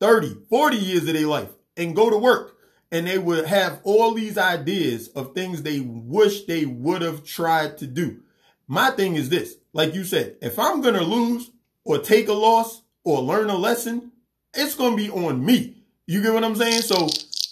30, 0.00 0.36
40 0.48 0.76
years 0.76 1.06
of 1.06 1.14
their 1.14 1.26
life, 1.26 1.50
and 1.76 1.94
go 1.94 2.10
to 2.10 2.16
work. 2.16 2.52
And 2.92 3.08
they 3.08 3.18
would 3.18 3.46
have 3.46 3.80
all 3.82 4.14
these 4.14 4.38
ideas 4.38 5.08
of 5.08 5.34
things 5.34 5.62
they 5.62 5.80
wish 5.80 6.44
they 6.44 6.64
would 6.64 7.02
have 7.02 7.24
tried 7.24 7.78
to 7.78 7.88
do. 7.88 8.20
My 8.66 8.90
thing 8.90 9.16
is 9.16 9.28
this, 9.28 9.56
like 9.72 9.94
you 9.94 10.04
said, 10.04 10.36
if 10.40 10.58
I'm 10.58 10.80
going 10.80 10.94
to 10.94 11.04
lose 11.04 11.50
or 11.84 11.98
take 11.98 12.28
a 12.28 12.32
loss 12.32 12.82
or 13.04 13.20
learn 13.20 13.50
a 13.50 13.56
lesson, 13.56 14.12
it's 14.54 14.74
going 14.74 14.92
to 14.92 14.96
be 14.96 15.10
on 15.10 15.44
me. 15.44 15.82
You 16.06 16.22
get 16.22 16.32
what 16.32 16.44
I'm 16.44 16.56
saying? 16.56 16.82
So 16.82 17.08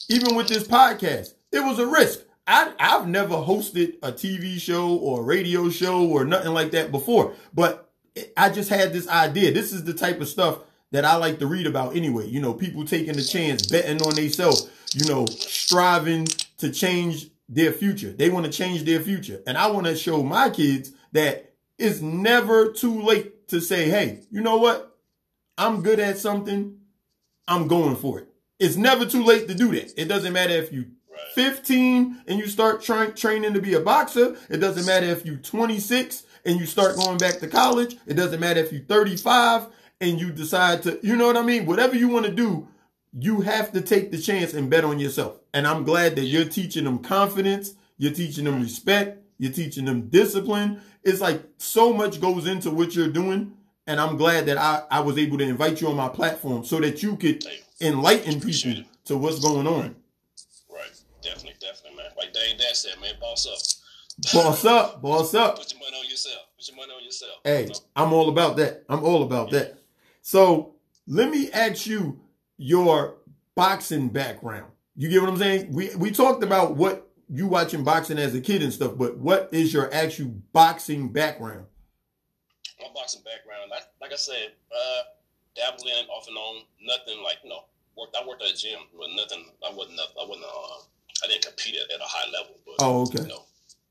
even 0.09 0.35
with 0.35 0.48
this 0.48 0.66
podcast, 0.66 1.35
it 1.51 1.61
was 1.61 1.79
a 1.79 1.87
risk. 1.87 2.20
I, 2.46 2.72
I've 2.79 3.07
never 3.07 3.35
hosted 3.35 3.98
a 4.03 4.12
TV 4.12 4.61
show 4.61 4.96
or 4.96 5.20
a 5.20 5.25
radio 5.25 5.70
show 5.70 6.07
or 6.07 6.25
nothing 6.25 6.53
like 6.53 6.72
that 6.72 6.90
before, 6.90 7.35
but 7.55 7.90
I 8.37 8.51
just 8.51 8.68
had 8.68 8.92
this 8.92 9.09
idea. 9.09 9.53
This 9.53 9.72
is 9.72 9.85
the 9.85 9.94
type 9.94 10.20
of 10.20 10.29
stuff 10.29 10.59
that 10.90 11.05
I 11.05 11.16
like 11.16 11.38
to 11.38 11.46
read 11.46 11.66
about 11.66 11.96
anyway. 11.96 12.27
You 12.27 12.40
know, 12.40 12.53
people 12.53 12.85
taking 12.85 13.14
the 13.14 13.22
chance, 13.22 13.66
betting 13.66 14.03
on 14.03 14.14
themselves, 14.14 14.70
you 14.94 15.07
know, 15.09 15.27
striving 15.27 16.27
to 16.59 16.70
change 16.70 17.31
their 17.48 17.72
future. 17.72 18.12
They 18.12 18.29
want 18.29 18.46
to 18.46 18.53
change 18.53 18.85
their 18.85 19.01
future. 19.01 19.42
And 19.46 19.57
I 19.57 19.70
want 19.70 19.87
to 19.87 19.96
show 19.96 20.22
my 20.22 20.51
kids 20.51 20.92
that 21.12 21.55
it's 21.79 22.01
never 22.01 22.72
too 22.72 23.03
late 23.03 23.48
to 23.48 23.61
say, 23.61 23.88
hey, 23.88 24.20
you 24.31 24.40
know 24.40 24.57
what? 24.57 24.98
I'm 25.59 25.83
good 25.83 26.01
at 26.01 26.18
something. 26.18 26.79
I'm 27.46 27.68
going 27.68 27.96
for 27.96 28.20
it. 28.20 28.29
It's 28.59 28.77
never 28.77 29.05
too 29.05 29.25
late 29.25 29.48
to 29.48 29.55
do 29.55 29.72
that. 29.72 29.92
It 30.01 30.07
doesn't 30.07 30.33
matter 30.33 30.55
if 30.55 30.72
you 30.72 30.87
15 31.35 32.22
and 32.27 32.38
you 32.38 32.46
start 32.46 32.83
trying 32.83 33.14
training 33.14 33.55
to 33.55 33.61
be 33.61 33.75
a 33.75 33.81
boxer. 33.81 34.37
It 34.48 34.59
doesn't 34.59 34.87
matter 34.87 35.07
if 35.07 35.25
you're 35.25 35.37
26 35.37 36.25
and 36.44 36.59
you 36.59 36.66
start 36.66 36.96
going 36.96 37.18
back 37.18 37.38
to 37.38 37.48
college. 37.48 37.96
It 38.07 38.14
doesn't 38.14 38.40
matter 38.40 38.61
if 38.61 38.72
you're 38.72 38.83
35 38.83 39.68
and 40.01 40.20
you 40.20 40.31
decide 40.31 40.83
to, 40.83 40.98
you 41.03 41.16
know 41.16 41.27
what 41.27 41.37
I 41.37 41.42
mean? 41.42 41.66
Whatever 41.66 41.96
you 41.96 42.09
want 42.09 42.27
to 42.27 42.33
do, 42.33 42.68
you 43.12 43.42
have 43.42 43.72
to 43.72 43.81
take 43.81 44.11
the 44.11 44.18
chance 44.18 44.55
and 44.55 44.70
bet 44.70 44.85
on 44.85 44.98
yourself. 44.98 45.38
And 45.53 45.66
I'm 45.66 45.85
glad 45.85 46.16
that 46.16 46.25
you're 46.25 46.44
teaching 46.44 46.85
them 46.85 46.98
confidence. 46.98 47.75
You're 47.98 48.12
teaching 48.12 48.44
them 48.44 48.62
respect. 48.62 49.22
You're 49.38 49.53
teaching 49.53 49.85
them 49.85 50.09
discipline. 50.09 50.81
It's 51.05 51.21
like 51.21 51.43
so 51.59 51.93
much 51.93 52.21
goes 52.21 52.47
into 52.47 52.71
what 52.71 52.95
you're 52.95 53.09
doing. 53.09 53.55
And 53.87 54.01
I'm 54.01 54.17
glad 54.17 54.47
that 54.47 54.59
I, 54.59 54.83
I 54.91 55.01
was 55.01 55.19
able 55.19 55.38
to 55.38 55.45
invite 55.45 55.81
you 55.81 55.88
on 55.88 55.97
my 55.97 56.09
platform 56.09 56.65
so 56.65 56.79
that 56.81 57.03
you 57.03 57.17
could 57.17 57.45
enlighten 57.81 58.41
people 58.41 58.85
to 59.07 59.17
what's 59.17 59.41
going 59.41 59.67
on. 59.67 59.97
Right. 60.73 61.03
Definitely, 61.21 61.55
definitely, 61.61 61.97
man. 61.97 62.11
Like 62.17 62.33
Dane 62.33 62.57
Dad 62.59 62.77
said, 62.77 63.01
man, 63.01 63.15
boss 63.21 63.47
up. 63.47 63.59
Boss 64.33 64.65
up, 64.65 65.03
boss 65.03 65.35
up. 65.35 65.59
Put 65.59 65.73
your 65.73 65.81
money 65.81 65.97
on 65.97 66.09
yourself. 66.09 66.47
Put 66.57 66.69
your 66.69 66.77
money 66.77 66.93
on 66.97 67.05
yourself. 67.05 67.33
Hey? 67.45 67.69
I'm 67.97 68.12
all 68.12 68.29
about 68.29 68.57
that. 68.59 68.85
I'm 68.88 69.05
all 69.05 69.25
about 69.25 69.51
yeah. 69.53 69.59
that. 69.59 69.79
So 70.21 70.77
let 71.09 71.31
me 71.31 71.51
ask 71.51 71.87
you 71.87 72.21
your 72.57 73.17
boxing 73.57 74.09
background. 74.09 74.71
You 74.95 75.09
get 75.09 75.21
what 75.21 75.31
I'm 75.31 75.38
saying? 75.38 75.73
We 75.73 75.95
we 75.97 76.11
talked 76.11 76.45
about 76.45 76.77
what 76.77 77.09
you 77.33 77.47
watching 77.47 77.83
boxing 77.83 78.18
as 78.18 78.35
a 78.35 78.40
kid 78.40 78.62
and 78.62 78.73
stuff, 78.73 78.92
but 78.97 79.16
what 79.16 79.49
is 79.52 79.73
your 79.73 79.92
actual 79.92 80.35
boxing 80.52 81.09
background? 81.09 81.65
My 82.79 82.88
boxing 82.94 83.23
background, 83.25 83.71
like, 83.71 83.88
like 84.00 84.13
I 84.13 84.21
said, 84.21 84.52
uh, 84.69 85.02
dabbling 85.57 86.07
off 86.13 86.29
and 86.29 86.37
on, 86.37 86.63
nothing 86.85 87.23
like 87.25 87.38
you 87.42 87.50
know. 87.50 87.65
Worked. 87.92 88.17
I 88.17 88.25
worked 88.25 88.40
at 88.40 88.48
a 88.48 88.57
gym, 88.57 88.81
but 88.96 89.13
nothing. 89.13 89.44
I 89.61 89.69
wasn't. 89.69 90.00
I 90.00 90.25
wasn't. 90.25 90.48
Uh, 90.48 90.81
I 91.25 91.29
didn't 91.29 91.44
compete 91.44 91.77
at, 91.77 91.92
at 91.92 92.00
a 92.00 92.09
high 92.09 92.25
level, 92.33 92.57
but 92.65 92.81
oh, 92.81 93.04
okay. 93.04 93.21
You 93.21 93.37
know, 93.37 93.44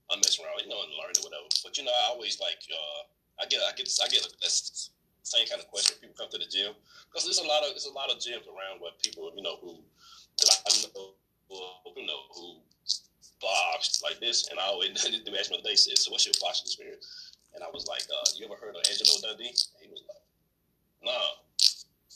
I 0.09 0.18
mess 0.18 0.41
around, 0.41 0.57
you 0.57 0.74
know, 0.74 0.82
and 0.82 0.89
learn 0.97 1.13
or 1.22 1.30
whatever. 1.30 1.45
But 1.61 1.78
you 1.78 1.86
know, 1.86 1.93
I 1.93 2.09
always 2.09 2.41
like, 2.41 2.66
uh, 2.66 3.01
I 3.38 3.45
get, 3.45 3.61
I 3.61 3.78
get, 3.78 3.86
I 4.01 4.09
get 4.09 4.26
that 4.26 4.53
same 5.22 5.45
kind 5.47 5.61
of 5.61 5.70
question. 5.70 6.01
People 6.01 6.18
come 6.18 6.34
to 6.34 6.41
the 6.41 6.49
gym 6.49 6.74
because 7.07 7.30
there's 7.30 7.39
a 7.39 7.45
lot 7.45 7.61
of, 7.61 7.78
there's 7.78 7.86
a 7.86 7.93
lot 7.93 8.09
of 8.09 8.18
gyms 8.18 8.49
around 8.49 8.82
where 8.82 8.91
people, 9.05 9.30
you 9.38 9.45
know, 9.45 9.61
who, 9.61 9.86
that 10.41 10.49
I 10.49 10.70
know, 10.97 11.13
who, 11.45 11.55
you 12.01 12.09
know, 12.09 12.26
who 12.34 12.57
boxed 13.42 14.04
like 14.04 14.20
this, 14.20 14.48
and 14.50 14.60
I 14.60 14.66
always 14.70 14.94
the 14.94 15.32
match 15.32 15.50
the 15.50 15.58
day 15.62 15.76
said, 15.76 15.98
"So 15.98 16.12
what's 16.12 16.26
your 16.26 16.36
boxing 16.39 16.68
experience?" 16.68 17.34
And 17.54 17.64
I 17.64 17.70
was 17.74 17.86
like, 17.88 18.04
uh, 18.08 18.26
"You 18.38 18.46
ever 18.46 18.56
heard 18.56 18.76
of 18.76 18.84
Angelo 18.89 19.18
Dundee?" 19.22 19.50
And 19.50 19.82
he 19.82 19.89
was 19.89 20.04
like, 20.08 20.24
"Nah." 21.04 21.42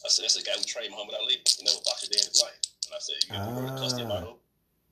I 0.06 0.10
said, 0.10 0.24
"That's 0.24 0.36
the 0.38 0.44
guy 0.44 0.54
who 0.54 0.64
trained 0.64 0.92
Muhammad 0.92 1.16
Ali. 1.20 1.42
He 1.42 1.64
never 1.66 1.82
boxed 1.84 2.06
a 2.06 2.10
day 2.10 2.22
in 2.22 2.30
his 2.30 2.42
life." 2.42 2.60
And 2.86 2.94
I 2.94 3.02
said, 3.02 3.18
"You 3.26 3.36
ever 3.36 3.50
ah. 3.50 3.56
heard 3.56 3.70
of 3.74 3.80
Cus 3.82 3.94
D'Amato?" 3.94 4.40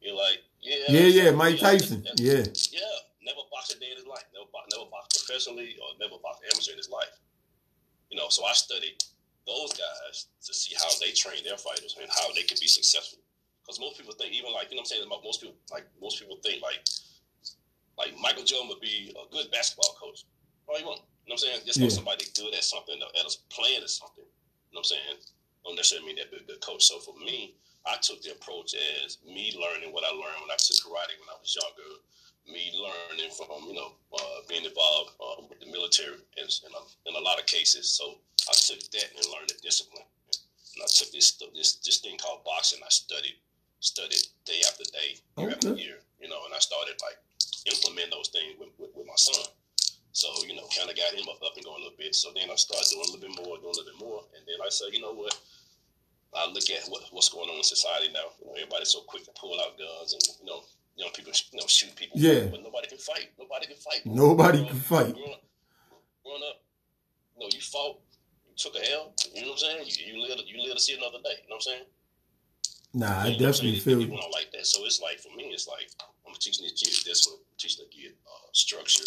You're 0.04 0.20
like, 0.20 0.44
yeah, 0.60 0.84
yeah, 0.90 1.08
yeah, 1.08 1.32
Mike 1.32 1.60
Tyson, 1.60 2.04
yeah, 2.20 2.44
yeah, 2.72 2.96
never 3.24 3.40
boxed 3.48 3.72
a 3.72 3.80
day 3.80 3.92
in 3.92 3.98
his 3.98 4.06
life. 4.06 4.28
Never, 4.36 4.52
never 4.68 4.90
boxed 4.92 5.16
professionally 5.24 5.80
or 5.80 5.96
never 5.96 6.20
boxed 6.20 6.44
amateur 6.52 6.72
in 6.72 6.78
his 6.78 6.90
life. 6.90 7.16
You 8.12 8.20
know, 8.20 8.28
so 8.28 8.44
I 8.44 8.52
studied 8.52 9.00
those 9.48 9.72
guys 9.72 10.28
to 10.44 10.54
see 10.54 10.76
how 10.76 10.92
they 11.00 11.12
train 11.12 11.44
their 11.44 11.56
fighters 11.56 11.96
and 12.00 12.10
how 12.12 12.32
they 12.36 12.44
can 12.44 12.58
be 12.60 12.68
successful. 12.68 13.20
Because 13.64 13.80
most 13.80 13.98
people 13.98 14.14
think, 14.14 14.36
even 14.36 14.52
like 14.52 14.70
you 14.70 14.76
know, 14.76 14.84
what 14.84 14.92
I'm 14.92 15.08
saying 15.08 15.24
most 15.24 15.40
people, 15.40 15.56
like 15.72 15.88
most 16.04 16.20
people 16.20 16.38
think 16.44 16.62
like 16.62 16.84
like 17.98 18.12
Michael 18.20 18.44
Jordan 18.44 18.68
would 18.70 18.82
be 18.84 19.16
a 19.16 19.26
good 19.32 19.48
basketball 19.52 19.96
coach. 19.96 20.26
No, 20.68 20.76
he 20.76 20.84
won't. 20.84 21.00
You 21.24 21.32
know 21.32 21.40
what 21.40 21.48
I'm 21.48 21.48
saying? 21.48 21.60
Just 21.66 21.80
yeah. 21.80 21.88
somebody 21.88 22.26
good 22.36 22.54
at 22.54 22.64
something, 22.64 23.00
at 23.00 23.26
us 23.26 23.48
playing 23.48 23.80
at 23.80 23.90
something. 23.90 24.28
You 24.28 24.74
know 24.76 24.84
what 24.84 24.92
I'm 24.92 25.00
saying? 25.00 25.18
Don't 25.64 25.76
necessarily 25.80 26.08
mean 26.08 26.18
that 26.20 26.32
be 26.32 26.44
a 26.44 26.48
good 26.48 26.60
coach. 26.60 26.84
So 26.84 27.00
for 27.00 27.16
me, 27.16 27.56
I 27.88 27.96
took 28.02 28.20
the 28.24 28.32
approach 28.36 28.76
as 28.76 29.20
me 29.24 29.56
learning 29.56 29.96
what 29.96 30.04
I 30.04 30.12
learned 30.12 30.44
when 30.44 30.52
I 30.52 30.60
took 30.60 30.76
karate 30.84 31.16
when 31.20 31.32
I 31.32 31.40
was 31.40 31.56
younger, 31.56 32.04
me 32.48 32.76
learning 32.76 33.32
from 33.32 33.48
you 33.68 33.76
know 33.76 33.96
uh, 34.12 34.44
being 34.48 34.66
involved 34.66 35.16
uh, 35.20 35.48
with 35.48 35.60
the 35.60 35.72
military 35.72 36.20
in, 36.36 36.48
in 36.48 36.72
a, 36.76 36.82
in, 37.08 37.16
a, 37.16 37.24
lot 37.24 37.40
of 37.40 37.46
cases. 37.46 37.88
So 37.88 38.20
I 38.50 38.54
took 38.56 38.84
that 38.92 39.08
and 39.16 39.24
learned 39.32 39.48
the 39.48 39.60
discipline. 39.64 40.04
And 40.76 40.84
I 40.84 40.88
took 40.92 41.12
this 41.12 41.40
this 41.56 41.80
this 41.80 42.00
thing 42.00 42.18
called 42.18 42.44
boxing. 42.44 42.84
I 42.84 42.90
studied 42.90 43.40
studied 43.84 44.24
day 44.48 44.64
after 44.64 44.88
day, 44.96 45.20
year 45.38 45.52
okay. 45.52 45.56
after 45.60 45.76
year. 45.76 46.00
You 46.24 46.32
know, 46.32 46.40
and 46.48 46.56
I 46.56 46.60
started 46.64 46.96
like 47.04 47.20
implementing 47.68 48.16
those 48.16 48.32
things 48.32 48.56
with, 48.56 48.72
with, 48.80 48.96
with 48.96 49.08
my 49.08 49.20
son. 49.20 49.52
So 50.16 50.32
you 50.48 50.56
know, 50.56 50.64
kind 50.72 50.88
of 50.88 50.96
got 50.96 51.12
him 51.12 51.28
up, 51.28 51.44
up 51.44 51.60
and 51.60 51.66
going 51.68 51.84
a 51.84 51.92
little 51.92 52.00
bit. 52.00 52.16
So 52.16 52.32
then 52.32 52.48
I 52.48 52.56
started 52.56 52.88
doing 52.88 53.04
a 53.04 53.12
little 53.12 53.24
bit 53.28 53.36
more, 53.36 53.60
doing 53.60 53.76
a 53.76 53.78
little 53.78 53.92
bit 53.92 54.00
more, 54.00 54.24
and 54.34 54.42
then 54.48 54.58
I 54.64 54.72
said, 54.72 54.96
you 54.96 55.04
know 55.04 55.14
what? 55.14 55.36
I 56.34 56.50
look 56.50 56.66
at 56.74 56.90
what, 56.90 57.06
what's 57.12 57.30
going 57.30 57.46
on 57.46 57.62
in 57.62 57.64
society 57.64 58.10
now. 58.10 58.34
You 58.42 58.48
know, 58.50 58.54
everybody's 58.58 58.90
so 58.90 59.06
quick 59.06 59.22
to 59.26 59.34
pull 59.38 59.54
out 59.62 59.78
guns 59.78 60.18
and 60.18 60.24
you 60.42 60.48
know 60.50 60.66
young 60.96 61.12
people, 61.12 61.34
you 61.52 61.60
know, 61.60 61.68
shoot 61.68 61.94
people. 61.96 62.18
Yeah. 62.18 62.48
But 62.50 62.64
nobody 62.64 62.88
can 62.88 62.98
fight. 62.98 63.30
Nobody 63.38 63.68
can 63.68 63.78
fight. 63.78 64.02
Nobody 64.06 64.66
can 64.66 64.80
fight. 64.80 65.14
Growing 65.14 65.34
up, 65.34 65.44
growing 66.24 66.44
up, 66.50 66.58
you 67.36 67.40
know, 67.42 67.50
you 67.52 67.62
fought, 67.62 68.00
you 68.48 68.54
took 68.56 68.76
a 68.76 68.84
L. 68.94 69.14
You 69.34 69.42
know 69.42 69.54
what 69.54 69.62
I'm 69.66 69.86
saying? 69.86 69.86
You, 69.86 70.14
you 70.14 70.22
live, 70.22 70.40
you 70.46 70.62
live 70.62 70.76
to 70.76 70.82
see 70.82 70.96
another 70.96 71.22
day. 71.24 71.38
You 71.44 71.50
know 71.50 71.58
what 71.58 71.66
I'm 71.68 71.74
saying? 71.74 71.86
Nah, 72.94 73.26
I 73.26 73.32
definitely 73.32 73.80
feel 73.80 74.00
people 74.00 74.18
don't 74.18 74.32
like 74.32 74.52
that. 74.52 74.66
So 74.66 74.86
it's 74.86 75.02
like 75.02 75.20
for 75.20 75.34
me, 75.36 75.50
it's 75.50 75.68
like 75.68 75.90
I'm 76.28 76.36
teaching 76.36 76.64
these 76.64 76.78
kids 76.78 77.04
discipline, 77.04 77.42
I'm 77.42 77.58
teaching 77.58 77.86
the 77.86 77.90
kids 77.90 78.16
uh, 78.26 78.48
structure. 78.54 79.06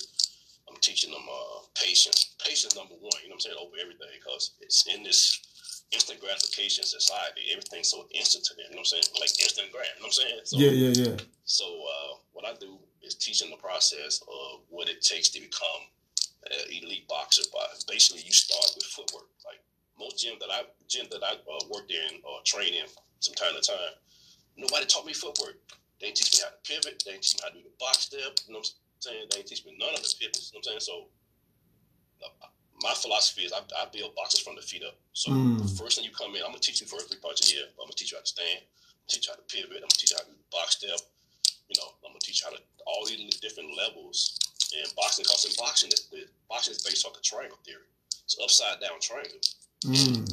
I'm 0.68 0.74
teaching 0.80 1.12
them 1.12 1.22
uh, 1.22 1.62
patience. 1.78 2.34
Patience 2.45 2.74
number 2.74 2.95
one. 2.99 3.14
You 3.22 3.30
know 3.30 3.39
what 3.39 3.47
I'm 3.47 3.55
saying? 3.55 3.57
Over 3.62 3.76
everything 3.80 4.11
because 4.18 4.59
it's 4.61 4.87
in 4.91 5.05
this 5.05 5.87
instant 5.93 6.20
gratification 6.20 6.82
society. 6.82 7.55
Everything's 7.55 7.91
so 7.91 8.11
instant 8.11 8.45
to 8.51 8.55
them. 8.55 8.66
You 8.70 8.76
know 8.76 8.82
what 8.82 8.91
I'm 8.91 9.07
saying? 9.07 9.22
Like 9.22 9.30
instant 9.39 9.70
grant. 9.70 9.95
You 9.95 10.03
know 10.03 10.11
what 10.11 10.18
I'm 10.18 10.26
saying? 10.26 10.41
So, 10.43 10.59
yeah, 10.59 10.74
yeah, 10.74 10.93
yeah. 11.07 11.16
So 11.47 11.64
uh, 11.64 12.18
what 12.34 12.45
I 12.45 12.59
do 12.59 12.78
is 13.03 13.14
teaching 13.14 13.51
the 13.51 13.62
process 13.62 14.18
of 14.26 14.66
what 14.68 14.89
it 14.89 14.99
takes 15.03 15.30
to 15.30 15.41
become 15.41 15.87
an 16.51 16.66
elite 16.74 17.07
boxer. 17.07 17.47
But 17.55 17.70
basically, 17.87 18.26
you 18.26 18.34
start 18.34 18.74
with 18.74 18.91
footwork. 18.91 19.30
Like 19.47 19.62
most 19.95 20.18
gym 20.18 20.34
that 20.43 20.51
I 20.51 20.66
gym 20.91 21.07
that 21.14 21.22
I 21.22 21.39
uh, 21.39 21.64
worked 21.70 21.95
in 21.95 22.18
or 22.26 22.43
trained 22.43 22.74
in 22.74 22.91
from 23.24 23.34
time 23.34 23.54
to 23.54 23.62
time, 23.62 23.94
nobody 24.56 24.86
taught 24.86 25.06
me 25.06 25.12
footwork. 25.12 25.56
They 26.00 26.12
didn't 26.12 26.18
teach 26.18 26.36
me 26.36 26.44
how 26.44 26.52
to 26.52 26.60
pivot. 26.64 27.02
They 27.04 27.12
didn't 27.16 27.24
teach 27.24 27.36
me 27.36 27.40
how 27.44 27.50
to 27.50 27.56
do 27.56 27.64
the 27.64 27.76
box 27.80 28.12
step. 28.12 28.36
You 28.46 28.52
know 28.52 28.60
what 28.60 28.68
I'm 28.68 29.00
saying? 29.00 29.24
They 29.30 29.36
didn't 29.40 29.48
teach 29.48 29.64
me 29.64 29.76
none 29.80 29.94
of 29.94 30.02
the 30.04 30.12
pivots. 30.20 30.52
You 30.52 30.60
know 30.60 30.64
what 30.64 30.76
I'm 30.76 30.80
saying? 30.80 30.84
So 30.84 31.08
my 32.82 32.92
philosophy 32.94 33.42
is 33.42 33.52
I, 33.52 33.64
I, 33.80 33.88
build 33.92 34.14
boxes 34.14 34.40
from 34.40 34.56
the 34.56 34.62
feet 34.62 34.84
up. 34.84 34.96
So 35.12 35.32
mm. 35.32 35.62
the 35.62 35.68
first 35.80 35.96
thing 35.96 36.04
you 36.04 36.12
come 36.12 36.36
in, 36.36 36.44
I'm 36.44 36.52
gonna 36.52 36.60
teach 36.60 36.80
you 36.80 36.86
first 36.86 37.08
three 37.08 37.20
parts 37.20 37.40
a 37.48 37.54
year. 37.54 37.64
I'm 37.80 37.88
gonna 37.88 37.96
teach 37.96 38.12
you 38.12 38.18
how 38.18 38.24
to 38.24 38.28
stand. 38.28 38.60
I'm 38.60 39.08
gonna 39.08 39.16
teach 39.16 39.26
you 39.26 39.32
how 39.32 39.40
to 39.40 39.46
pivot. 39.48 39.80
I'm 39.80 39.88
gonna 39.88 39.96
teach 39.96 40.12
you 40.12 40.18
how 40.20 40.28
to 40.28 40.36
box 40.52 40.76
step. 40.76 41.00
You 41.72 41.76
know, 41.80 41.88
I'm 42.04 42.12
gonna 42.12 42.20
teach 42.20 42.44
you 42.44 42.46
how 42.50 42.54
to 42.54 42.60
all 42.86 43.06
these 43.06 43.40
different 43.40 43.72
levels 43.76 44.38
And 44.76 44.92
boxing. 44.94 45.24
Because 45.24 45.44
in 45.48 45.56
boxing, 45.56 45.90
the, 45.90 45.98
the 46.12 46.22
boxing 46.48 46.76
is 46.76 46.82
based 46.84 47.06
off 47.06 47.14
the 47.14 47.24
triangle 47.24 47.58
theory. 47.64 47.88
It's 48.24 48.36
upside 48.42 48.80
down 48.80 49.00
triangle. 49.00 49.40
Mm. 49.88 50.28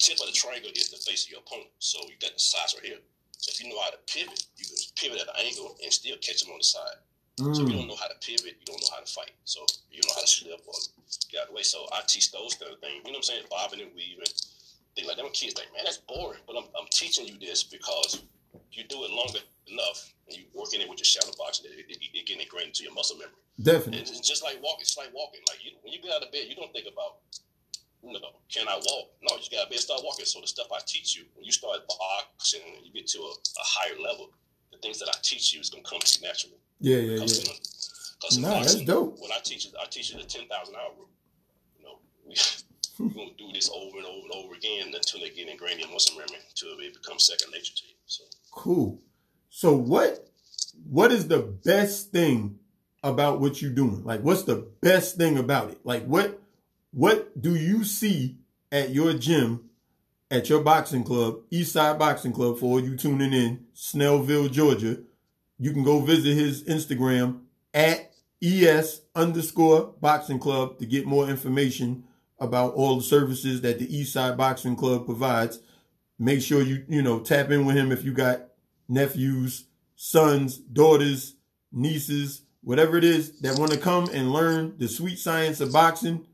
Tip 0.00 0.16
of 0.18 0.26
the 0.26 0.32
triangle 0.32 0.72
is 0.74 0.88
the 0.88 0.96
face 0.96 1.28
of 1.28 1.30
your 1.30 1.40
opponent. 1.44 1.68
So 1.78 2.00
you 2.08 2.16
got 2.20 2.32
the 2.32 2.40
sides 2.40 2.74
right 2.74 2.88
here. 2.88 3.04
If 3.36 3.62
you 3.62 3.68
know 3.68 3.80
how 3.80 3.90
to 3.92 4.00
pivot, 4.08 4.48
you 4.56 4.64
can 4.64 4.76
pivot 4.96 5.20
at 5.20 5.28
an 5.28 5.44
angle 5.44 5.76
and 5.82 5.92
still 5.92 6.16
catch 6.24 6.40
them 6.40 6.52
on 6.52 6.58
the 6.58 6.64
side. 6.64 6.98
Mm. 7.38 7.56
So 7.56 7.62
if 7.62 7.68
you 7.68 7.76
don't 7.76 7.88
know 7.88 8.00
how 8.00 8.08
to 8.08 8.16
pivot, 8.20 8.56
you 8.56 8.66
don't 8.66 8.80
know 8.80 8.92
how 8.92 9.00
to 9.00 9.12
fight. 9.12 9.32
So 9.44 9.64
you 9.92 10.00
know 10.04 10.12
how 10.16 10.24
to 10.24 10.28
slip 10.28 10.60
or 10.66 10.74
get 11.28 11.40
out 11.40 11.42
of 11.44 11.48
the 11.52 11.56
way. 11.56 11.62
So 11.62 11.84
I 11.92 12.00
teach 12.08 12.32
those 12.32 12.56
kind 12.56 12.72
of 12.72 12.80
things. 12.80 13.04
You 13.04 13.12
know 13.12 13.20
what 13.20 13.28
I'm 13.28 13.44
saying? 13.44 13.44
Bobbing 13.48 13.80
and 13.80 13.92
weaving. 13.94 14.24
Things 14.96 15.06
like 15.06 15.16
them 15.16 15.28
kids 15.32 15.56
like, 15.56 15.68
man, 15.72 15.84
that's 15.84 16.00
boring. 16.04 16.40
But 16.46 16.56
I'm, 16.56 16.68
I'm 16.76 16.88
teaching 16.90 17.28
you 17.28 17.38
this 17.38 17.62
because 17.62 18.24
you 18.72 18.84
do 18.84 19.04
it 19.04 19.10
longer 19.10 19.40
enough 19.68 20.12
and 20.28 20.36
you 20.36 20.44
working 20.54 20.80
it 20.80 20.88
with 20.88 20.98
your 20.98 21.08
shadow 21.08 21.32
boxing, 21.38 21.70
it, 21.70 21.86
it, 21.88 21.98
it, 22.00 22.26
getting 22.26 22.42
ingrained 22.42 22.68
into 22.68 22.84
your 22.84 22.94
muscle 22.94 23.16
memory. 23.16 23.36
Definitely. 23.62 24.00
And 24.00 24.08
it's 24.08 24.20
just 24.20 24.42
like 24.42 24.58
walking. 24.62 24.82
It's 24.82 24.96
like 24.96 25.12
walking. 25.14 25.40
Like 25.48 25.64
you, 25.64 25.72
when 25.82 25.92
you 25.92 26.00
get 26.00 26.12
out 26.12 26.22
of 26.22 26.32
bed, 26.32 26.46
you 26.48 26.54
don't 26.54 26.72
think 26.72 26.86
about, 26.90 27.22
you 28.02 28.12
know, 28.12 28.20
can 28.52 28.66
I 28.68 28.76
walk? 28.76 29.10
No, 29.22 29.36
you 29.36 29.50
got 29.56 29.64
to 29.64 29.70
bed, 29.70 29.78
start 29.78 30.00
walking. 30.04 30.24
So 30.24 30.40
the 30.40 30.46
stuff 30.46 30.66
I 30.72 30.80
teach 30.86 31.16
you, 31.16 31.24
when 31.34 31.44
you 31.44 31.52
start 31.52 31.80
boxing 31.88 32.60
and 32.76 32.86
you 32.86 32.92
get 32.92 33.06
to 33.08 33.18
a, 33.18 33.30
a 33.30 33.64
higher 33.64 33.98
level, 34.00 34.30
the 34.72 34.78
things 34.78 34.98
that 35.00 35.08
I 35.08 35.18
teach 35.22 35.52
you 35.54 35.60
is 35.60 35.70
to 35.70 35.80
come 35.82 36.00
to 36.00 36.18
you 36.20 36.26
naturally. 36.26 36.56
Yeah, 36.80 36.96
yeah, 36.96 37.24
yeah. 37.24 37.52
Cause 38.22 38.38
nah, 38.38 38.60
that's 38.60 38.82
dope. 38.82 39.18
When 39.20 39.30
I 39.32 39.38
teach 39.42 39.66
it, 39.66 39.74
I 39.80 39.86
teach 39.86 40.12
you 40.12 40.18
the 40.18 40.24
ten 40.24 40.46
thousand 40.46 40.76
hour 40.76 40.90
rule. 40.96 41.08
You 41.78 41.84
know, 41.84 41.98
we, 42.26 42.34
we're 42.98 43.14
gonna 43.14 43.36
do 43.38 43.52
this 43.52 43.70
over 43.74 43.96
and 43.96 44.06
over 44.06 44.26
and 44.30 44.44
over 44.44 44.54
again 44.54 44.92
until 44.94 45.20
they 45.20 45.30
get 45.30 45.48
ingrained 45.48 45.80
in 45.80 45.90
muscle 45.90 46.16
memory, 46.16 46.38
until 46.48 46.78
it 46.80 46.94
becomes 46.94 47.26
second 47.26 47.52
nature 47.52 47.74
to 47.74 47.82
you. 47.86 47.94
So 48.06 48.24
cool. 48.50 48.98
So 49.48 49.74
what 49.74 50.28
what 50.88 51.12
is 51.12 51.28
the 51.28 51.38
best 51.38 52.12
thing 52.12 52.58
about 53.02 53.40
what 53.40 53.62
you're 53.62 53.72
doing? 53.72 54.04
Like, 54.04 54.22
what's 54.22 54.42
the 54.42 54.68
best 54.80 55.16
thing 55.16 55.38
about 55.38 55.70
it? 55.70 55.78
Like, 55.84 56.04
what 56.04 56.39
what 56.92 57.40
do 57.40 57.54
you 57.54 57.84
see 57.84 58.38
at 58.72 58.90
your 58.90 59.12
gym, 59.12 59.70
at 60.30 60.48
your 60.48 60.62
boxing 60.62 61.04
club, 61.04 61.40
Eastside 61.52 61.98
Boxing 61.98 62.32
Club, 62.32 62.58
for 62.58 62.80
you 62.80 62.96
tuning 62.96 63.32
in, 63.32 63.66
Snellville, 63.74 64.50
Georgia? 64.50 64.98
You 65.58 65.72
can 65.72 65.84
go 65.84 66.00
visit 66.00 66.34
his 66.34 66.64
Instagram 66.64 67.40
at 67.74 68.12
ES 68.42 69.02
underscore 69.14 69.94
boxing 70.00 70.38
club 70.38 70.78
to 70.78 70.86
get 70.86 71.06
more 71.06 71.28
information 71.28 72.04
about 72.38 72.74
all 72.74 72.96
the 72.96 73.02
services 73.02 73.60
that 73.60 73.78
the 73.78 73.86
Eastside 73.86 74.36
Boxing 74.36 74.76
Club 74.76 75.04
provides. 75.04 75.60
Make 76.18 76.40
sure 76.40 76.62
you, 76.62 76.84
you 76.88 77.02
know, 77.02 77.20
tap 77.20 77.50
in 77.50 77.66
with 77.66 77.76
him 77.76 77.92
if 77.92 78.02
you 78.02 78.12
got 78.12 78.46
nephews, 78.88 79.66
sons, 79.94 80.56
daughters, 80.56 81.34
nieces, 81.70 82.42
whatever 82.62 82.96
it 82.96 83.04
is 83.04 83.40
that 83.40 83.58
want 83.58 83.72
to 83.72 83.78
come 83.78 84.08
and 84.12 84.32
learn 84.32 84.74
the 84.78 84.88
sweet 84.88 85.18
science 85.18 85.60
of 85.60 85.72
boxing. 85.72 86.26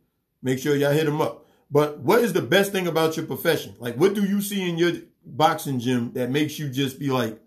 Make 0.43 0.59
sure 0.59 0.76
y'all 0.76 0.93
hit 0.93 1.07
him 1.07 1.20
up. 1.20 1.47
But 1.70 1.99
what 1.99 2.20
is 2.20 2.32
the 2.32 2.43
best 2.43 2.72
thing 2.72 2.87
about 2.87 3.16
your 3.16 3.26
profession? 3.26 3.74
Like, 3.78 3.97
what 3.97 4.14
do 4.14 4.24
you 4.24 4.41
see 4.41 4.68
in 4.68 4.78
your 4.78 4.93
boxing 5.24 5.80
gym 5.80 6.12
that 6.12 6.30
makes 6.30 6.59
you 6.59 6.68
just 6.68 6.99
be 6.99 7.11
like, 7.11 7.41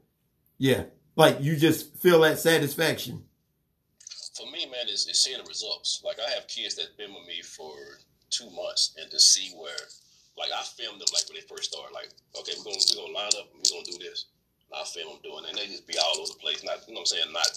yeah, 0.58 0.84
like 1.16 1.42
you 1.42 1.56
just 1.56 1.96
feel 1.98 2.22
that 2.22 2.40
satisfaction? 2.40 3.24
for 4.40 4.50
me, 4.52 4.66
man, 4.72 4.88
is, 4.88 5.08
is 5.08 5.20
seeing 5.20 5.38
the 5.38 5.48
results. 5.48 6.02
Like 6.04 6.18
I 6.20 6.30
have 6.32 6.48
kids 6.48 6.76
that 6.76 6.88
have 6.88 6.98
been 6.98 7.14
with 7.14 7.28
me 7.28 7.44
for 7.44 7.76
two 8.32 8.50
months, 8.56 8.96
and 8.96 9.12
to 9.12 9.20
see 9.20 9.52
where, 9.60 9.84
like 10.40 10.50
I 10.56 10.64
filmed 10.64 11.04
them 11.04 11.12
like 11.12 11.28
when 11.28 11.36
they 11.36 11.44
first 11.44 11.76
start, 11.76 11.92
like 11.92 12.10
okay, 12.40 12.56
we're 12.58 12.72
gonna 12.72 12.80
we're 12.80 13.04
gonna 13.04 13.20
line 13.20 13.36
up, 13.36 13.52
and 13.52 13.60
we're 13.60 13.76
gonna 13.76 13.92
do 13.92 14.00
this. 14.00 14.32
And 14.72 14.80
I 14.80 14.88
film 14.88 15.20
them 15.20 15.22
doing, 15.28 15.44
it, 15.44 15.52
and 15.52 15.58
they 15.60 15.68
just 15.68 15.88
be 15.88 16.00
all 16.00 16.24
over 16.24 16.32
the 16.32 16.40
place. 16.40 16.64
Not 16.64 16.88
you 16.88 16.96
know 16.96 17.04
what 17.04 17.12
I'm 17.12 17.20
saying, 17.20 17.34
not 17.36 17.52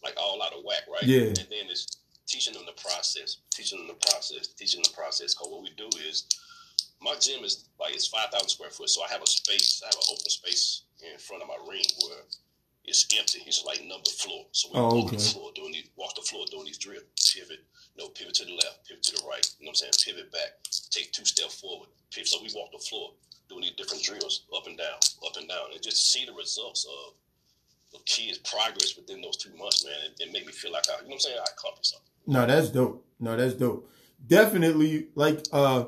like 0.00 0.16
all 0.16 0.40
out 0.40 0.56
of 0.56 0.64
whack, 0.64 0.88
right? 0.88 1.04
Yeah. 1.04 1.36
And 1.36 1.48
then 1.52 1.68
it's 1.68 1.99
teaching 2.30 2.54
them 2.54 2.62
the 2.64 2.80
process, 2.80 3.38
teaching 3.50 3.78
them 3.78 3.88
the 3.88 4.06
process, 4.06 4.46
teaching 4.54 4.80
them 4.82 4.90
the 4.90 4.96
process. 4.96 5.34
Cause 5.34 5.50
what 5.50 5.62
we 5.62 5.70
do 5.76 5.90
is 6.06 6.30
my 7.02 7.14
gym 7.18 7.42
is 7.42 7.68
like 7.80 7.94
it's 7.94 8.06
five 8.06 8.30
thousand 8.30 8.48
square 8.48 8.70
foot, 8.70 8.88
so 8.88 9.02
I 9.02 9.08
have 9.08 9.22
a 9.22 9.26
space, 9.26 9.82
I 9.82 9.88
have 9.88 9.98
an 9.98 10.14
open 10.14 10.30
space 10.30 10.82
in 11.02 11.18
front 11.18 11.42
of 11.42 11.48
my 11.48 11.58
ring 11.68 11.84
where 12.06 12.22
it's 12.84 13.06
empty. 13.18 13.42
It's 13.46 13.64
like 13.66 13.82
number 13.84 14.10
floor. 14.10 14.46
So 14.52 14.68
we 14.72 14.78
oh, 14.78 14.94
walk 14.94 15.06
okay. 15.08 15.16
the 15.16 15.22
floor 15.22 15.50
doing 15.54 15.72
these 15.72 15.88
walk 15.96 16.14
the 16.14 16.22
floor 16.22 16.46
doing 16.50 16.66
these 16.66 16.78
drills. 16.78 17.02
Pivot, 17.34 17.62
you 17.94 17.98
know, 18.02 18.08
pivot 18.10 18.34
to 18.34 18.44
the 18.44 18.54
left, 18.54 18.86
pivot 18.86 19.02
to 19.04 19.12
the 19.12 19.26
right. 19.28 19.44
You 19.58 19.66
know 19.66 19.74
what 19.74 19.82
I'm 19.82 19.90
saying? 19.90 20.16
Pivot 20.16 20.32
back, 20.32 20.62
take 20.90 21.12
two 21.12 21.24
steps 21.24 21.60
forward. 21.60 21.88
Pivot. 22.10 22.28
So 22.28 22.38
we 22.42 22.50
walk 22.54 22.70
the 22.72 22.78
floor 22.78 23.12
doing 23.48 23.62
these 23.62 23.74
different 23.74 24.02
drills, 24.02 24.46
up 24.56 24.66
and 24.66 24.78
down, 24.78 24.98
up 25.26 25.36
and 25.36 25.48
down, 25.48 25.74
and 25.74 25.82
just 25.82 26.12
see 26.12 26.24
the 26.24 26.32
results 26.32 26.86
of 26.86 27.14
the 27.92 27.98
kids' 28.06 28.38
progress 28.38 28.94
within 28.96 29.20
those 29.20 29.36
two 29.36 29.54
months, 29.56 29.84
man. 29.84 29.94
It, 30.06 30.22
it 30.22 30.32
made 30.32 30.46
me 30.46 30.52
feel 30.52 30.70
like 30.70 30.86
I, 30.88 31.02
you 31.02 31.10
know 31.10 31.14
what 31.14 31.14
I'm 31.14 31.20
saying? 31.20 31.38
I 31.38 31.50
accomplished 31.50 31.90
something. 31.90 32.09
No, 32.26 32.46
that's 32.46 32.70
dope. 32.70 33.06
No, 33.18 33.36
that's 33.36 33.54
dope. 33.54 33.90
Definitely, 34.26 35.08
like, 35.14 35.44
uh, 35.52 35.84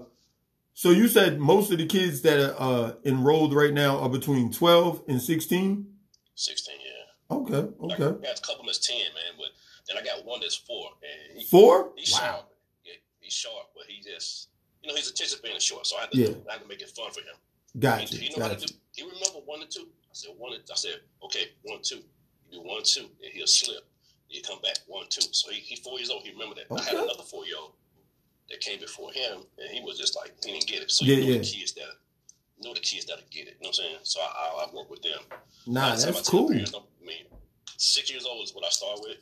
so 0.74 0.90
you 0.90 1.08
said 1.08 1.38
most 1.38 1.70
of 1.70 1.78
the 1.78 1.86
kids 1.86 2.22
that 2.22 2.40
are 2.40 2.54
uh, 2.58 2.92
enrolled 3.04 3.54
right 3.54 3.72
now 3.72 3.98
are 3.98 4.08
between 4.08 4.50
12 4.50 5.02
and 5.08 5.20
16? 5.20 5.86
16, 6.34 6.74
yeah. 6.80 7.36
Okay, 7.36 7.54
okay. 7.54 7.94
I 7.94 8.26
got 8.26 8.38
a 8.38 8.42
couple 8.42 8.64
that's 8.66 8.78
10, 8.78 8.96
man, 8.96 9.36
but 9.36 9.48
then 9.86 10.02
I 10.02 10.04
got 10.04 10.24
one 10.24 10.40
that's 10.40 10.56
four. 10.56 10.90
And 11.02 11.38
he, 11.38 11.44
four? 11.44 11.92
He's 11.96 12.12
wow. 12.12 12.18
sharp. 12.18 12.52
Yeah, 12.84 12.92
he's 13.20 13.32
sharp, 13.32 13.68
but 13.74 13.84
he 13.86 14.02
just, 14.02 14.48
you 14.82 14.88
know, 14.88 14.96
his 14.96 15.10
attention 15.10 15.38
span 15.38 15.56
is 15.56 15.62
short, 15.62 15.86
so 15.86 15.96
I 15.98 16.02
had 16.02 16.10
to, 16.12 16.18
yeah. 16.18 16.28
I 16.48 16.52
had 16.52 16.62
to 16.62 16.68
make 16.68 16.80
it 16.80 16.90
fun 16.90 17.10
for 17.10 17.20
him. 17.20 17.36
Gotcha. 17.78 18.16
He, 18.16 18.24
he 18.24 18.28
know 18.30 18.36
gotcha. 18.36 18.54
how 18.54 18.60
to 18.60 18.66
do, 18.66 18.74
he 18.92 19.02
remember 19.02 19.40
one 19.44 19.60
and 19.62 19.70
two. 19.70 19.82
I 19.82 20.14
said, 20.14 20.32
one, 20.36 20.54
and, 20.54 20.62
I 20.70 20.74
said, 20.74 21.00
okay, 21.24 21.52
one, 21.62 21.80
two. 21.82 22.02
You 22.50 22.60
do 22.60 22.60
one, 22.62 22.82
two, 22.84 23.08
and 23.22 23.32
he'll 23.32 23.46
slip. 23.46 23.84
He 24.32 24.40
come 24.40 24.60
back 24.62 24.78
one, 24.86 25.04
two. 25.10 25.20
So 25.30 25.50
he, 25.50 25.60
he 25.60 25.76
four 25.76 25.98
years 25.98 26.10
old. 26.10 26.22
He 26.22 26.32
remember 26.32 26.54
that. 26.54 26.70
Okay. 26.70 26.80
I 26.80 26.84
had 26.84 27.04
another 27.04 27.22
four 27.22 27.44
year 27.44 27.56
old 27.60 27.72
that 28.48 28.60
came 28.60 28.80
before 28.80 29.12
him, 29.12 29.44
and 29.58 29.70
he 29.70 29.80
was 29.82 29.98
just 29.98 30.16
like 30.16 30.32
he 30.42 30.52
didn't 30.52 30.66
get 30.66 30.82
it. 30.82 30.90
So 30.90 31.04
yeah, 31.04 31.16
you 31.16 31.20
know 31.22 31.32
yeah. 31.32 31.38
the 31.38 31.44
kids 31.44 31.72
that 31.74 31.92
you 32.58 32.68
know 32.68 32.74
the 32.74 32.80
kids 32.80 33.04
that'll 33.04 33.24
get 33.30 33.46
it. 33.46 33.56
You 33.60 33.68
know 33.68 33.68
what 33.68 33.78
I'm 33.78 33.84
saying? 33.84 33.96
So 34.04 34.20
I, 34.20 34.24
I, 34.24 34.64
I 34.64 34.74
work 34.74 34.90
with 34.90 35.02
them. 35.02 35.20
Nah, 35.66 35.96
that's 35.96 36.28
cool. 36.28 36.48
Parents, 36.48 36.74
I 36.74 37.04
mean, 37.04 37.26
six 37.76 38.10
years 38.10 38.24
old 38.24 38.44
is 38.44 38.54
what 38.54 38.64
I 38.64 38.70
start 38.70 39.00
with. 39.02 39.18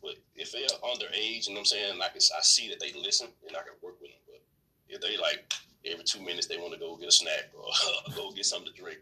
But 0.00 0.16
if 0.36 0.52
they're 0.52 0.68
underage, 0.84 1.48
you 1.48 1.54
know 1.54 1.60
what 1.60 1.72
I'm 1.72 1.74
saying, 1.74 1.98
like 1.98 2.12
I 2.14 2.42
see 2.42 2.68
that 2.68 2.78
they 2.78 2.92
listen 2.92 3.28
and 3.48 3.56
I 3.56 3.60
can 3.60 3.74
work 3.82 4.00
with 4.00 4.10
them. 4.10 4.20
But 4.26 4.42
if 4.88 5.00
they 5.00 5.16
like 5.16 5.52
every 5.84 6.04
two 6.04 6.20
minutes 6.20 6.46
they 6.46 6.58
want 6.58 6.74
to 6.74 6.78
go 6.78 6.96
get 6.96 7.08
a 7.08 7.12
snack 7.12 7.50
or 7.56 7.64
go 8.14 8.30
get 8.30 8.44
something 8.44 8.72
to 8.72 8.80
drink, 8.80 8.98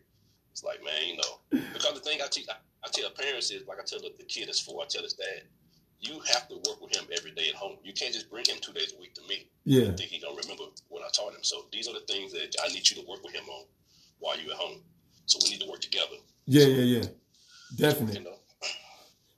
it's 0.53 0.63
like 0.63 0.83
man, 0.85 1.07
you 1.07 1.17
know. 1.17 1.61
Because 1.73 1.95
the 1.95 2.01
thing 2.01 2.21
I 2.25 2.29
teach, 2.29 2.49
I, 2.49 2.55
I 2.85 2.89
tell 2.91 3.11
parents 3.11 3.51
is 3.51 3.67
like 3.67 3.79
I 3.79 3.85
tell 3.85 4.01
the, 4.01 4.11
the 4.19 4.25
kid 4.25 4.49
is 4.49 4.61
four, 4.61 4.83
I 4.83 4.87
tell 4.89 5.03
his 5.03 5.15
dad, 5.15 5.43
you 6.01 6.21
have 6.33 6.49
to 6.49 6.57
work 6.57 6.83
with 6.83 6.97
him 6.97 7.05
every 7.17 7.31
day 7.31 7.49
at 7.49 7.55
home. 7.55 7.77
You 7.85 7.93
can't 7.93 8.13
just 8.13 8.29
bring 8.29 8.45
him 8.45 8.57
two 8.61 8.73
days 8.73 8.93
a 8.97 9.01
week 9.01 9.15
to 9.15 9.23
me. 9.29 9.47
Yeah. 9.65 9.93
I 9.93 9.97
think 9.97 10.11
he 10.11 10.21
gonna 10.21 10.37
remember 10.37 10.65
what 10.89 11.03
I 11.03 11.09
taught 11.11 11.33
him. 11.33 11.43
So 11.43 11.67
these 11.73 11.89
are 11.89 11.95
the 11.95 12.01
things 12.01 12.33
that 12.33 12.57
I 12.65 12.69
need 12.69 12.89
you 12.91 13.01
to 13.01 13.09
work 13.09 13.23
with 13.23 13.35
him 13.35 13.45
on 13.49 13.65
while 14.19 14.39
you're 14.39 14.53
at 14.53 14.59
home. 14.59 14.81
So 15.27 15.39
we 15.45 15.51
need 15.51 15.61
to 15.61 15.71
work 15.71 15.81
together. 15.81 16.17
Yeah, 16.47 16.67
yeah, 16.67 16.99
yeah. 16.99 17.07
Definitely. 17.77 18.19
You 18.19 18.25
know? 18.25 18.37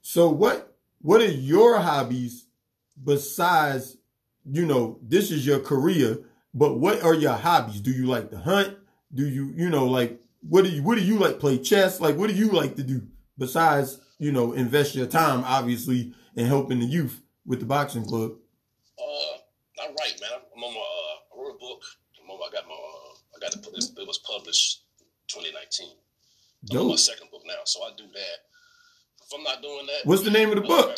So 0.01 0.29
what 0.29 0.75
what 1.01 1.21
are 1.21 1.31
your 1.31 1.79
hobbies 1.79 2.45
besides, 3.03 3.97
you 4.45 4.65
know, 4.65 4.97
this 5.01 5.29
is 5.29 5.45
your 5.45 5.59
career, 5.59 6.19
but 6.53 6.79
what 6.79 7.03
are 7.03 7.13
your 7.13 7.33
hobbies? 7.33 7.81
Do 7.81 7.91
you 7.91 8.07
like 8.07 8.31
to 8.31 8.37
hunt? 8.37 8.77
Do 9.13 9.27
you, 9.27 9.53
you 9.55 9.69
know, 9.69 9.85
like 9.85 10.19
what 10.41 10.63
do 10.63 10.71
you 10.71 10.81
what 10.81 10.97
do 10.97 11.03
you 11.03 11.19
like 11.19 11.39
play 11.39 11.59
chess? 11.59 12.01
Like 12.01 12.17
what 12.17 12.29
do 12.29 12.35
you 12.35 12.49
like 12.49 12.75
to 12.77 12.83
do 12.83 13.07
besides, 13.37 13.99
you 14.19 14.31
know, 14.31 14.53
invest 14.53 14.95
your 14.95 15.07
time 15.07 15.43
obviously 15.45 16.13
in 16.35 16.45
helping 16.45 16.79
the 16.79 16.85
youth 16.85 17.21
with 17.45 17.59
the 17.59 17.65
boxing 17.65 18.05
club? 18.05 18.31
Uh, 18.99 19.37
I 19.81 19.87
write, 19.87 20.19
man. 20.21 20.39
I'm 20.55 20.63
on 20.63 20.73
my 20.73 20.79
uh, 20.79 21.35
I 21.35 21.41
wrote 21.41 21.55
a 21.55 21.59
book. 21.59 21.83
On, 22.27 22.39
I 22.41 22.51
got 22.51 22.67
my 22.67 22.73
uh, 22.73 23.13
I 23.35 23.39
got 23.39 23.55
it, 23.55 23.99
it 23.99 24.07
was 24.07 24.17
published 24.19 24.83
2019. 25.27 25.89
I'm 26.71 26.77
on 26.79 26.87
my 26.89 26.95
second 26.95 27.29
book 27.31 27.43
now, 27.45 27.61
so 27.65 27.83
I 27.83 27.91
do 27.95 28.03
that. 28.03 28.37
If 29.23 29.33
I'm 29.33 29.43
not 29.43 29.61
doing 29.61 29.85
that, 29.85 30.05
what's 30.05 30.23
the 30.23 30.31
name 30.31 30.49
of 30.49 30.55
the 30.55 30.61
book? 30.61 30.95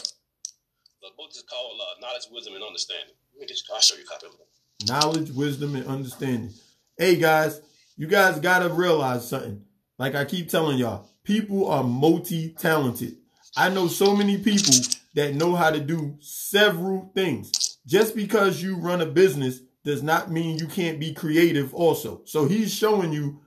The 1.02 1.10
book 1.18 1.30
is 1.32 1.44
called 1.50 1.80
uh, 1.80 2.00
Knowledge, 2.02 2.28
Wisdom, 2.32 2.56
and 2.56 2.64
Understanding. 2.64 3.16
Let 3.34 3.42
me 3.42 3.48
get 3.48 3.58
you, 3.58 3.74
I'll 3.74 3.82
show 3.82 3.96
you 3.96 4.04
a 4.04 4.08
copy 4.08 4.28
of 4.28 4.34
it. 4.34 4.88
Knowledge, 4.88 5.32
wisdom, 5.32 5.76
and 5.76 5.86
understanding. 5.88 6.52
Hey 6.98 7.16
guys, 7.16 7.62
you 7.96 8.08
guys 8.08 8.40
gotta 8.40 8.70
realize 8.70 9.28
something. 9.28 9.64
Like 9.98 10.16
I 10.16 10.26
keep 10.26 10.50
telling 10.50 10.78
y'all, 10.78 11.10
people 11.28 11.68
are 11.70 11.84
multi-talented. 11.84 13.18
I 13.58 13.68
know 13.70 13.90
so 13.90 14.16
many 14.16 14.38
people 14.38 14.74
that 15.14 15.36
know 15.36 15.56
how 15.56 15.70
to 15.70 15.80
do 15.80 16.16
several 16.22 17.12
things. 17.14 17.78
Just 17.86 18.16
because 18.16 18.64
you 18.64 18.78
run 18.78 19.02
a 19.02 19.06
business 19.06 19.60
does 19.84 20.02
not 20.02 20.32
mean 20.32 20.58
you 20.58 20.68
can't 20.68 21.02
be 21.02 21.14
creative 21.14 21.74
also. 21.74 22.22
So 22.24 22.48
he's 22.48 22.74
showing 22.74 23.12
you 23.12 23.42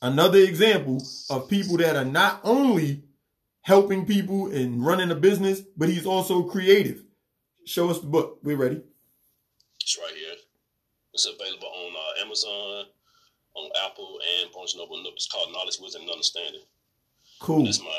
another 0.00 0.38
example 0.38 1.02
of 1.28 1.48
people 1.48 1.76
that 1.78 1.96
are 1.96 2.04
not 2.04 2.40
only 2.44 3.02
helping 3.62 4.06
people 4.06 4.52
and 4.52 4.86
running 4.86 5.10
a 5.10 5.16
business, 5.16 5.60
but 5.76 5.88
he's 5.88 6.06
also 6.06 6.44
creative. 6.44 7.02
Show 7.66 7.90
us 7.90 7.98
the 7.98 8.06
book. 8.06 8.38
We're 8.44 8.56
ready. 8.56 8.80
It's 9.80 9.98
right 9.98 10.14
here. 10.14 10.36
It's 11.12 11.26
available 11.26 11.68
on 11.68 11.92
uh, 11.96 12.24
Amazon, 12.24 12.84
on 13.56 13.70
Apple, 13.84 14.18
and 14.40 14.52
Barnes 14.52 14.74
and 14.74 14.82
Noble. 14.82 15.02
It's 15.14 15.26
called 15.26 15.52
Knowledge, 15.52 15.78
Wisdom, 15.80 16.02
and 16.02 16.10
Understanding. 16.10 16.62
Cool. 17.40 17.64
That's 17.64 17.80
my 17.80 17.98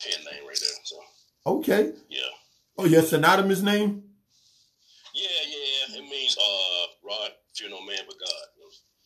pen 0.00 0.24
name 0.24 0.46
right 0.46 0.58
there. 0.60 0.70
So. 0.84 0.96
Okay. 1.46 1.92
Yeah. 2.08 2.20
Oh, 2.76 2.84
your 2.86 3.02
synonymous 3.02 3.62
name? 3.62 4.02
Yeah, 5.14 5.28
yeah. 5.46 5.98
It 5.98 6.10
means 6.10 6.36
uh, 6.36 6.86
Rod, 7.06 7.30
no 7.70 7.80
man 7.86 7.98
but 8.06 8.16
God. 8.18 8.30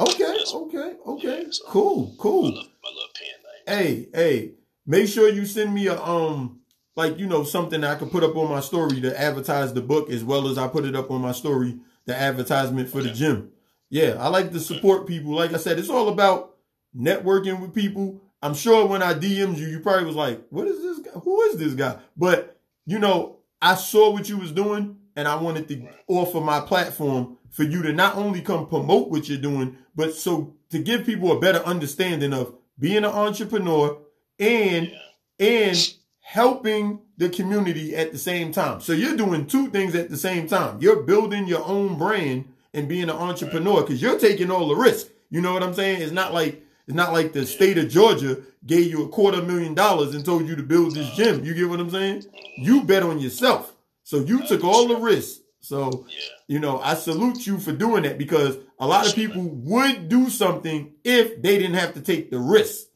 Okay, 0.00 0.38
okay, 0.54 0.94
okay. 1.06 1.42
Yeah, 1.42 1.50
so 1.50 1.64
cool, 1.66 2.14
cool. 2.18 2.42
My 2.42 2.48
little, 2.48 2.70
my 2.84 2.90
little 2.90 3.08
pen 3.14 3.76
name. 3.76 3.78
Hey, 3.84 4.08
hey. 4.14 4.52
Make 4.86 5.08
sure 5.08 5.28
you 5.28 5.44
send 5.44 5.74
me 5.74 5.88
a 5.88 6.00
um 6.00 6.60
like 6.96 7.18
you 7.18 7.26
know 7.26 7.44
something 7.44 7.84
I 7.84 7.96
can 7.96 8.08
put 8.08 8.24
up 8.24 8.36
on 8.36 8.48
my 8.48 8.60
story 8.60 9.00
to 9.00 9.20
advertise 9.20 9.74
the 9.74 9.82
book 9.82 10.08
as 10.10 10.24
well 10.24 10.48
as 10.48 10.56
I 10.56 10.68
put 10.68 10.84
it 10.84 10.96
up 10.96 11.10
on 11.10 11.20
my 11.20 11.32
story 11.32 11.78
the 12.06 12.16
advertisement 12.16 12.88
for 12.88 13.00
okay. 13.00 13.08
the 13.08 13.14
gym. 13.14 13.50
Yeah, 13.90 14.16
I 14.18 14.28
like 14.28 14.52
to 14.52 14.60
support 14.60 15.06
people. 15.06 15.34
Like 15.34 15.52
I 15.52 15.58
said, 15.58 15.78
it's 15.78 15.90
all 15.90 16.08
about 16.08 16.56
networking 16.96 17.60
with 17.60 17.74
people. 17.74 18.20
I'm 18.42 18.54
sure 18.54 18.86
when 18.86 19.02
I 19.02 19.14
DM'd 19.14 19.58
you, 19.58 19.66
you 19.66 19.80
probably 19.80 20.04
was 20.04 20.16
like, 20.16 20.46
"What 20.50 20.68
is 20.68 20.80
this 20.80 20.98
guy? 21.00 21.18
Who 21.20 21.40
is 21.42 21.56
this 21.56 21.74
guy?" 21.74 21.98
But 22.16 22.58
you 22.86 22.98
know, 22.98 23.38
I 23.60 23.74
saw 23.74 24.12
what 24.12 24.28
you 24.28 24.38
was 24.38 24.52
doing 24.52 24.96
and 25.16 25.26
I 25.26 25.34
wanted 25.36 25.68
to 25.68 25.88
offer 26.06 26.40
my 26.40 26.60
platform 26.60 27.38
for 27.50 27.64
you 27.64 27.82
to 27.82 27.92
not 27.92 28.16
only 28.16 28.40
come 28.40 28.68
promote 28.68 29.10
what 29.10 29.28
you're 29.28 29.38
doing, 29.38 29.76
but 29.96 30.14
so 30.14 30.54
to 30.70 30.78
give 30.78 31.04
people 31.04 31.32
a 31.32 31.40
better 31.40 31.58
understanding 31.60 32.32
of 32.32 32.54
being 32.78 32.98
an 32.98 33.06
entrepreneur 33.06 33.98
and 34.38 34.92
and 35.38 35.94
helping 36.20 37.00
the 37.16 37.28
community 37.28 37.96
at 37.96 38.12
the 38.12 38.18
same 38.18 38.52
time. 38.52 38.80
So 38.80 38.92
you're 38.92 39.16
doing 39.16 39.46
two 39.46 39.70
things 39.70 39.94
at 39.94 40.10
the 40.10 40.16
same 40.16 40.46
time. 40.46 40.78
You're 40.80 41.02
building 41.02 41.46
your 41.46 41.64
own 41.64 41.96
brand 41.98 42.44
and 42.74 42.88
being 42.88 43.04
an 43.04 43.10
entrepreneur 43.10 43.80
because 43.80 44.02
you're 44.02 44.18
taking 44.18 44.50
all 44.50 44.68
the 44.68 44.76
risk. 44.76 45.08
You 45.30 45.40
know 45.40 45.52
what 45.52 45.62
I'm 45.62 45.74
saying? 45.74 46.02
It's 46.02 46.12
not 46.12 46.34
like 46.34 46.62
it's 46.88 46.96
not 46.96 47.12
like 47.12 47.34
the 47.34 47.44
state 47.44 47.76
of 47.76 47.90
Georgia 47.90 48.38
gave 48.64 48.90
you 48.90 49.04
a 49.04 49.10
quarter 49.10 49.42
million 49.42 49.74
dollars 49.74 50.14
and 50.14 50.24
told 50.24 50.48
you 50.48 50.56
to 50.56 50.62
build 50.62 50.94
this 50.94 51.10
gym. 51.10 51.44
You 51.44 51.52
get 51.52 51.68
what 51.68 51.80
I'm 51.80 51.90
saying? 51.90 52.24
You 52.56 52.82
bet 52.82 53.02
on 53.02 53.18
yourself. 53.18 53.74
So 54.04 54.20
you 54.20 54.46
took 54.46 54.64
all 54.64 54.88
the 54.88 54.96
risks. 54.96 55.42
So, 55.60 56.06
you 56.46 56.58
know, 56.58 56.80
I 56.80 56.94
salute 56.94 57.46
you 57.46 57.58
for 57.58 57.72
doing 57.72 58.04
that 58.04 58.16
because 58.16 58.56
a 58.78 58.86
lot 58.86 59.06
of 59.06 59.14
people 59.14 59.42
would 59.42 60.08
do 60.08 60.30
something 60.30 60.94
if 61.04 61.42
they 61.42 61.58
didn't 61.58 61.76
have 61.76 61.92
to 61.92 62.00
take 62.00 62.30
the 62.30 62.38
risk. 62.38 62.86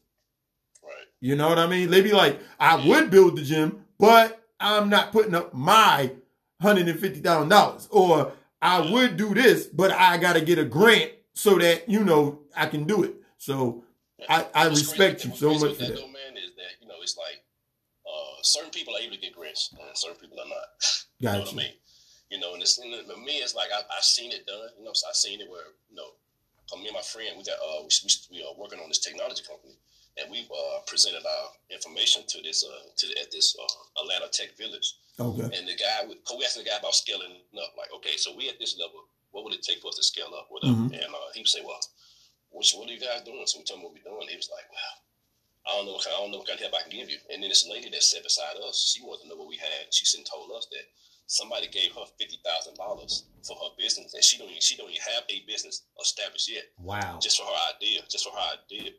You 1.21 1.37
know 1.37 1.51
what 1.51 1.59
I 1.59 1.67
mean? 1.67 1.91
They'd 1.91 2.01
be 2.01 2.13
like, 2.13 2.41
I 2.59 2.83
would 2.87 3.11
build 3.11 3.37
the 3.37 3.43
gym, 3.43 3.85
but 3.99 4.43
I'm 4.59 4.89
not 4.89 5.13
putting 5.13 5.35
up 5.35 5.53
my 5.53 6.13
$150,000. 6.63 7.89
Or 7.91 8.33
I 8.63 8.91
would 8.91 9.19
do 9.19 9.35
this, 9.35 9.67
but 9.67 9.91
I 9.91 10.17
got 10.17 10.33
to 10.33 10.41
get 10.41 10.59
a 10.59 10.65
grant 10.65 11.13
so 11.35 11.59
that, 11.59 11.91
you 11.91 12.03
know, 12.03 12.41
I 12.57 12.65
can 12.65 12.85
do 12.85 13.03
it. 13.03 13.17
So 13.43 13.83
I, 14.31 14.47
I 14.55 14.69
respect 14.69 15.25
you 15.25 15.35
so 15.35 15.51
much 15.51 15.75
for 15.75 15.83
that. 15.83 15.99
Though, 15.99 16.15
man, 16.15 16.39
is 16.39 16.55
that, 16.55 16.79
you 16.79 16.87
know, 16.87 16.95
it's 17.03 17.19
like 17.19 17.43
uh, 18.07 18.39
certain 18.43 18.71
people 18.71 18.95
are 18.95 19.03
able 19.03 19.19
to 19.19 19.21
get 19.21 19.35
grants 19.35 19.75
and 19.75 19.83
certain 19.99 20.15
people 20.23 20.39
are 20.39 20.47
not. 20.47 20.71
you 21.19 21.27
know 21.27 21.41
what 21.43 21.53
I 21.53 21.57
mean? 21.57 21.75
You 22.31 22.39
know, 22.39 22.55
and 22.55 22.63
it's, 22.63 22.79
and 22.79 22.95
for 23.03 23.19
me, 23.19 23.43
it's 23.43 23.59
like 23.59 23.75
I, 23.75 23.83
I've 23.99 24.07
seen 24.07 24.31
it 24.31 24.47
done. 24.47 24.71
You 24.79 24.85
know, 24.87 24.95
so 24.95 25.11
I've 25.11 25.19
seen 25.19 25.41
it 25.41 25.51
where, 25.51 25.75
you 25.91 25.97
know, 25.99 26.15
me 26.79 26.87
and 26.87 26.95
my 26.95 27.03
friend, 27.03 27.35
we 27.35 27.43
got, 27.43 27.59
uh, 27.59 27.83
we, 27.83 27.91
we, 28.31 28.47
are 28.47 28.55
working 28.55 28.79
on 28.79 28.87
this 28.87 29.03
technology 29.03 29.43
company 29.43 29.75
and 30.23 30.31
we 30.31 30.47
uh, 30.47 30.79
presented 30.87 31.27
our 31.27 31.47
information 31.75 32.23
to 32.31 32.39
this 32.47 32.63
uh, 32.63 32.95
to 32.95 33.11
the, 33.11 33.19
at 33.19 33.35
this 33.35 33.59
uh, 33.59 34.03
Atlanta 34.07 34.31
Tech 34.31 34.55
Village. 34.55 35.03
Okay. 35.19 35.51
And 35.51 35.67
the 35.67 35.75
guy, 35.75 36.07
we 36.07 36.45
asked 36.47 36.57
the 36.57 36.63
guy 36.63 36.79
about 36.79 36.95
scaling 36.95 37.43
up. 37.59 37.75
Like, 37.75 37.91
okay, 37.99 38.15
so 38.15 38.39
we 38.39 38.49
at 38.49 38.63
this 38.63 38.79
level, 38.79 39.03
what 39.35 39.43
would 39.43 39.53
it 39.53 39.67
take 39.67 39.83
for 39.83 39.89
us 39.91 39.99
to 39.99 40.07
scale 40.07 40.31
up? 40.39 40.47
Whatever. 40.49 40.79
Mm-hmm. 40.87 40.95
And 40.95 41.11
uh, 41.11 41.35
he 41.35 41.43
would 41.43 41.51
say, 41.51 41.67
well, 41.67 41.83
what, 42.53 42.65
what 42.77 42.89
are 42.89 42.93
you 42.93 43.01
guys 43.01 43.25
doing? 43.25 43.43
So 43.47 43.59
we 43.59 43.65
told 43.65 43.81
him 43.81 43.85
what 43.85 43.97
we're 43.97 44.05
doing. 44.05 44.29
He 44.29 44.37
was 44.37 44.53
like, 44.53 44.69
well, 44.69 44.97
I 45.67 45.77
don't 45.77 45.87
know 45.87 45.95
what 45.97 46.05
kind, 46.05 46.15
I 46.17 46.21
don't 46.21 46.31
know 46.33 46.39
what 46.43 46.49
kind 46.49 46.59
of 46.59 46.65
help 46.69 46.75
I 46.77 46.83
can 46.89 46.95
give 46.95 47.11
you. 47.11 47.19
And 47.31 47.43
then 47.43 47.49
this 47.49 47.67
lady 47.69 47.91
that 47.91 48.03
sat 48.03 48.23
beside 48.23 48.59
us, 48.67 48.83
she 48.83 49.03
wanted 49.03 49.25
to 49.25 49.29
know 49.31 49.39
what 49.41 49.49
we 49.49 49.57
had. 49.57 49.91
She 49.91 50.05
said 50.05 50.27
told 50.27 50.51
us 50.53 50.67
that 50.71 50.87
somebody 51.27 51.69
gave 51.69 51.95
her 51.95 52.05
fifty 52.19 52.39
thousand 52.45 52.75
dollars 52.77 53.25
for 53.47 53.57
her 53.57 53.71
business, 53.79 54.15
and 54.15 54.25
she 54.25 54.39
don't 54.39 54.51
even, 54.51 54.61
she 54.61 54.77
don't 54.77 54.91
even 54.91 55.03
have 55.15 55.25
a 55.31 55.43
business 55.47 55.87
established 56.01 56.51
yet. 56.51 56.65
Wow! 56.79 57.19
Just 57.23 57.39
for 57.39 57.47
her 57.47 57.61
idea, 57.75 58.03
just 58.11 58.27
for 58.27 58.35
her 58.35 58.49
idea. 58.59 58.91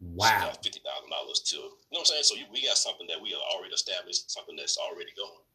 Wow! 0.00 0.50
Fifty 0.62 0.82
thousand 0.82 1.10
dollars 1.10 1.40
to 1.46 1.56
you 1.56 1.62
know 1.94 2.02
what 2.02 2.10
I'm 2.10 2.26
saying. 2.26 2.26
So 2.26 2.34
we 2.52 2.66
got 2.66 2.76
something 2.76 3.06
that 3.06 3.22
we 3.22 3.32
are 3.32 3.44
already 3.54 3.74
established, 3.74 4.30
something 4.30 4.56
that's 4.56 4.78
already 4.78 5.14
going. 5.16 5.46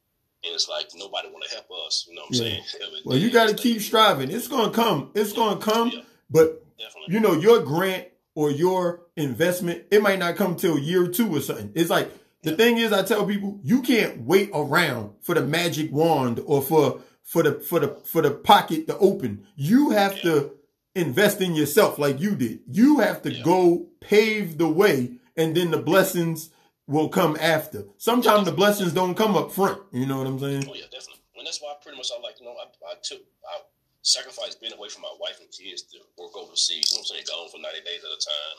And 0.45 0.53
it's 0.53 0.69
like 0.69 0.87
nobody 0.95 1.27
want 1.29 1.43
to 1.49 1.53
help 1.53 1.67
us. 1.85 2.05
You 2.07 2.15
know 2.15 2.21
what 2.27 2.39
I'm 2.39 2.45
yeah. 2.45 2.61
saying? 2.71 3.01
well, 3.05 3.17
you 3.17 3.29
got 3.29 3.49
to 3.49 3.55
keep 3.55 3.81
striving. 3.81 4.31
It's 4.31 4.47
gonna 4.47 4.71
come. 4.71 5.11
It's 5.15 5.31
yeah. 5.31 5.37
gonna 5.37 5.59
come. 5.59 5.91
Yeah. 5.93 6.01
But 6.29 6.63
Definitely. 6.77 7.13
you 7.13 7.19
know, 7.19 7.33
your 7.33 7.61
grant 7.61 8.07
or 8.35 8.51
your 8.51 9.01
investment, 9.15 9.85
it 9.91 10.01
might 10.01 10.19
not 10.19 10.35
come 10.35 10.55
till 10.55 10.77
year 10.77 11.07
two 11.07 11.35
or 11.35 11.41
something. 11.41 11.71
It's 11.75 11.89
like 11.89 12.11
the 12.43 12.55
thing 12.55 12.77
is, 12.77 12.93
I 12.93 13.03
tell 13.03 13.25
people, 13.25 13.59
you 13.63 13.81
can't 13.81 14.21
wait 14.21 14.51
around 14.53 15.13
for 15.21 15.35
the 15.35 15.41
magic 15.41 15.91
wand 15.91 16.41
or 16.45 16.61
for 16.61 17.01
for 17.23 17.43
the 17.43 17.53
for 17.59 17.79
the 17.79 17.89
for 18.05 18.21
the 18.21 18.31
pocket 18.31 18.87
to 18.87 18.97
open. 18.99 19.45
You 19.55 19.89
have 19.89 20.21
to 20.21 20.51
invest 20.95 21.41
in 21.41 21.55
yourself 21.55 21.99
like 21.99 22.19
you 22.19 22.35
did. 22.35 22.59
You 22.67 22.99
have 22.99 23.21
to 23.23 23.31
go 23.41 23.87
pave 23.99 24.57
the 24.57 24.67
way, 24.69 25.17
and 25.35 25.55
then 25.55 25.71
the 25.71 25.77
blessings 25.77 26.49
will 26.87 27.09
come 27.09 27.37
after. 27.39 27.85
Sometimes 27.97 28.45
the 28.45 28.51
blessings 28.53 28.93
don't 28.93 29.15
come 29.15 29.35
up 29.35 29.51
front. 29.51 29.81
You 29.91 30.05
know 30.05 30.17
what 30.19 30.27
I'm 30.27 30.39
saying? 30.39 30.65
Oh 30.69 30.73
yeah, 30.73 30.83
definitely. 30.91 31.21
And 31.37 31.45
that's 31.45 31.61
why 31.61 31.73
pretty 31.81 31.97
much 31.97 32.09
I 32.17 32.21
like 32.21 32.39
you 32.39 32.45
know 32.45 32.53
I, 32.53 32.91
I 32.91 32.93
took 33.03 33.19
I 33.19 33.59
sacrificed 34.07 34.63
being 34.63 34.71
away 34.71 34.87
from 34.87 35.03
my 35.03 35.11
wife 35.19 35.43
and 35.43 35.51
kids 35.51 35.83
to 35.91 35.99
work 36.15 36.31
overseas. 36.39 36.87
You 36.87 36.95
know 36.95 37.03
what 37.03 37.11
I'm 37.11 37.19
saying? 37.19 37.27
Gone 37.27 37.51
for 37.51 37.59
90 37.59 37.83
days 37.83 37.99
at 37.99 38.15
a 38.15 38.21
time, 38.23 38.57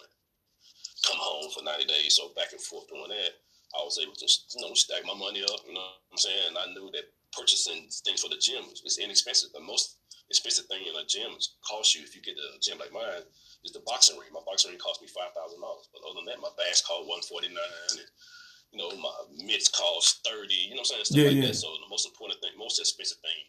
come 1.09 1.17
home 1.17 1.49
for 1.57 1.65
90 1.65 1.89
days. 1.89 2.21
So 2.21 2.37
back 2.37 2.53
and 2.53 2.61
forth 2.61 2.93
doing 2.93 3.09
that. 3.09 3.33
I 3.77 3.85
was 3.85 4.01
able 4.01 4.17
to 4.17 4.29
you 4.29 4.61
know 4.65 4.73
stack 4.73 5.05
my 5.05 5.17
money 5.17 5.45
up. 5.45 5.61
You 5.69 5.77
know 5.77 5.85
what 5.85 6.17
I'm 6.17 6.21
saying? 6.21 6.53
And 6.53 6.57
I 6.57 6.73
knew 6.73 6.89
that 6.93 7.13
purchasing 7.37 7.89
things 8.05 8.25
for 8.25 8.33
the 8.33 8.41
gym 8.41 8.65
is 8.85 8.97
inexpensive. 8.97 9.53
The 9.53 9.61
most 9.61 10.01
expensive 10.33 10.65
thing 10.73 10.89
in 10.89 10.97
a 10.97 11.05
gym 11.05 11.37
costs 11.65 11.93
you 11.93 12.01
if 12.05 12.17
you 12.17 12.25
get 12.25 12.37
a 12.37 12.57
gym 12.61 12.81
like 12.81 12.93
mine 12.93 13.25
is 13.65 13.73
the 13.73 13.85
boxing 13.85 14.17
ring. 14.17 14.33
My 14.33 14.45
boxing 14.45 14.73
ring 14.73 14.81
cost 14.81 15.05
me 15.05 15.09
five 15.09 15.37
thousand 15.37 15.61
dollars, 15.61 15.89
but 15.93 16.01
other 16.05 16.25
than 16.25 16.33
that, 16.33 16.41
my 16.41 16.53
bags 16.57 16.81
cost 16.81 17.05
one 17.05 17.21
forty 17.29 17.53
nine, 17.53 17.77
and 17.93 18.01
you 18.73 18.81
know 18.81 18.89
my 18.97 19.13
mitts 19.45 19.69
cost 19.69 20.25
thirty. 20.25 20.73
You 20.73 20.77
know 20.77 20.85
what 20.85 20.97
I'm 20.97 21.05
saying? 21.05 21.13
Stuff 21.13 21.21
yeah, 21.21 21.29
like 21.29 21.41
yeah. 21.45 21.53
that. 21.53 21.61
So 21.61 21.69
the 21.77 21.93
most 21.93 22.09
important 22.09 22.41
thing, 22.41 22.57
most 22.57 22.81
expensive 22.81 23.21
thing, 23.21 23.41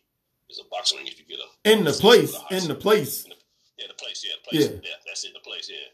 is 0.50 0.60
a 0.60 0.66
ring. 0.98 1.08
If 1.08 1.20
you 1.20 1.26
get 1.26 1.40
a 1.40 1.48
in 1.70 1.84
the 1.84 1.94
place, 1.94 2.36
in 2.52 2.68
the 2.68 2.76
place, 2.76 3.24
in 3.24 3.32
the, 3.32 3.38
yeah, 3.78 3.88
the 3.88 3.94
place, 3.94 4.26
yeah, 4.26 4.36
the 4.36 4.50
place, 4.50 4.66
yeah. 4.66 4.82
yeah, 4.84 4.98
that's 5.06 5.24
it, 5.24 5.34
the 5.34 5.46
place, 5.46 5.70
yeah. 5.70 5.94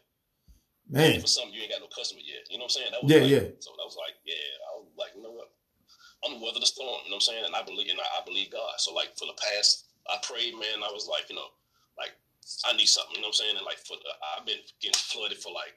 Man, 0.88 1.20
for 1.20 1.26
something 1.26 1.52
you 1.52 1.62
ain't 1.62 1.72
got 1.72 1.82
no 1.82 1.90
customer 1.90 2.22
yet. 2.22 2.46
You 2.48 2.58
know 2.58 2.70
what 2.70 2.78
I'm 2.78 2.78
saying? 2.78 2.90
That 2.94 3.02
was 3.02 3.10
yeah, 3.10 3.22
like, 3.26 3.30
yeah. 3.30 3.46
So 3.58 3.74
that 3.74 3.86
was 3.86 3.98
like, 3.98 4.14
yeah, 4.22 4.46
I 4.70 4.78
was 4.78 4.86
like, 4.94 5.12
you 5.18 5.22
know 5.22 5.34
what? 5.34 5.50
I'm 6.24 6.38
gonna 6.38 6.44
weather 6.46 6.62
the 6.62 6.70
storm. 6.70 7.02
You 7.04 7.10
know 7.10 7.18
what 7.18 7.26
I'm 7.26 7.30
saying? 7.34 7.44
And 7.44 7.54
I 7.58 7.62
believe, 7.66 7.90
and 7.90 7.98
I, 7.98 8.06
I 8.18 8.22
believe 8.22 8.54
God. 8.54 8.78
So 8.78 8.94
like 8.94 9.12
for 9.18 9.26
the 9.26 9.36
past, 9.36 9.90
I 10.06 10.22
prayed, 10.22 10.54
man. 10.54 10.86
I 10.86 10.90
was 10.94 11.10
like, 11.10 11.26
you 11.28 11.36
know, 11.36 11.50
like 11.98 12.14
I 12.64 12.72
need 12.78 12.86
something. 12.86 13.18
You 13.18 13.22
know 13.26 13.34
what 13.34 13.42
I'm 13.42 13.42
saying? 13.42 13.56
And 13.58 13.66
like 13.66 13.82
for 13.82 13.98
the, 13.98 14.10
I've 14.38 14.46
been 14.46 14.62
getting 14.78 14.96
flooded 14.96 15.42
for 15.42 15.50
like 15.50 15.74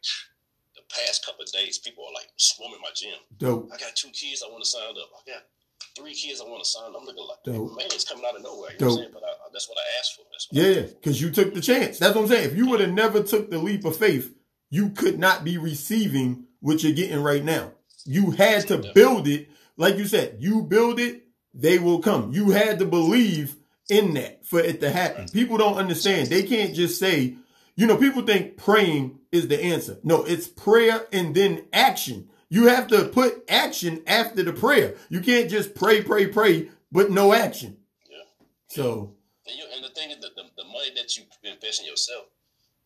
the 0.77 0.85
past 0.93 1.25
couple 1.25 1.41
of 1.41 1.51
days. 1.51 1.81
People 1.81 2.05
are 2.05 2.13
like 2.13 2.29
swarming 2.37 2.81
my 2.81 2.93
gym. 2.93 3.17
Dope. 3.41 3.73
I 3.73 3.81
got 3.81 3.97
two 3.97 4.13
kids 4.13 4.45
I 4.45 4.49
want 4.53 4.63
to 4.63 4.69
sign 4.69 4.93
up. 4.93 5.09
I 5.09 5.21
got 5.25 5.43
three 5.97 6.13
kids 6.13 6.41
I 6.41 6.45
want 6.45 6.63
to 6.63 6.69
sign. 6.69 6.91
I'm 6.97 7.05
looking 7.05 7.25
like 7.27 7.43
Dope. 7.43 7.77
man, 7.77 7.87
it's 7.87 8.07
coming 8.07 8.25
out 8.27 8.35
of 8.35 8.43
nowhere. 8.43 8.71
You 8.71 8.77
Dope. 8.77 8.81
know 8.81 8.87
what 8.87 8.91
I'm 8.93 8.97
saying? 9.03 9.09
But 9.13 9.23
I, 9.23 9.31
that's 9.53 9.69
what 9.69 9.77
I 9.77 9.99
asked 9.99 10.15
for. 10.15 10.23
yeah, 10.51 10.81
because 10.81 11.21
you 11.21 11.31
took 11.31 11.53
the 11.53 11.61
chance. 11.61 11.99
That's 11.99 12.15
what 12.15 12.23
I'm 12.23 12.27
saying. 12.27 12.49
If 12.51 12.55
you 12.57 12.69
would 12.69 12.79
have 12.79 12.93
never 12.93 13.23
took 13.23 13.49
the 13.49 13.57
leap 13.59 13.85
of 13.85 13.97
faith, 13.97 14.33
you 14.69 14.89
could 14.91 15.19
not 15.19 15.43
be 15.43 15.57
receiving 15.57 16.45
what 16.59 16.83
you're 16.83 16.93
getting 16.93 17.21
right 17.21 17.43
now. 17.43 17.73
You 18.05 18.31
had 18.31 18.67
to 18.67 18.91
build 18.93 19.27
it. 19.27 19.49
Like 19.77 19.97
you 19.97 20.05
said, 20.05 20.37
you 20.39 20.63
build 20.63 20.99
it, 20.99 21.23
they 21.53 21.79
will 21.79 21.99
come. 21.99 22.31
You 22.31 22.51
had 22.51 22.79
to 22.79 22.85
believe 22.85 23.55
in 23.89 24.13
that 24.15 24.45
for 24.45 24.59
it 24.59 24.81
to 24.81 24.89
happen. 24.91 25.25
Mm. 25.25 25.33
People 25.33 25.57
don't 25.57 25.77
understand. 25.77 26.27
They 26.27 26.43
can't 26.43 26.75
just 26.75 26.99
say, 26.99 27.35
you 27.75 27.87
know, 27.87 27.97
people 27.97 28.21
think 28.23 28.57
praying 28.57 29.19
is 29.31 29.47
the 29.47 29.61
answer. 29.61 29.97
No, 30.03 30.23
it's 30.23 30.47
prayer 30.47 31.07
and 31.11 31.33
then 31.33 31.65
action. 31.73 32.29
You 32.49 32.67
have 32.67 32.87
to 32.87 33.05
put 33.05 33.43
action 33.47 34.01
after 34.07 34.43
the 34.43 34.53
prayer. 34.53 34.95
You 35.09 35.21
can't 35.21 35.49
just 35.49 35.75
pray, 35.75 36.01
pray, 36.01 36.27
pray, 36.27 36.69
but 36.91 37.11
no 37.11 37.33
action. 37.33 37.77
Yeah. 38.09 38.23
So. 38.67 39.13
And, 39.47 39.57
you, 39.57 39.65
and 39.75 39.83
the 39.83 39.89
thing 39.89 40.09
is 40.11 40.17
that 40.19 40.35
the, 40.35 40.43
the 40.57 40.63
money 40.63 40.91
that 40.95 41.15
you 41.15 41.23
invest 41.43 41.81
in 41.81 41.87
yourself 41.87 42.25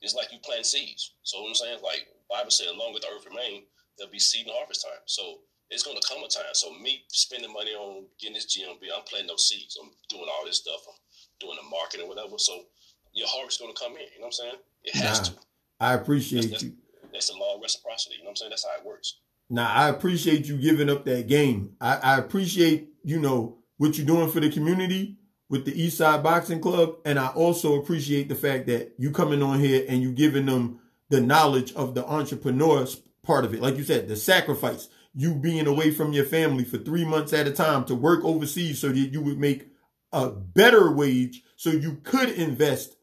is 0.02 0.14
like 0.14 0.32
you 0.32 0.40
plant 0.40 0.66
seeds. 0.66 1.14
So 1.24 1.42
what 1.42 1.50
I'm 1.50 1.56
saying, 1.56 1.80
like 1.84 2.08
Bible 2.30 2.52
said, 2.52 2.68
along 2.68 2.94
with 2.94 3.04
the 3.04 3.10
earth 3.10 3.26
remain, 3.26 3.64
there'll 3.98 4.12
be 4.12 4.20
seed 4.20 4.46
and 4.46 4.56
harvest 4.56 4.84
time. 4.84 5.00
So 5.06 5.40
it's 5.70 5.84
going 5.84 5.98
to 5.98 6.08
come 6.08 6.24
a 6.24 6.28
time. 6.28 6.54
So 6.54 6.72
me 6.74 7.04
spending 7.08 7.52
money 7.52 7.72
on 7.72 8.06
getting 8.20 8.36
this 8.36 8.46
GMB, 8.46 8.84
I'm 8.94 9.04
planting 9.08 9.28
those 9.28 9.48
seeds. 9.48 9.78
I'm 9.82 9.90
doing 10.10 10.28
all 10.28 10.46
this 10.46 10.58
stuff. 10.58 10.82
I'm 10.88 11.00
doing 11.40 11.58
the 11.62 11.70
marketing 11.70 12.08
whatever. 12.08 12.38
So 12.38 12.66
your 13.14 13.28
harvest 13.28 13.60
is 13.60 13.62
going 13.62 13.74
to 13.74 13.82
come 13.82 13.94
in. 13.94 14.08
You 14.14 14.20
know 14.20 14.28
what 14.28 14.40
I'm 14.44 14.52
saying? 14.52 14.56
It 14.84 14.96
has 14.96 15.20
nah, 15.20 15.26
to. 15.26 15.34
I 15.80 15.94
appreciate 15.94 16.52
that's, 16.52 16.64
you. 16.64 16.74
That's 17.12 17.30
the 17.30 17.38
law 17.38 17.56
of 17.56 17.62
reciprocity. 17.62 18.16
You 18.18 18.24
know 18.24 18.28
what 18.28 18.32
I'm 18.32 18.36
saying? 18.38 18.50
That's 18.52 18.66
how 18.66 18.80
it 18.80 18.86
works. 18.86 19.20
Now 19.54 19.72
I 19.72 19.90
appreciate 19.90 20.48
you 20.48 20.58
giving 20.58 20.90
up 20.90 21.06
that 21.06 21.28
game. 21.28 21.76
I, 21.80 21.98
I 21.98 22.18
appreciate 22.18 22.90
you 23.04 23.20
know 23.20 23.60
what 23.78 23.98
you're 23.98 24.08
doing 24.08 24.32
for 24.32 24.40
the 24.40 24.50
community 24.50 25.20
with 25.48 25.66
the 25.66 25.80
East 25.80 26.00
Side 26.00 26.24
Boxing 26.24 26.60
Club, 26.60 26.96
and 27.06 27.20
I 27.20 27.28
also 27.28 27.80
appreciate 27.80 28.30
the 28.30 28.36
fact 28.36 28.66
that 28.66 28.96
you 28.98 29.12
coming 29.12 29.44
on 29.44 29.60
here 29.60 29.86
and 29.88 30.02
you 30.02 30.12
giving 30.12 30.48
them 30.48 30.80
the 31.10 31.22
knowledge 31.22 31.72
of 31.74 31.94
the 31.94 32.04
entrepreneur 32.04 32.88
part 33.22 33.46
of 33.46 33.54
it. 33.54 33.62
Like 33.62 33.78
you 33.78 33.84
said, 33.84 34.08
the 34.08 34.16
sacrifice, 34.16 34.90
you 35.14 35.36
being 35.36 35.68
away 35.68 35.92
from 35.92 36.14
your 36.14 36.26
family 36.26 36.64
for 36.64 36.80
three 36.80 37.06
months 37.06 37.32
at 37.32 37.46
a 37.48 37.52
time 37.52 37.86
to 37.86 37.94
work 37.94 38.26
overseas 38.26 38.80
so 38.80 38.88
that 38.88 38.98
you 38.98 39.22
would 39.22 39.38
make 39.38 39.68
a 40.12 40.32
better 40.32 40.92
wage 40.92 41.44
so 41.58 41.70
you 41.70 41.98
could 42.04 42.30
invest 42.32 42.96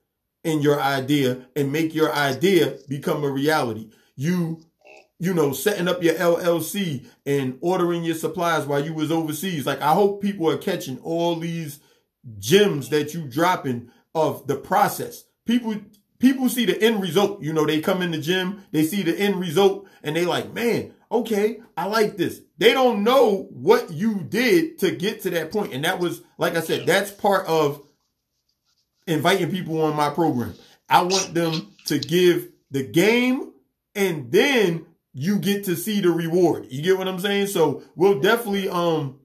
in 0.42 0.62
your 0.62 0.80
idea 0.80 1.46
and 1.54 1.70
make 1.70 1.94
your 1.94 2.12
idea 2.12 2.76
become 2.88 3.22
a 3.22 3.30
reality. 3.30 3.90
You 4.16 4.64
you 5.20 5.34
know, 5.34 5.52
setting 5.52 5.86
up 5.86 6.02
your 6.02 6.14
LLC 6.14 7.06
and 7.26 7.58
ordering 7.60 8.02
your 8.02 8.14
supplies 8.14 8.66
while 8.66 8.84
you 8.84 8.94
was 8.94 9.12
overseas. 9.12 9.66
Like 9.66 9.82
I 9.82 9.92
hope 9.92 10.22
people 10.22 10.48
are 10.48 10.56
catching 10.56 10.98
all 11.00 11.36
these 11.36 11.78
gems 12.38 12.88
that 12.88 13.12
you 13.14 13.28
dropping 13.28 13.90
of 14.14 14.46
the 14.46 14.56
process. 14.56 15.24
People 15.44 15.76
people 16.18 16.48
see 16.48 16.64
the 16.64 16.82
end 16.82 17.02
result. 17.02 17.42
You 17.42 17.52
know, 17.52 17.66
they 17.66 17.80
come 17.80 18.00
in 18.00 18.12
the 18.12 18.18
gym, 18.18 18.64
they 18.72 18.84
see 18.84 19.02
the 19.02 19.16
end 19.16 19.38
result, 19.38 19.86
and 20.02 20.16
they 20.16 20.24
like, 20.24 20.54
man, 20.54 20.94
okay, 21.12 21.60
I 21.76 21.86
like 21.86 22.16
this. 22.16 22.40
They 22.56 22.72
don't 22.72 23.04
know 23.04 23.48
what 23.50 23.92
you 23.92 24.22
did 24.22 24.78
to 24.78 24.90
get 24.90 25.22
to 25.22 25.30
that 25.30 25.52
point. 25.52 25.74
And 25.74 25.84
that 25.84 25.98
was, 25.98 26.22
like 26.38 26.56
I 26.56 26.60
said, 26.60 26.86
that's 26.86 27.10
part 27.10 27.46
of 27.46 27.82
inviting 29.06 29.50
people 29.50 29.82
on 29.82 29.96
my 29.96 30.08
program. 30.08 30.54
I 30.88 31.02
want 31.02 31.34
them 31.34 31.74
to 31.86 31.98
give 31.98 32.48
the 32.70 32.84
game 32.84 33.52
and 33.94 34.30
then 34.30 34.86
you 35.20 35.38
get 35.38 35.64
to 35.64 35.76
see 35.76 36.00
the 36.00 36.10
reward. 36.10 36.66
You 36.70 36.80
get 36.82 36.96
what 36.96 37.06
I'm 37.06 37.20
saying? 37.20 37.48
So 37.48 37.82
we'll 37.94 38.20
definitely 38.20 38.70
um 38.70 39.20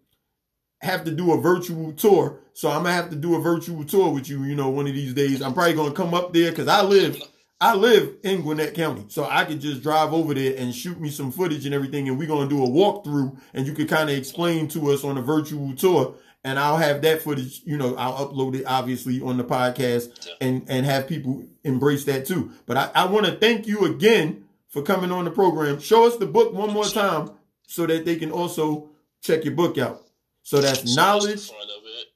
have 0.82 1.06
to 1.06 1.12
do 1.12 1.32
a 1.32 1.40
virtual 1.40 1.94
tour. 1.94 2.42
So 2.54 2.70
I'm 2.70 2.84
gonna 2.84 2.92
have 2.94 3.10
to 3.12 3.16
do 3.16 3.36
a 3.36 3.40
virtual 3.40 3.86
tour 3.86 4.12
with 4.12 4.28
you, 4.30 4.44
you 4.44 4.56
know, 4.56 4.70
one 4.70 4.88
of 4.88 4.94
these 4.94 5.14
days. 5.14 5.42
I'm 5.42 5.54
probably 5.54 5.74
gonna 5.74 5.94
come 5.94 6.14
up 6.14 6.34
there 6.34 6.50
because 6.52 6.68
I 6.68 6.84
live 6.84 7.22
I 7.62 7.76
live 7.76 8.18
in 8.24 8.42
Gwinnett 8.42 8.74
County. 8.74 9.06
So 9.08 9.24
I 9.24 9.46
could 9.46 9.62
just 9.62 9.82
drive 9.82 10.12
over 10.12 10.34
there 10.34 10.56
and 10.58 10.76
shoot 10.76 11.00
me 11.00 11.10
some 11.10 11.32
footage 11.32 11.66
and 11.66 11.74
everything, 11.74 12.10
and 12.10 12.20
we're 12.20 12.28
gonna 12.28 12.50
do 12.50 12.62
a 12.62 12.68
walkthrough 12.68 13.40
and 13.54 13.66
you 13.66 13.72
could 13.72 13.88
kind 13.88 14.10
of 14.10 14.18
explain 14.18 14.68
to 14.70 14.92
us 14.92 15.06
on 15.06 15.18
a 15.18 15.22
virtual 15.22 15.74
tour. 15.76 16.16
And 16.44 16.60
I'll 16.60 16.78
have 16.78 17.02
that 17.04 17.22
footage, 17.22 17.62
you 17.64 17.78
know, 17.78 17.96
I'll 17.96 18.28
upload 18.28 18.54
it 18.54 18.66
obviously 18.68 19.20
on 19.22 19.38
the 19.38 19.46
podcast 19.46 20.28
and, 20.42 20.64
and 20.68 20.86
have 20.86 21.08
people 21.08 21.44
embrace 21.64 22.06
that 22.06 22.28
too. 22.28 22.52
But 22.68 22.78
I, 22.78 22.92
I 22.94 23.06
want 23.06 23.26
to 23.26 23.32
thank 23.32 23.66
you 23.66 23.86
again 23.86 24.45
for 24.76 24.82
coming 24.82 25.10
on 25.10 25.24
the 25.24 25.32
program. 25.32 25.80
Show 25.80 26.06
us 26.06 26.18
the 26.18 26.26
book 26.26 26.54
one 26.54 26.74
more 26.74 26.84
time 26.84 27.32
so 27.66 27.88
that 27.88 28.04
they 28.04 28.18
can 28.18 28.30
also 28.30 28.90
check 29.22 29.46
your 29.46 29.54
book 29.54 29.78
out. 29.78 30.04
So 30.44 30.60
that's 30.60 30.94
so 30.94 31.02
knowledge. 31.02 31.48
Front 31.48 31.64
of 31.64 31.84
it, 31.86 32.08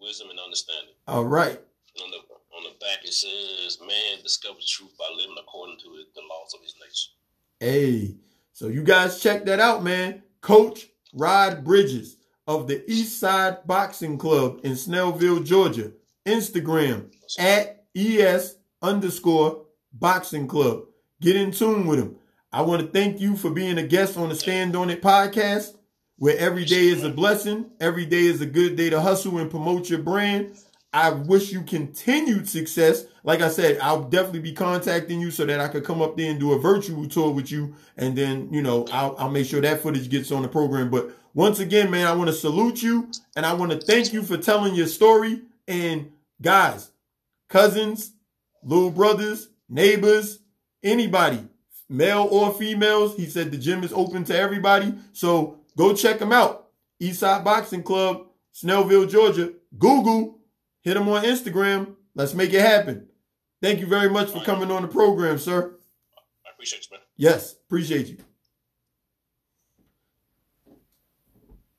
wisdom 0.00 0.30
and 0.30 0.38
understanding. 0.38 0.94
All 1.08 1.24
right. 1.24 1.60
on 2.00 2.10
the 2.12 2.18
on 2.56 2.62
the 2.62 2.78
back 2.78 3.04
it 3.04 3.12
says, 3.12 3.80
"Man 3.80 4.22
discovers 4.22 4.64
truth 4.64 4.96
by 4.96 5.06
living 5.16 5.34
according 5.40 5.78
to 5.78 5.86
it, 5.96 6.14
the 6.14 6.20
laws 6.20 6.54
of 6.54 6.60
his 6.62 6.76
nature." 6.80 7.10
Hey, 7.58 8.14
so 8.52 8.68
you 8.68 8.84
guys 8.84 9.20
check 9.20 9.44
that 9.46 9.58
out, 9.58 9.82
man. 9.82 10.22
Coach 10.42 10.86
Rod 11.12 11.64
Bridges 11.64 12.16
of 12.46 12.68
the 12.68 12.88
East 12.88 13.18
Side 13.18 13.66
Boxing 13.66 14.18
Club 14.18 14.60
in 14.62 14.74
Snellville, 14.74 15.44
Georgia. 15.44 15.90
Instagram 16.24 17.10
at 17.40 17.86
ES 17.96 18.54
underscore 18.82 19.66
boxing 19.92 20.46
club. 20.46 20.84
Get 21.20 21.36
in 21.36 21.50
tune 21.50 21.86
with 21.86 21.98
him. 21.98 22.16
I 22.50 22.62
want 22.62 22.80
to 22.80 22.88
thank 22.88 23.20
you 23.20 23.36
for 23.36 23.50
being 23.50 23.76
a 23.78 23.86
guest 23.86 24.16
on 24.16 24.30
the 24.30 24.34
Stand 24.34 24.74
On 24.74 24.88
It 24.88 25.02
podcast 25.02 25.76
where 26.16 26.36
every 26.38 26.64
day 26.64 26.88
is 26.88 27.04
a 27.04 27.10
blessing. 27.10 27.70
Every 27.78 28.06
day 28.06 28.22
is 28.22 28.40
a 28.40 28.46
good 28.46 28.76
day 28.76 28.90
to 28.90 29.00
hustle 29.00 29.38
and 29.38 29.50
promote 29.50 29.90
your 29.90 30.00
brand. 30.00 30.56
I 30.92 31.10
wish 31.10 31.52
you 31.52 31.62
continued 31.62 32.48
success. 32.48 33.04
Like 33.22 33.42
I 33.42 33.48
said, 33.48 33.78
I'll 33.80 34.04
definitely 34.04 34.40
be 34.40 34.52
contacting 34.52 35.20
you 35.20 35.30
so 35.30 35.44
that 35.44 35.60
I 35.60 35.68
could 35.68 35.84
come 35.84 36.02
up 36.02 36.16
there 36.16 36.30
and 36.30 36.40
do 36.40 36.52
a 36.52 36.58
virtual 36.58 37.06
tour 37.06 37.30
with 37.30 37.52
you. 37.52 37.74
And 37.96 38.16
then, 38.16 38.52
you 38.52 38.62
know, 38.62 38.86
I'll, 38.90 39.14
I'll 39.18 39.30
make 39.30 39.46
sure 39.46 39.60
that 39.60 39.82
footage 39.82 40.08
gets 40.08 40.32
on 40.32 40.42
the 40.42 40.48
program. 40.48 40.90
But 40.90 41.16
once 41.34 41.58
again, 41.60 41.90
man, 41.90 42.06
I 42.06 42.14
want 42.14 42.28
to 42.28 42.34
salute 42.34 42.82
you 42.82 43.10
and 43.36 43.46
I 43.46 43.52
want 43.52 43.72
to 43.72 43.80
thank 43.80 44.12
you 44.12 44.22
for 44.22 44.36
telling 44.36 44.74
your 44.74 44.88
story. 44.88 45.42
And 45.68 46.10
guys, 46.42 46.90
cousins, 47.48 48.12
little 48.64 48.90
brothers, 48.90 49.48
neighbors, 49.68 50.40
anybody, 50.82 51.46
male 51.88 52.28
or 52.30 52.52
females, 52.52 53.16
he 53.16 53.26
said 53.26 53.50
the 53.50 53.58
gym 53.58 53.84
is 53.84 53.92
open 53.92 54.24
to 54.24 54.36
everybody. 54.36 54.94
So 55.12 55.60
Go 55.76 55.94
check 55.94 56.18
them 56.18 56.32
out. 56.32 56.68
Eastside 57.00 57.42
Boxing 57.42 57.82
Club, 57.82 58.26
Snellville, 58.54 59.08
Georgia. 59.10 59.54
Google, 59.78 60.40
hit 60.82 60.94
them 60.94 61.08
on 61.08 61.24
Instagram. 61.24 61.94
Let's 62.14 62.34
make 62.34 62.52
it 62.52 62.60
happen. 62.60 63.08
Thank 63.62 63.80
you 63.80 63.86
very 63.86 64.10
much 64.10 64.30
for 64.30 64.42
coming 64.42 64.70
on 64.70 64.82
the 64.82 64.88
program, 64.88 65.38
sir. 65.38 65.74
I 66.46 66.50
appreciate 66.52 66.86
you, 66.90 66.96
man. 66.96 67.00
Yes, 67.16 67.54
appreciate 67.66 68.08
you. 68.08 68.18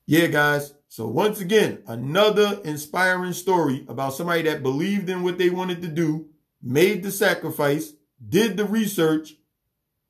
Yeah, 0.06 0.26
guys. 0.26 0.74
So 0.88 1.06
once 1.06 1.40
again, 1.40 1.82
another 1.86 2.60
inspiring 2.64 3.34
story 3.34 3.84
about 3.88 4.14
somebody 4.14 4.42
that 4.42 4.62
believed 4.62 5.08
in 5.08 5.22
what 5.22 5.38
they 5.38 5.48
wanted 5.48 5.80
to 5.82 5.88
do, 5.88 6.26
made 6.60 7.02
the 7.02 7.10
sacrifice, 7.10 7.92
did 8.28 8.56
the 8.56 8.64
research, 8.64 9.34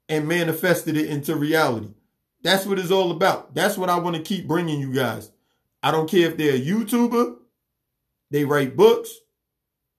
and 0.09 0.29
manifested 0.29 0.97
it 0.97 1.09
into 1.09 1.35
reality. 1.35 1.89
That's 2.43 2.67
what 2.67 2.79
it's 2.79 2.91
all 2.91 3.13
about. 3.13 3.55
That's 3.55 3.79
what 3.79 3.89
I 3.89 3.99
want 3.99 4.17
to 4.17 4.23
keep 4.23 4.47
bringing 4.47 4.81
you 4.81 4.93
guys. 4.93 5.31
I 5.83 5.91
don't 5.91 6.11
care 6.11 6.29
if 6.29 6.37
they're 6.37 6.55
a 6.55 6.61
YouTuber, 6.61 7.37
they 8.31 8.45
write 8.45 8.77
books, 8.77 9.11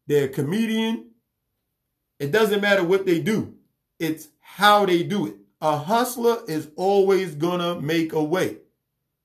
they're 0.07 0.25
a 0.25 0.29
comedian. 0.29 1.11
It 2.19 2.31
doesn't 2.31 2.61
matter 2.61 2.83
what 2.83 3.05
they 3.05 3.19
do. 3.19 3.55
It's 3.99 4.27
how 4.39 4.85
they 4.85 5.03
do 5.03 5.27
it. 5.27 5.35
a 5.61 5.77
hustler 5.77 6.39
is 6.47 6.69
always 6.75 7.35
gonna 7.35 7.79
make 7.81 8.13
a 8.13 8.23
way. 8.23 8.57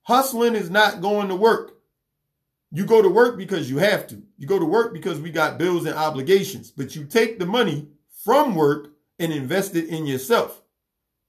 Hustling 0.02 0.54
is 0.54 0.70
not 0.70 1.00
going 1.02 1.28
to 1.28 1.34
work. 1.34 1.76
You 2.70 2.86
go 2.86 3.02
to 3.02 3.08
work 3.08 3.36
because 3.36 3.68
you 3.68 3.78
have 3.78 4.06
to. 4.08 4.22
You 4.38 4.46
go 4.46 4.58
to 4.58 4.64
work 4.64 4.92
because 4.94 5.20
we 5.20 5.30
got 5.30 5.58
bills 5.58 5.84
and 5.84 5.96
obligations, 5.96 6.70
but 6.70 6.96
you 6.96 7.04
take 7.04 7.38
the 7.38 7.46
money 7.46 7.88
from 8.24 8.54
work 8.54 8.92
and 9.18 9.32
invest 9.32 9.74
it 9.74 9.88
in 9.88 10.06
yourself. 10.06 10.62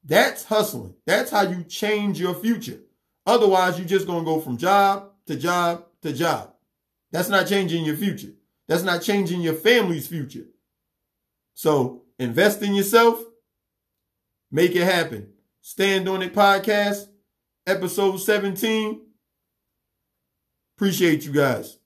That's 0.04 0.44
hustling. 0.46 0.96
That's 1.06 1.32
how 1.32 1.42
you 1.42 1.64
change 1.64 2.20
your 2.20 2.34
future. 2.36 2.80
Otherwise, 3.26 3.78
you're 3.78 3.88
just 3.88 4.08
going 4.08 4.24
to 4.24 4.32
go 4.32 4.40
from 4.40 4.58
job 4.58 5.12
to 5.28 5.36
job 5.36 5.86
to 6.02 6.14
job. 6.14 6.54
That's 7.12 7.30
not 7.30 7.48
changing 7.48 7.86
your 7.86 7.96
future. 7.96 8.34
That's 8.68 8.84
not 8.84 9.02
changing 9.02 9.42
your 9.42 9.56
family's 9.56 10.08
future. 10.08 10.46
So 11.56 12.04
invest 12.20 12.62
in 12.62 12.76
yourself. 12.76 13.20
Make 14.52 14.76
it 14.76 14.84
happen. 14.84 15.34
Stand 15.62 16.08
on 16.08 16.22
it 16.22 16.34
podcast, 16.34 17.08
episode 17.68 18.18
17. 18.18 19.02
Appreciate 20.78 21.26
you 21.26 21.34
guys. 21.34 21.79